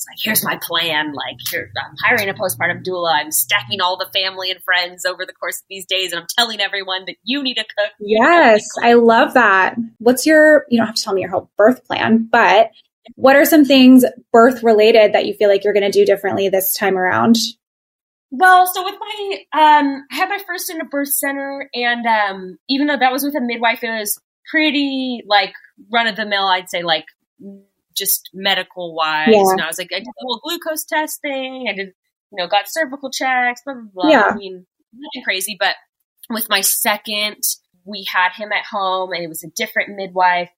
it's 0.00 0.06
like, 0.08 0.18
here's 0.22 0.44
my 0.44 0.58
plan. 0.62 1.12
Like, 1.12 1.36
here, 1.50 1.70
I'm 1.76 1.94
hiring 2.02 2.30
a 2.30 2.34
postpartum 2.34 2.82
doula. 2.82 3.12
I'm 3.12 3.30
stacking 3.30 3.82
all 3.82 3.98
the 3.98 4.08
family 4.14 4.50
and 4.50 4.62
friends 4.62 5.04
over 5.04 5.26
the 5.26 5.34
course 5.34 5.58
of 5.58 5.64
these 5.68 5.84
days. 5.84 6.12
And 6.12 6.22
I'm 6.22 6.26
telling 6.38 6.60
everyone 6.60 7.04
that 7.06 7.16
you 7.22 7.42
need 7.42 7.54
to 7.54 7.64
cook. 7.64 7.90
you 8.00 8.18
need 8.18 8.26
to 8.26 8.32
Yes, 8.32 8.66
cook. 8.72 8.84
I 8.84 8.94
love 8.94 9.34
that. 9.34 9.76
What's 9.98 10.24
your, 10.24 10.64
you 10.70 10.78
don't 10.78 10.86
have 10.86 10.96
to 10.96 11.02
tell 11.02 11.12
me 11.12 11.20
your 11.20 11.30
whole 11.30 11.50
birth 11.58 11.84
plan, 11.84 12.28
but 12.32 12.70
what 13.16 13.36
are 13.36 13.44
some 13.44 13.66
things 13.66 14.04
birth 14.32 14.62
related 14.62 15.12
that 15.12 15.26
you 15.26 15.34
feel 15.34 15.50
like 15.50 15.64
you're 15.64 15.74
going 15.74 15.90
to 15.90 15.90
do 15.90 16.06
differently 16.06 16.48
this 16.48 16.74
time 16.74 16.96
around? 16.96 17.36
Well, 18.30 18.66
so 18.72 18.82
with 18.82 18.94
my, 18.98 19.38
um, 19.52 20.06
I 20.10 20.14
had 20.14 20.30
my 20.30 20.38
first 20.46 20.70
in 20.70 20.80
a 20.80 20.84
birth 20.86 21.12
center, 21.12 21.68
and 21.74 22.06
um, 22.06 22.58
even 22.70 22.86
though 22.86 22.96
that 22.96 23.12
was 23.12 23.22
with 23.22 23.34
a 23.34 23.40
midwife, 23.40 23.82
it 23.82 23.90
was 23.90 24.18
pretty 24.50 25.22
like 25.26 25.52
run 25.92 26.06
of 26.06 26.16
the 26.16 26.24
mill. 26.24 26.46
I'd 26.46 26.70
say 26.70 26.82
like 26.82 27.04
just 27.96 28.30
medical 28.32 28.94
wise. 28.94 29.28
Yeah. 29.28 29.42
Know, 29.56 29.64
I 29.64 29.66
was 29.66 29.78
like, 29.78 29.90
I 29.92 29.98
did 29.98 30.06
the 30.06 30.24
whole 30.26 30.40
glucose 30.42 30.84
test 30.84 31.20
thing. 31.20 31.66
I 31.68 31.74
did, 31.74 31.88
you 32.32 32.36
know, 32.36 32.48
got 32.48 32.64
cervical 32.68 33.10
checks. 33.10 33.60
Blah 33.64 33.74
blah 33.74 33.90
blah. 33.92 34.10
Yeah. 34.10 34.28
I 34.30 34.34
mean, 34.34 34.66
nothing 34.92 35.24
crazy. 35.24 35.56
But 35.58 35.74
with 36.28 36.48
my 36.48 36.60
second, 36.60 37.42
we 37.84 38.06
had 38.12 38.32
him 38.36 38.52
at 38.52 38.66
home, 38.66 39.12
and 39.12 39.22
it 39.22 39.28
was 39.28 39.42
a 39.42 39.50
different 39.56 39.96
midwife, 39.96 40.50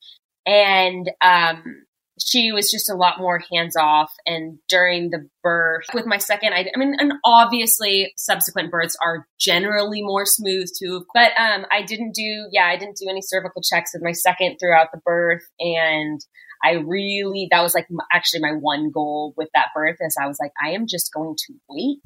and 0.45 1.11
um, 1.21 1.85
she 2.21 2.53
was 2.53 2.71
just 2.71 2.91
a 2.91 2.95
lot 2.95 3.19
more 3.19 3.41
hands 3.53 3.77
off. 3.77 4.13
And 4.27 4.59
during 4.69 5.11
the 5.11 5.29
birth 5.43 5.87
with 5.95 6.07
my 6.07 6.19
second, 6.19 6.53
I, 6.53 6.71
I 6.75 6.79
mean, 6.79 6.95
and 6.99 7.15
obviously 7.25 8.13
subsequent 8.17 8.71
births 8.71 8.97
are 9.03 9.27
generally 9.41 10.03
more 10.03 10.27
smooth 10.27 10.69
too. 10.79 11.05
But 11.15 11.33
um, 11.39 11.65
I 11.71 11.83
didn't 11.83 12.15
do, 12.15 12.49
yeah, 12.53 12.67
I 12.67 12.77
didn't 12.77 12.99
do 12.99 13.09
any 13.09 13.23
cervical 13.23 13.63
checks 13.63 13.93
with 13.95 14.03
my 14.03 14.13
second 14.13 14.59
throughout 14.59 14.89
the 14.93 15.01
birth. 15.05 15.43
And 15.59 16.21
I 16.65 16.73
really, 16.73 17.49
that 17.51 17.63
was 17.63 17.75
like 17.75 17.89
actually 18.13 18.41
my 18.41 18.53
one 18.53 18.91
goal 18.91 19.35
with 19.37 19.49
that 19.55 19.69
birth 19.75 19.97
is 20.01 20.17
I 20.21 20.27
was 20.27 20.39
like, 20.41 20.53
I 20.63 20.71
am 20.71 20.87
just 20.89 21.13
going 21.13 21.37
to 21.37 21.55
wait 21.69 22.01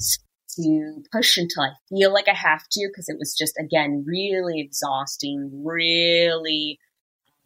to 0.57 1.03
push 1.13 1.37
until 1.37 1.65
I 1.65 1.71
feel 1.89 2.13
like 2.13 2.29
I 2.29 2.35
have 2.35 2.63
to 2.73 2.89
because 2.89 3.09
it 3.09 3.19
was 3.19 3.35
just 3.37 3.55
again 3.61 4.05
really 4.07 4.61
exhausting, 4.61 5.51
really 5.65 6.79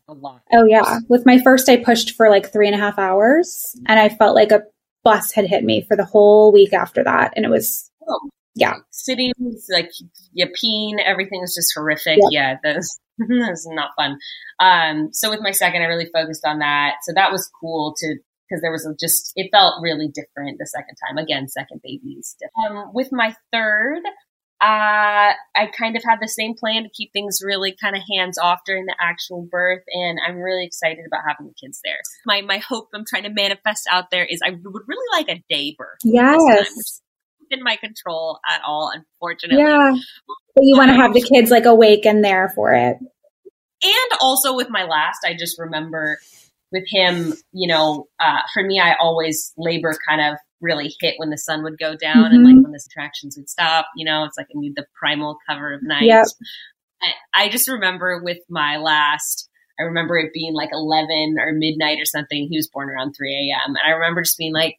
a 0.08 0.12
lot. 0.12 0.42
Oh, 0.52 0.64
yeah. 0.64 0.98
With 1.08 1.26
my 1.26 1.40
first, 1.42 1.68
I 1.68 1.76
pushed 1.76 2.14
for 2.16 2.30
like 2.30 2.52
three 2.52 2.66
and 2.66 2.74
a 2.74 2.78
half 2.78 2.98
hours 2.98 3.74
and 3.86 3.98
I 3.98 4.08
felt 4.08 4.34
like 4.34 4.52
a 4.52 4.62
bus 5.02 5.32
had 5.32 5.46
hit 5.46 5.64
me 5.64 5.82
for 5.82 5.96
the 5.96 6.04
whole 6.04 6.52
week 6.52 6.72
after 6.72 7.02
that. 7.04 7.32
And 7.36 7.44
it 7.44 7.50
was, 7.50 7.90
Oh. 8.10 8.28
Yeah. 8.56 8.74
Sitting, 8.90 9.32
like, 9.70 9.90
you 10.32 10.46
peeing, 10.46 11.00
everything 11.04 11.40
was 11.40 11.54
just 11.54 11.72
horrific. 11.74 12.18
Yep. 12.20 12.30
Yeah, 12.32 12.56
that 12.62 12.76
that 13.28 13.50
was 13.50 13.68
not 13.70 13.90
fun. 13.96 14.18
Um, 14.58 15.10
so 15.12 15.30
with 15.30 15.40
my 15.40 15.50
second, 15.50 15.82
I 15.82 15.86
really 15.86 16.08
focused 16.12 16.44
on 16.44 16.58
that. 16.60 16.94
So 17.02 17.12
that 17.14 17.32
was 17.32 17.50
cool 17.60 17.94
to, 17.98 18.16
because 18.48 18.62
there 18.62 18.72
was 18.72 18.86
a 18.86 18.94
just, 18.98 19.32
it 19.36 19.50
felt 19.52 19.82
really 19.82 20.08
different 20.08 20.58
the 20.58 20.66
second 20.66 20.96
time. 21.06 21.18
Again, 21.18 21.48
second 21.48 21.80
baby's 21.82 22.36
different. 22.40 22.86
Um, 22.86 22.90
with 22.94 23.08
my 23.12 23.34
third, 23.52 24.02
uh, 24.60 25.32
I 25.56 25.66
kind 25.76 25.96
of 25.96 26.02
had 26.04 26.18
the 26.20 26.28
same 26.28 26.54
plan 26.54 26.82
to 26.82 26.90
keep 26.90 27.12
things 27.14 27.40
really 27.42 27.74
kind 27.80 27.96
of 27.96 28.02
hands 28.14 28.36
off 28.38 28.60
during 28.66 28.84
the 28.84 28.94
actual 29.00 29.48
birth, 29.50 29.82
and 29.88 30.18
I'm 30.26 30.36
really 30.36 30.66
excited 30.66 31.06
about 31.06 31.22
having 31.26 31.46
the 31.46 31.54
kids 31.54 31.80
there. 31.82 31.96
My 32.26 32.42
my 32.42 32.58
hope 32.58 32.88
I'm 32.94 33.06
trying 33.08 33.22
to 33.22 33.30
manifest 33.30 33.88
out 33.90 34.10
there 34.10 34.24
is 34.24 34.40
I 34.44 34.50
would 34.50 34.82
really 34.86 35.18
like 35.18 35.30
a 35.30 35.42
day 35.48 35.74
birth. 35.78 35.96
this 36.34 36.44
time, 36.44 36.56
yes. 36.58 36.68
is 36.76 37.02
in 37.50 37.62
my 37.62 37.76
control 37.76 38.38
at 38.48 38.60
all, 38.66 38.92
unfortunately. 38.94 39.62
Yeah. 39.62 39.94
But 40.54 40.62
you 40.62 40.76
want 40.76 40.90
to 40.90 40.96
have 40.96 41.14
the 41.14 41.22
kids 41.22 41.50
like 41.50 41.64
awake 41.66 42.06
and 42.06 42.24
there 42.24 42.50
for 42.54 42.72
it. 42.72 42.96
And 43.82 44.18
also 44.20 44.54
with 44.54 44.68
my 44.70 44.84
last, 44.84 45.20
I 45.24 45.34
just 45.34 45.58
remember 45.58 46.18
with 46.72 46.84
him, 46.88 47.34
you 47.52 47.66
know, 47.66 48.06
uh, 48.20 48.40
for 48.54 48.62
me, 48.62 48.78
I 48.78 48.94
always 49.00 49.52
labor 49.56 49.96
kind 50.08 50.20
of 50.20 50.38
really 50.60 50.94
hit 51.00 51.14
when 51.16 51.30
the 51.30 51.38
sun 51.38 51.62
would 51.62 51.78
go 51.78 51.96
down 51.96 52.26
and 52.26 52.44
like 52.44 52.54
Mhm. 52.54 52.62
when 52.64 52.72
the 52.72 52.78
contractions 52.78 53.36
would 53.36 53.48
stop. 53.48 53.86
You 53.96 54.04
know, 54.04 54.24
it's 54.24 54.36
like 54.36 54.46
I 54.46 54.52
need 54.54 54.74
the 54.76 54.86
primal 54.98 55.38
cover 55.48 55.72
of 55.72 55.82
night. 55.82 56.04
Yep. 56.04 56.26
I, 57.02 57.44
I 57.44 57.48
just 57.48 57.66
remember 57.68 58.20
with 58.22 58.38
my 58.50 58.76
last, 58.76 59.48
I 59.78 59.84
remember 59.84 60.18
it 60.18 60.32
being 60.34 60.52
like 60.52 60.68
11 60.72 61.36
or 61.38 61.52
midnight 61.54 61.98
or 61.98 62.04
something. 62.04 62.46
He 62.50 62.58
was 62.58 62.68
born 62.68 62.90
around 62.90 63.14
3 63.14 63.32
a.m. 63.34 63.74
And 63.74 63.78
I 63.84 63.92
remember 63.92 64.20
just 64.22 64.36
being 64.36 64.52
like, 64.52 64.76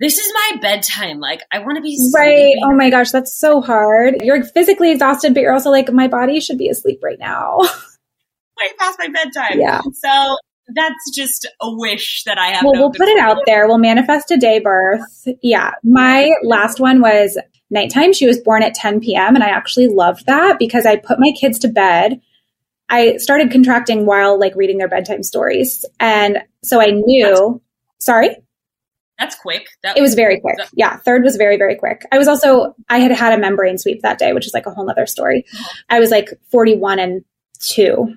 this 0.00 0.18
is 0.18 0.32
my 0.32 0.58
bedtime. 0.60 1.18
Like, 1.18 1.42
I 1.52 1.58
want 1.58 1.76
to 1.76 1.82
be 1.82 1.98
Right. 2.14 2.54
Oh 2.62 2.74
my 2.74 2.90
gosh, 2.90 3.10
that's 3.10 3.34
so 3.34 3.60
hard. 3.60 4.16
You're 4.22 4.44
physically 4.44 4.92
exhausted, 4.92 5.34
but 5.34 5.40
you're 5.40 5.52
also 5.52 5.70
like, 5.70 5.92
my 5.92 6.08
body 6.08 6.40
should 6.40 6.58
be 6.58 6.68
asleep 6.68 7.00
right 7.02 7.18
now. 7.18 7.58
way 8.58 8.72
past 8.78 8.98
my 8.98 9.08
bedtime. 9.08 9.58
Yeah. 9.60 9.80
So 9.94 10.36
that's 10.74 11.14
just 11.14 11.46
a 11.60 11.74
wish 11.74 12.24
that 12.24 12.38
I 12.38 12.48
have. 12.48 12.64
well, 12.64 12.74
no 12.74 12.80
we'll 12.80 12.92
put 12.92 13.08
it 13.08 13.18
out 13.18 13.38
there. 13.46 13.66
We'll 13.66 13.78
manifest 13.78 14.30
a 14.30 14.36
day 14.36 14.60
birth. 14.60 15.28
Yeah. 15.42 15.72
My 15.82 16.30
last 16.42 16.78
one 16.78 17.00
was 17.00 17.38
nighttime. 17.70 18.12
She 18.12 18.26
was 18.26 18.38
born 18.38 18.62
at 18.62 18.74
10 18.74 19.00
p.m. 19.00 19.34
And 19.34 19.42
I 19.42 19.48
actually 19.48 19.88
loved 19.88 20.26
that 20.26 20.58
because 20.58 20.86
I 20.86 20.96
put 20.96 21.18
my 21.18 21.32
kids 21.38 21.58
to 21.60 21.68
bed. 21.68 22.20
I 22.90 23.16
started 23.18 23.50
contracting 23.50 24.06
while 24.06 24.38
like 24.38 24.54
reading 24.56 24.78
their 24.78 24.88
bedtime 24.88 25.22
stories. 25.22 25.84
And 26.00 26.38
so 26.64 26.80
I 26.80 26.86
knew, 26.86 27.60
sorry, 27.98 28.36
That's 29.18 29.34
quick. 29.34 29.68
That 29.82 29.96
it 29.96 30.00
was 30.00 30.14
very 30.14 30.40
quick. 30.40 30.56
Yeah. 30.74 30.96
Third 30.98 31.24
was 31.24 31.36
very, 31.36 31.56
very 31.56 31.74
quick. 31.74 32.06
I 32.12 32.18
was 32.18 32.28
also, 32.28 32.74
I 32.88 32.98
had 32.98 33.10
had 33.10 33.32
a 33.32 33.38
membrane 33.38 33.78
sweep 33.78 34.02
that 34.02 34.18
day, 34.18 34.32
which 34.32 34.46
is 34.46 34.54
like 34.54 34.66
a 34.66 34.70
whole 34.70 34.86
nother 34.86 35.06
story. 35.06 35.44
I 35.90 35.98
was 35.98 36.10
like 36.10 36.28
41 36.52 36.98
and 36.98 37.24
two. 37.58 38.14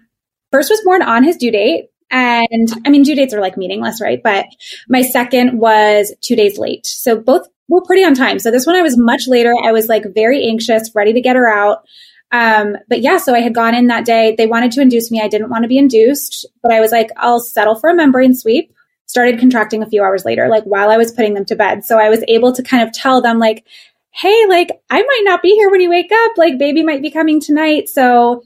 First 0.51 0.69
was 0.69 0.81
born 0.85 1.01
on 1.01 1.23
his 1.23 1.37
due 1.37 1.51
date. 1.51 1.89
And 2.11 2.67
I 2.85 2.89
mean, 2.89 3.03
due 3.03 3.15
dates 3.15 3.33
are 3.33 3.41
like 3.41 3.57
meaningless, 3.57 4.01
right? 4.01 4.21
But 4.21 4.45
my 4.89 5.01
second 5.01 5.57
was 5.57 6.13
two 6.21 6.35
days 6.35 6.59
late. 6.59 6.85
So 6.85 7.17
both 7.17 7.47
were 7.67 7.81
pretty 7.81 8.03
on 8.03 8.13
time. 8.13 8.37
So 8.37 8.51
this 8.51 8.67
one 8.67 8.75
I 8.75 8.81
was 8.81 8.97
much 8.97 9.27
later. 9.27 9.55
I 9.63 9.71
was 9.71 9.87
like 9.87 10.03
very 10.13 10.45
anxious, 10.45 10.91
ready 10.93 11.13
to 11.13 11.21
get 11.21 11.37
her 11.37 11.47
out. 11.47 11.85
Um, 12.31 12.77
but 12.87 13.01
yeah, 13.01 13.17
so 13.17 13.33
I 13.33 13.39
had 13.39 13.55
gone 13.55 13.73
in 13.75 13.87
that 13.87 14.05
day. 14.05 14.35
They 14.37 14.47
wanted 14.47 14.71
to 14.73 14.81
induce 14.81 15.09
me. 15.09 15.21
I 15.21 15.27
didn't 15.27 15.49
want 15.49 15.63
to 15.63 15.67
be 15.67 15.77
induced, 15.77 16.45
but 16.61 16.71
I 16.71 16.79
was 16.79 16.91
like, 16.91 17.09
I'll 17.17 17.39
settle 17.39 17.75
for 17.75 17.89
a 17.89 17.95
membrane 17.95 18.33
sweep. 18.35 18.73
Started 19.11 19.39
contracting 19.41 19.83
a 19.83 19.89
few 19.89 20.01
hours 20.01 20.23
later, 20.23 20.47
like 20.47 20.63
while 20.63 20.89
I 20.89 20.95
was 20.95 21.11
putting 21.11 21.33
them 21.33 21.43
to 21.45 21.55
bed. 21.57 21.83
So 21.83 21.99
I 21.99 22.07
was 22.09 22.23
able 22.29 22.53
to 22.53 22.63
kind 22.63 22.81
of 22.81 22.93
tell 22.93 23.21
them, 23.21 23.39
like, 23.39 23.65
hey, 24.11 24.45
like, 24.47 24.69
I 24.89 25.01
might 25.01 25.21
not 25.23 25.41
be 25.41 25.49
here 25.55 25.69
when 25.69 25.81
you 25.81 25.89
wake 25.89 26.11
up. 26.13 26.31
Like, 26.37 26.57
baby 26.57 26.81
might 26.81 27.01
be 27.01 27.11
coming 27.11 27.41
tonight. 27.41 27.89
So 27.89 28.41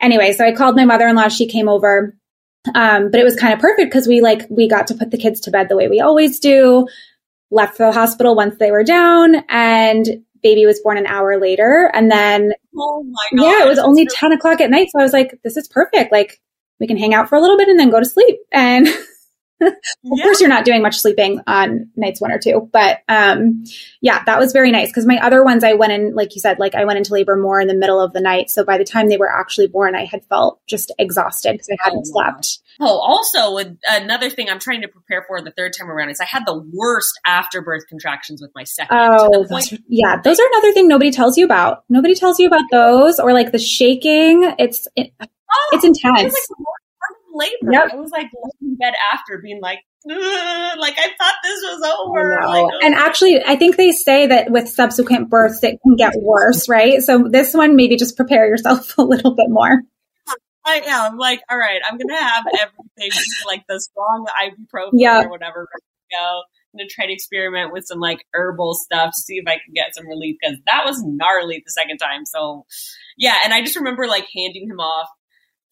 anyway, 0.00 0.32
so 0.32 0.44
I 0.46 0.52
called 0.52 0.76
my 0.76 0.84
mother 0.84 1.08
in 1.08 1.16
law. 1.16 1.26
She 1.26 1.48
came 1.48 1.68
over. 1.68 2.16
Um, 2.76 3.10
but 3.10 3.18
it 3.18 3.24
was 3.24 3.34
kind 3.34 3.52
of 3.52 3.58
perfect 3.58 3.90
because 3.90 4.06
we 4.06 4.20
like, 4.20 4.46
we 4.48 4.68
got 4.68 4.86
to 4.86 4.94
put 4.94 5.10
the 5.10 5.18
kids 5.18 5.40
to 5.40 5.50
bed 5.50 5.68
the 5.68 5.76
way 5.76 5.88
we 5.88 6.00
always 6.00 6.38
do, 6.38 6.86
left 7.50 7.76
the 7.78 7.90
hospital 7.90 8.36
once 8.36 8.56
they 8.58 8.70
were 8.70 8.84
down, 8.84 9.42
and 9.48 10.22
baby 10.42 10.64
was 10.64 10.78
born 10.80 10.96
an 10.96 11.06
hour 11.06 11.40
later. 11.40 11.90
And 11.92 12.08
then, 12.08 12.52
Oh 12.76 13.02
my 13.02 13.36
god. 13.36 13.44
yeah, 13.44 13.64
it 13.64 13.68
was 13.68 13.78
only 13.80 14.06
10 14.06 14.32
o'clock 14.32 14.60
at 14.60 14.70
night. 14.70 14.88
So 14.92 15.00
I 15.00 15.02
was 15.02 15.12
like, 15.12 15.40
this 15.42 15.56
is 15.56 15.66
perfect. 15.66 16.12
Like, 16.12 16.40
we 16.78 16.86
can 16.86 16.96
hang 16.96 17.14
out 17.14 17.28
for 17.28 17.34
a 17.36 17.40
little 17.40 17.56
bit 17.56 17.68
and 17.68 17.80
then 17.80 17.90
go 17.90 17.98
to 17.98 18.06
sleep. 18.06 18.36
And 18.52 18.86
of 19.66 19.74
Yeah. 20.04 20.24
course, 20.24 20.40
you're 20.40 20.48
not 20.48 20.64
doing 20.64 20.82
much 20.82 20.96
sleeping 20.98 21.40
on 21.46 21.90
nights 21.96 22.20
one 22.20 22.32
or 22.32 22.38
two, 22.38 22.68
but 22.72 22.98
um, 23.08 23.64
yeah, 24.00 24.22
that 24.24 24.38
was 24.38 24.52
very 24.52 24.70
nice 24.70 24.88
because 24.88 25.06
my 25.06 25.18
other 25.18 25.42
ones, 25.44 25.64
I 25.64 25.74
went 25.74 25.92
in, 25.92 26.14
like 26.14 26.34
you 26.34 26.40
said, 26.40 26.58
like 26.58 26.74
I 26.74 26.84
went 26.84 26.98
into 26.98 27.12
labor 27.12 27.36
more 27.36 27.60
in 27.60 27.68
the 27.68 27.74
middle 27.74 28.00
of 28.00 28.12
the 28.12 28.20
night. 28.20 28.50
So 28.50 28.64
by 28.64 28.78
the 28.78 28.84
time 28.84 29.08
they 29.08 29.16
were 29.16 29.32
actually 29.32 29.66
born, 29.68 29.94
I 29.94 30.04
had 30.04 30.24
felt 30.26 30.60
just 30.66 30.92
exhausted 30.98 31.52
because 31.52 31.68
I 31.70 31.76
hadn't 31.82 32.04
Oh, 32.06 32.12
slept. 32.12 32.58
Oh, 32.80 32.98
also 32.98 33.54
with 33.54 33.78
another 33.88 34.30
thing 34.30 34.48
I'm 34.50 34.58
trying 34.58 34.82
to 34.82 34.88
prepare 34.88 35.24
for 35.28 35.40
the 35.40 35.52
third 35.52 35.72
time 35.78 35.90
around 35.90 36.10
is 36.10 36.20
I 36.20 36.24
had 36.24 36.42
the 36.44 36.58
worst 36.72 37.18
afterbirth 37.26 37.86
contractions 37.88 38.42
with 38.42 38.50
my 38.54 38.64
second. 38.64 38.96
Oh, 39.00 39.44
those 39.48 39.72
are- 39.72 39.78
yeah, 39.88 40.20
those 40.22 40.40
are 40.40 40.46
another 40.54 40.72
thing 40.72 40.88
nobody 40.88 41.10
tells 41.12 41.38
you 41.38 41.44
about. 41.44 41.84
Nobody 41.88 42.14
tells 42.14 42.38
you 42.40 42.46
about 42.48 42.64
those 42.72 43.20
or 43.20 43.32
like 43.32 43.52
the 43.52 43.58
shaking. 43.58 44.52
It's 44.58 44.88
it, 44.96 45.12
Oh, 45.56 45.70
it's 45.74 45.84
intense. 45.84 46.34
Labor. 47.34 47.72
Yep. 47.72 47.90
I 47.92 47.96
was 47.96 48.10
like 48.10 48.28
in 48.62 48.76
bed 48.76 48.94
after 49.12 49.38
being 49.42 49.60
like, 49.60 49.80
like 50.06 50.94
I 50.98 51.08
thought 51.18 51.34
this 51.42 51.62
was 51.62 51.82
over. 52.00 52.38
Like, 52.46 52.64
oh. 52.64 52.78
and 52.82 52.94
actually, 52.94 53.42
I 53.44 53.56
think 53.56 53.76
they 53.76 53.92
say 53.92 54.26
that 54.26 54.50
with 54.50 54.68
subsequent 54.68 55.30
births, 55.30 55.62
it 55.62 55.80
can 55.82 55.96
get 55.96 56.12
worse, 56.16 56.68
right? 56.68 57.02
So 57.02 57.28
this 57.28 57.54
one, 57.54 57.76
maybe 57.76 57.96
just 57.96 58.16
prepare 58.16 58.46
yourself 58.46 58.96
a 58.98 59.02
little 59.02 59.34
bit 59.34 59.46
more. 59.48 59.82
I 60.66 60.80
am 60.86 61.18
like, 61.18 61.42
all 61.50 61.58
right, 61.58 61.80
I'm 61.86 61.98
gonna 61.98 62.20
have 62.20 62.44
everything 62.54 63.20
like 63.46 63.64
the 63.68 63.80
strong 63.80 64.26
ibuprofen 64.42 64.90
Yeah. 64.94 65.24
or 65.24 65.30
whatever. 65.30 65.68
Go. 66.10 66.40
I'm 66.74 66.78
gonna 66.78 66.88
try 66.88 67.06
to 67.06 67.12
experiment 67.12 67.72
with 67.72 67.86
some 67.86 68.00
like 68.00 68.24
herbal 68.34 68.74
stuff 68.74 69.10
to 69.10 69.20
see 69.20 69.34
if 69.36 69.46
I 69.46 69.52
can 69.64 69.74
get 69.74 69.94
some 69.94 70.08
relief 70.08 70.36
because 70.40 70.58
that 70.66 70.84
was 70.84 71.02
gnarly 71.04 71.62
the 71.64 71.70
second 71.70 71.98
time. 71.98 72.24
So 72.24 72.66
yeah, 73.16 73.36
and 73.44 73.52
I 73.52 73.60
just 73.60 73.76
remember 73.76 74.06
like 74.06 74.26
handing 74.34 74.68
him 74.68 74.80
off 74.80 75.08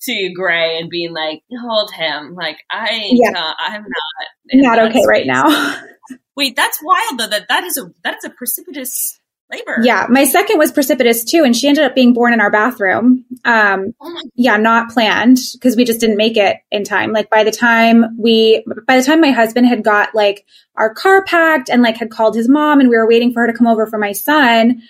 to 0.05 0.33
Gray 0.35 0.79
and 0.79 0.89
being 0.91 1.13
like, 1.13 1.43
hold 1.61 1.93
him. 1.93 2.35
Like 2.35 2.59
I 2.71 3.11
Yeah. 3.13 3.31
uh, 3.37 3.55
I'm 3.59 3.83
not 3.83 4.79
Not 4.79 4.79
okay 4.91 5.05
right 5.07 5.27
now. 5.27 5.81
Wait, 6.37 6.57
that's 6.57 6.79
wild 6.83 7.19
though. 7.19 7.27
That 7.29 7.47
that 7.49 7.65
is 7.65 7.77
a 7.79 7.93
that 8.05 8.17
is 8.17 8.25
a 8.25 8.31
precipitous 8.31 9.21
labor. 9.51 9.79
Yeah, 9.83 10.07
my 10.09 10.25
second 10.25 10.59
was 10.59 10.73
precipitous 10.73 11.25
too, 11.25 11.45
and 11.45 11.55
she 11.55 11.69
ended 11.69 11.85
up 11.85 11.95
being 11.95 12.15
born 12.15 12.33
in 12.33 12.41
our 12.41 12.51
bathroom. 12.51 13.25
Um, 13.45 13.95
Oh 14.01 14.23
yeah, 14.35 14.57
not 14.57 14.91
planned 14.91 15.39
because 15.53 15.77
we 15.77 15.85
just 15.85 16.01
didn't 16.01 16.17
make 16.17 16.37
it 16.39 16.57
in 16.71 16.85
time. 16.85 17.13
Like 17.13 17.29
by 17.29 17.45
the 17.45 17.51
time 17.53 18.17
we, 18.19 18.65
by 18.87 18.97
the 18.97 19.05
time 19.05 19.21
my 19.21 19.31
husband 19.31 19.67
had 19.67 19.85
got 19.85 20.15
like 20.15 20.47
our 20.77 20.93
car 20.95 21.23
packed 21.25 21.69
and 21.69 21.83
like 21.83 21.99
had 21.99 22.11
called 22.11 22.35
his 22.35 22.49
mom, 22.49 22.81
and 22.81 22.89
we 22.89 22.97
were 22.97 23.07
waiting 23.07 23.33
for 23.33 23.41
her 23.41 23.47
to 23.47 23.57
come 23.57 23.67
over 23.67 23.87
for 23.87 23.99
my 23.99 24.13
son. 24.13 24.83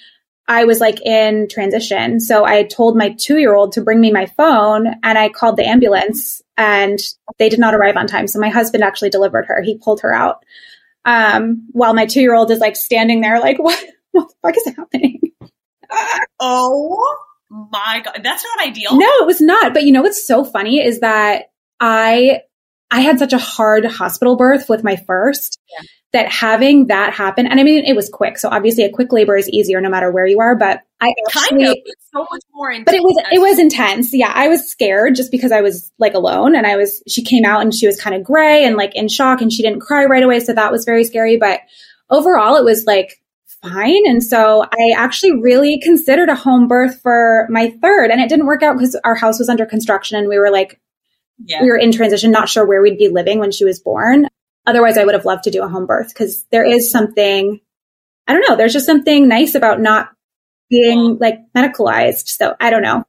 I 0.52 0.64
was 0.64 0.80
like 0.80 1.00
in 1.00 1.48
transition. 1.48 2.20
So 2.20 2.44
I 2.44 2.64
told 2.64 2.94
my 2.94 3.16
two 3.18 3.38
year 3.38 3.54
old 3.54 3.72
to 3.72 3.80
bring 3.80 4.02
me 4.02 4.10
my 4.12 4.26
phone 4.26 4.86
and 5.02 5.16
I 5.16 5.30
called 5.30 5.56
the 5.56 5.66
ambulance 5.66 6.42
and 6.58 6.98
they 7.38 7.48
did 7.48 7.58
not 7.58 7.74
arrive 7.74 7.96
on 7.96 8.06
time. 8.06 8.28
So 8.28 8.38
my 8.38 8.50
husband 8.50 8.84
actually 8.84 9.08
delivered 9.08 9.46
her. 9.46 9.62
He 9.62 9.78
pulled 9.78 10.02
her 10.02 10.12
out. 10.12 10.44
Um, 11.06 11.68
while 11.72 11.94
my 11.94 12.04
two 12.04 12.20
year 12.20 12.34
old 12.34 12.50
is 12.50 12.58
like 12.58 12.76
standing 12.76 13.22
there, 13.22 13.40
like, 13.40 13.58
what, 13.58 13.82
what 14.12 14.28
the 14.28 14.34
fuck 14.42 14.56
is 14.58 14.76
happening? 14.76 15.22
Oh 16.38 17.16
my 17.50 18.02
god, 18.04 18.20
that's 18.22 18.44
not 18.44 18.68
ideal. 18.68 18.98
No, 18.98 19.08
it 19.20 19.26
was 19.26 19.40
not. 19.40 19.72
But 19.72 19.84
you 19.84 19.92
know 19.92 20.02
what's 20.02 20.26
so 20.26 20.44
funny 20.44 20.84
is 20.84 21.00
that 21.00 21.50
I 21.80 22.42
I 22.92 23.00
had 23.00 23.18
such 23.18 23.32
a 23.32 23.38
hard 23.38 23.84
hospital 23.86 24.36
birth 24.36 24.68
with 24.68 24.84
my 24.84 24.96
first 24.96 25.58
Yeah. 25.72 25.84
that 26.12 26.28
having 26.30 26.86
that 26.88 27.14
happen, 27.14 27.46
and 27.46 27.58
I 27.58 27.62
mean 27.64 27.84
it 27.84 27.96
was 27.96 28.08
quick. 28.08 28.38
So 28.38 28.48
obviously 28.50 28.84
a 28.84 28.90
quick 28.90 29.12
labor 29.12 29.36
is 29.36 29.48
easier 29.48 29.80
no 29.80 29.88
matter 29.88 30.10
where 30.12 30.26
you 30.26 30.38
are. 30.40 30.54
But 30.54 30.82
I 31.00 31.12
kind 31.30 31.62
of. 31.64 31.76
So 32.14 32.26
much 32.30 32.42
more 32.52 32.70
intense. 32.70 32.84
but 32.84 32.94
it 32.94 33.02
was 33.02 33.24
it 33.32 33.38
was 33.40 33.58
intense. 33.58 34.12
Yeah, 34.12 34.30
I 34.34 34.48
was 34.48 34.68
scared 34.70 35.14
just 35.16 35.30
because 35.30 35.50
I 35.50 35.62
was 35.62 35.90
like 35.98 36.14
alone, 36.14 36.54
and 36.54 36.66
I 36.66 36.76
was. 36.76 37.02
She 37.08 37.22
came 37.24 37.44
out 37.46 37.62
and 37.62 37.74
she 37.74 37.86
was 37.86 37.98
kind 38.00 38.14
of 38.14 38.22
gray 38.22 38.64
and 38.64 38.76
like 38.76 38.94
in 38.94 39.08
shock, 39.08 39.40
and 39.40 39.52
she 39.52 39.62
didn't 39.62 39.80
cry 39.80 40.04
right 40.04 40.22
away, 40.22 40.38
so 40.40 40.52
that 40.52 40.70
was 40.70 40.84
very 40.84 41.04
scary. 41.04 41.38
But 41.38 41.60
overall, 42.10 42.56
it 42.56 42.64
was 42.64 42.84
like 42.84 43.18
fine. 43.62 44.02
And 44.06 44.22
so 44.22 44.62
I 44.70 44.92
actually 44.96 45.40
really 45.40 45.80
considered 45.80 46.28
a 46.28 46.34
home 46.34 46.68
birth 46.68 47.00
for 47.00 47.46
my 47.48 47.70
third, 47.82 48.10
and 48.10 48.20
it 48.20 48.28
didn't 48.28 48.46
work 48.46 48.62
out 48.62 48.76
because 48.76 48.94
our 49.04 49.14
house 49.14 49.38
was 49.38 49.48
under 49.48 49.64
construction, 49.64 50.18
and 50.18 50.28
we 50.28 50.38
were 50.38 50.50
like 50.50 50.78
yeah. 51.46 51.62
we 51.62 51.68
were 51.68 51.76
in 51.76 51.92
transition, 51.92 52.30
not 52.30 52.48
sure 52.48 52.66
where 52.66 52.82
we'd 52.82 52.98
be 52.98 53.08
living 53.08 53.38
when 53.38 53.52
she 53.52 53.64
was 53.64 53.80
born. 53.80 54.28
Otherwise, 54.66 54.96
I 54.96 55.04
would 55.04 55.14
have 55.14 55.24
loved 55.24 55.44
to 55.44 55.50
do 55.50 55.62
a 55.62 55.68
home 55.68 55.86
birth 55.86 56.08
because 56.08 56.44
there 56.50 56.64
is 56.64 56.90
something, 56.90 57.60
I 58.28 58.32
don't 58.32 58.48
know, 58.48 58.56
there's 58.56 58.72
just 58.72 58.86
something 58.86 59.28
nice 59.28 59.54
about 59.54 59.80
not 59.80 60.10
being 60.70 61.18
like 61.18 61.40
medicalized. 61.56 62.28
So 62.28 62.54
I 62.60 62.70
don't 62.70 62.82
know. 62.82 63.04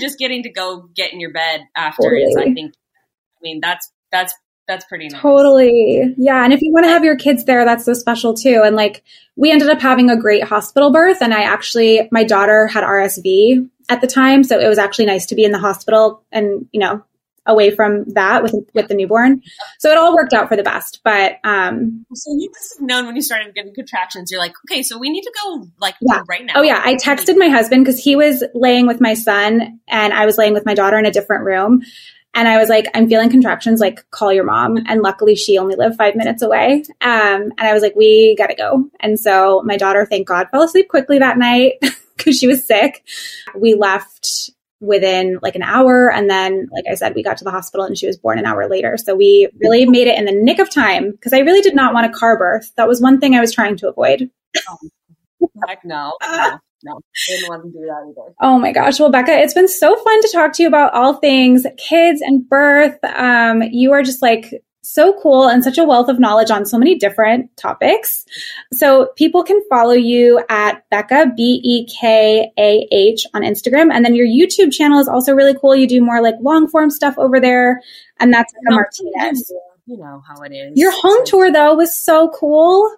just 0.00 0.18
getting 0.18 0.42
to 0.44 0.50
go 0.50 0.88
get 0.94 1.12
in 1.12 1.20
your 1.20 1.32
bed 1.32 1.64
after 1.76 2.14
is, 2.14 2.36
I 2.36 2.52
think. 2.52 2.74
I 2.74 3.40
mean, 3.42 3.60
that's 3.60 3.90
that's 4.10 4.32
that's 4.68 4.84
pretty 4.84 5.08
nice. 5.08 5.20
Totally. 5.20 6.14
Yeah. 6.18 6.44
And 6.44 6.52
if 6.52 6.60
you 6.60 6.72
want 6.72 6.84
to 6.84 6.90
have 6.90 7.02
your 7.02 7.16
kids 7.16 7.46
there, 7.46 7.64
that's 7.64 7.86
so 7.86 7.94
special 7.94 8.34
too. 8.34 8.62
And 8.64 8.76
like 8.76 9.02
we 9.34 9.50
ended 9.50 9.70
up 9.70 9.80
having 9.80 10.10
a 10.10 10.16
great 10.16 10.44
hospital 10.44 10.92
birth. 10.92 11.22
And 11.22 11.32
I 11.32 11.42
actually, 11.42 12.06
my 12.12 12.22
daughter 12.22 12.66
had 12.66 12.84
RSV 12.84 13.68
at 13.88 14.02
the 14.02 14.06
time. 14.06 14.44
So 14.44 14.60
it 14.60 14.68
was 14.68 14.78
actually 14.78 15.06
nice 15.06 15.24
to 15.26 15.34
be 15.34 15.44
in 15.44 15.52
the 15.52 15.58
hospital 15.58 16.22
and, 16.30 16.68
you 16.70 16.80
know, 16.80 17.02
away 17.48 17.70
from 17.70 18.04
that 18.10 18.42
with 18.42 18.54
with 18.74 18.86
the 18.88 18.94
newborn. 18.94 19.42
So 19.78 19.90
it 19.90 19.98
all 19.98 20.14
worked 20.14 20.32
out 20.32 20.48
for 20.48 20.56
the 20.56 20.62
best. 20.62 21.00
But 21.02 21.38
um 21.44 22.04
So 22.14 22.30
you 22.32 22.48
must 22.50 22.78
have 22.78 22.86
known 22.86 23.06
when 23.06 23.16
you 23.16 23.22
started 23.22 23.54
getting 23.54 23.74
contractions. 23.74 24.30
You're 24.30 24.40
like, 24.40 24.54
okay, 24.70 24.82
so 24.82 24.98
we 24.98 25.10
need 25.10 25.22
to 25.22 25.32
go 25.44 25.66
like 25.80 25.96
Yeah. 26.00 26.22
right 26.28 26.44
now. 26.44 26.52
Oh 26.56 26.62
yeah, 26.62 26.80
I 26.84 26.94
texted 26.94 27.36
my 27.36 27.48
husband 27.48 27.84
because 27.84 27.98
he 28.02 28.14
was 28.14 28.44
laying 28.54 28.86
with 28.86 29.00
my 29.00 29.14
son 29.14 29.80
and 29.88 30.12
I 30.12 30.26
was 30.26 30.38
laying 30.38 30.52
with 30.52 30.66
my 30.66 30.74
daughter 30.74 30.98
in 30.98 31.06
a 31.06 31.10
different 31.10 31.44
room. 31.44 31.82
And 32.34 32.46
I 32.46 32.58
was 32.58 32.68
like, 32.68 32.84
I'm 32.94 33.08
feeling 33.08 33.30
contractions, 33.30 33.80
like 33.80 34.08
call 34.10 34.32
your 34.32 34.44
mom. 34.44 34.76
And 34.86 35.00
luckily 35.02 35.34
she 35.34 35.58
only 35.58 35.74
lived 35.74 35.96
five 35.96 36.14
minutes 36.14 36.42
away. 36.42 36.84
Um, 37.00 37.50
and 37.56 37.60
I 37.60 37.72
was 37.72 37.82
like, 37.82 37.96
we 37.96 38.36
gotta 38.36 38.54
go. 38.54 38.88
And 39.00 39.18
so 39.18 39.62
my 39.64 39.76
daughter, 39.76 40.06
thank 40.06 40.28
God, 40.28 40.48
fell 40.50 40.62
asleep 40.62 40.88
quickly 40.88 41.18
that 41.18 41.38
night 41.38 41.72
because 42.16 42.38
she 42.38 42.46
was 42.46 42.64
sick. 42.64 43.02
We 43.56 43.74
left 43.74 44.50
within 44.80 45.38
like 45.42 45.54
an 45.54 45.62
hour. 45.62 46.10
And 46.10 46.30
then, 46.30 46.68
like 46.72 46.84
I 46.90 46.94
said, 46.94 47.14
we 47.14 47.22
got 47.22 47.36
to 47.38 47.44
the 47.44 47.50
hospital 47.50 47.84
and 47.84 47.96
she 47.98 48.06
was 48.06 48.16
born 48.16 48.38
an 48.38 48.46
hour 48.46 48.68
later. 48.68 48.96
So 48.96 49.14
we 49.14 49.48
really 49.60 49.86
made 49.86 50.06
it 50.06 50.18
in 50.18 50.24
the 50.24 50.32
nick 50.32 50.58
of 50.58 50.72
time 50.72 51.12
because 51.12 51.32
I 51.32 51.40
really 51.40 51.60
did 51.60 51.74
not 51.74 51.94
want 51.94 52.06
a 52.06 52.16
car 52.16 52.38
birth. 52.38 52.72
That 52.76 52.88
was 52.88 53.00
one 53.00 53.20
thing 53.20 53.34
I 53.34 53.40
was 53.40 53.52
trying 53.52 53.76
to 53.78 53.88
avoid. 53.88 54.30
Heck 55.66 55.84
no, 55.84 56.16
no, 56.22 56.58
no. 56.84 57.00
Didn't 57.28 57.48
want 57.48 57.64
to 57.64 57.70
do 57.70 57.86
that 57.86 58.06
either. 58.08 58.34
Oh 58.40 58.58
my 58.58 58.72
gosh. 58.72 59.00
Well, 59.00 59.12
Bekah, 59.12 59.42
it's 59.42 59.54
been 59.54 59.68
so 59.68 59.96
fun 59.96 60.22
to 60.22 60.28
talk 60.32 60.52
to 60.54 60.62
you 60.62 60.68
about 60.68 60.94
all 60.94 61.14
things 61.14 61.66
kids 61.76 62.20
and 62.20 62.48
birth. 62.48 62.98
Um, 63.04 63.62
you 63.62 63.92
are 63.92 64.02
just 64.02 64.22
like 64.22 64.62
so 64.82 65.18
cool 65.20 65.48
and 65.48 65.62
such 65.62 65.78
a 65.78 65.84
wealth 65.84 66.08
of 66.08 66.18
knowledge 66.18 66.50
on 66.50 66.64
so 66.64 66.78
many 66.78 66.96
different 66.96 67.54
topics. 67.56 68.24
So 68.72 69.08
people 69.16 69.42
can 69.42 69.60
follow 69.68 69.92
you 69.92 70.42
at 70.48 70.88
Bekah, 70.90 71.36
B 71.36 71.60
E 71.62 71.86
K 71.86 72.50
A 72.58 72.88
H 72.90 73.26
on 73.34 73.42
Instagram. 73.42 73.92
And 73.92 74.04
then 74.04 74.14
your 74.14 74.26
YouTube 74.26 74.72
channel 74.72 74.98
is 74.98 75.08
also 75.08 75.32
really 75.32 75.54
cool. 75.54 75.74
You 75.74 75.86
do 75.86 76.02
more 76.02 76.22
like 76.22 76.36
long 76.40 76.68
form 76.68 76.90
stuff 76.90 77.14
over 77.18 77.40
there. 77.40 77.82
And 78.18 78.32
that's 78.32 78.52
Bekah 78.52 78.74
Martinez. 78.74 79.52
You 79.86 79.96
know 79.96 80.22
how 80.26 80.42
it 80.42 80.52
is. 80.52 80.78
Your 80.78 80.92
home 80.92 81.24
tour 81.24 81.50
though 81.50 81.74
was 81.74 81.98
so 81.98 82.30
cool. 82.30 82.94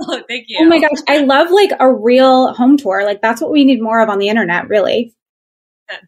Oh, 0.00 0.22
thank 0.28 0.46
you. 0.48 0.58
Oh 0.60 0.66
my 0.66 0.80
gosh. 0.80 0.98
I 1.08 1.18
love 1.18 1.50
like 1.50 1.72
a 1.78 1.92
real 1.92 2.52
home 2.54 2.76
tour. 2.76 3.04
Like 3.04 3.20
that's 3.20 3.40
what 3.40 3.50
we 3.50 3.64
need 3.64 3.82
more 3.82 4.00
of 4.00 4.08
on 4.08 4.18
the 4.18 4.28
internet, 4.28 4.68
really. 4.68 5.14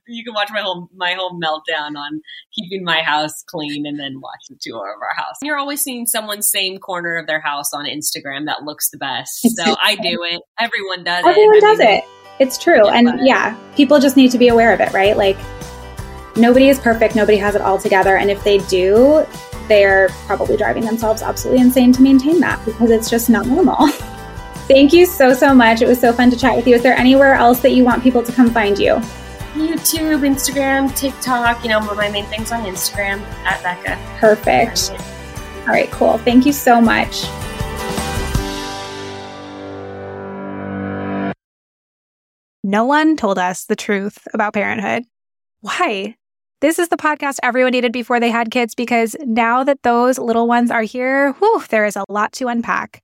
You 0.06 0.24
can 0.24 0.34
watch 0.34 0.50
my 0.52 0.60
whole 0.60 0.88
my 0.94 1.12
whole 1.14 1.38
meltdown 1.40 1.96
on 1.96 2.20
keeping 2.54 2.84
my 2.84 3.00
house 3.02 3.42
clean, 3.46 3.86
and 3.86 3.98
then 3.98 4.20
watch 4.20 4.40
the 4.48 4.56
tour 4.60 4.94
of 4.94 5.00
our 5.02 5.14
house. 5.14 5.36
You're 5.42 5.58
always 5.58 5.80
seeing 5.82 6.06
someone's 6.06 6.48
same 6.48 6.78
corner 6.78 7.16
of 7.16 7.26
their 7.26 7.40
house 7.40 7.72
on 7.72 7.84
Instagram 7.86 8.46
that 8.46 8.62
looks 8.64 8.90
the 8.90 8.98
best. 8.98 9.40
So 9.54 9.76
I 9.80 9.94
do 9.96 10.24
it. 10.24 10.42
Everyone 10.58 11.04
does 11.04 11.24
Everyone 11.24 11.54
it. 11.56 11.64
I 11.64 11.66
does 11.68 11.78
mean, 11.78 11.88
it. 11.88 12.04
It's 12.40 12.58
true. 12.58 12.86
Yeah, 12.86 12.94
And 12.94 13.06
but- 13.06 13.24
yeah, 13.24 13.56
people 13.76 14.00
just 14.00 14.16
need 14.16 14.30
to 14.32 14.38
be 14.38 14.48
aware 14.48 14.72
of 14.72 14.80
it, 14.80 14.92
right? 14.92 15.16
Like 15.16 15.36
nobody 16.36 16.68
is 16.68 16.78
perfect, 16.80 17.14
nobody 17.14 17.38
has 17.38 17.54
it 17.54 17.60
all 17.60 17.78
together. 17.78 18.16
And 18.16 18.30
if 18.30 18.42
they 18.42 18.58
do, 18.58 19.24
they're 19.68 20.08
probably 20.26 20.56
driving 20.56 20.84
themselves 20.84 21.22
absolutely 21.22 21.62
insane 21.62 21.92
to 21.92 22.02
maintain 22.02 22.40
that 22.40 22.62
because 22.64 22.90
it's 22.90 23.08
just 23.08 23.30
not 23.30 23.46
normal. 23.46 23.86
Thank 24.66 24.92
you 24.92 25.06
so, 25.06 25.32
so 25.34 25.54
much. 25.54 25.82
It 25.82 25.86
was 25.88 26.00
so 26.00 26.12
fun 26.12 26.30
to 26.30 26.36
chat 26.38 26.56
with 26.56 26.66
you. 26.66 26.74
Is 26.74 26.82
there 26.82 26.96
anywhere 26.96 27.34
else 27.34 27.60
that 27.60 27.72
you 27.72 27.84
want 27.84 28.02
people 28.02 28.22
to 28.22 28.32
come 28.32 28.50
find 28.50 28.78
you? 28.78 29.00
YouTube, 29.54 30.20
Instagram, 30.20 30.94
TikTok, 30.96 31.62
you 31.62 31.70
know, 31.70 31.80
my 31.80 32.10
main 32.10 32.24
things 32.26 32.50
on 32.50 32.64
Instagram 32.64 33.20
at 33.44 33.60
Bekah. 33.62 34.18
Perfect. 34.18 34.90
All 35.60 35.72
right, 35.72 35.90
cool. 35.92 36.18
Thank 36.18 36.44
you 36.44 36.52
so 36.52 36.80
much. 36.80 37.24
No 42.64 42.84
one 42.84 43.16
told 43.16 43.38
us 43.38 43.66
the 43.66 43.76
truth 43.76 44.26
about 44.34 44.54
parenthood. 44.54 45.04
Why? 45.60 46.16
This 46.60 46.78
is 46.78 46.88
the 46.88 46.96
podcast 46.96 47.36
everyone 47.42 47.72
needed 47.72 47.92
before 47.92 48.18
they 48.18 48.30
had 48.30 48.50
kids 48.50 48.74
because 48.74 49.14
now 49.24 49.62
that 49.62 49.82
those 49.82 50.18
little 50.18 50.48
ones 50.48 50.70
are 50.70 50.82
here, 50.82 51.32
whew, 51.34 51.62
there 51.68 51.84
is 51.84 51.94
a 51.94 52.04
lot 52.08 52.32
to 52.32 52.48
unpack. 52.48 53.03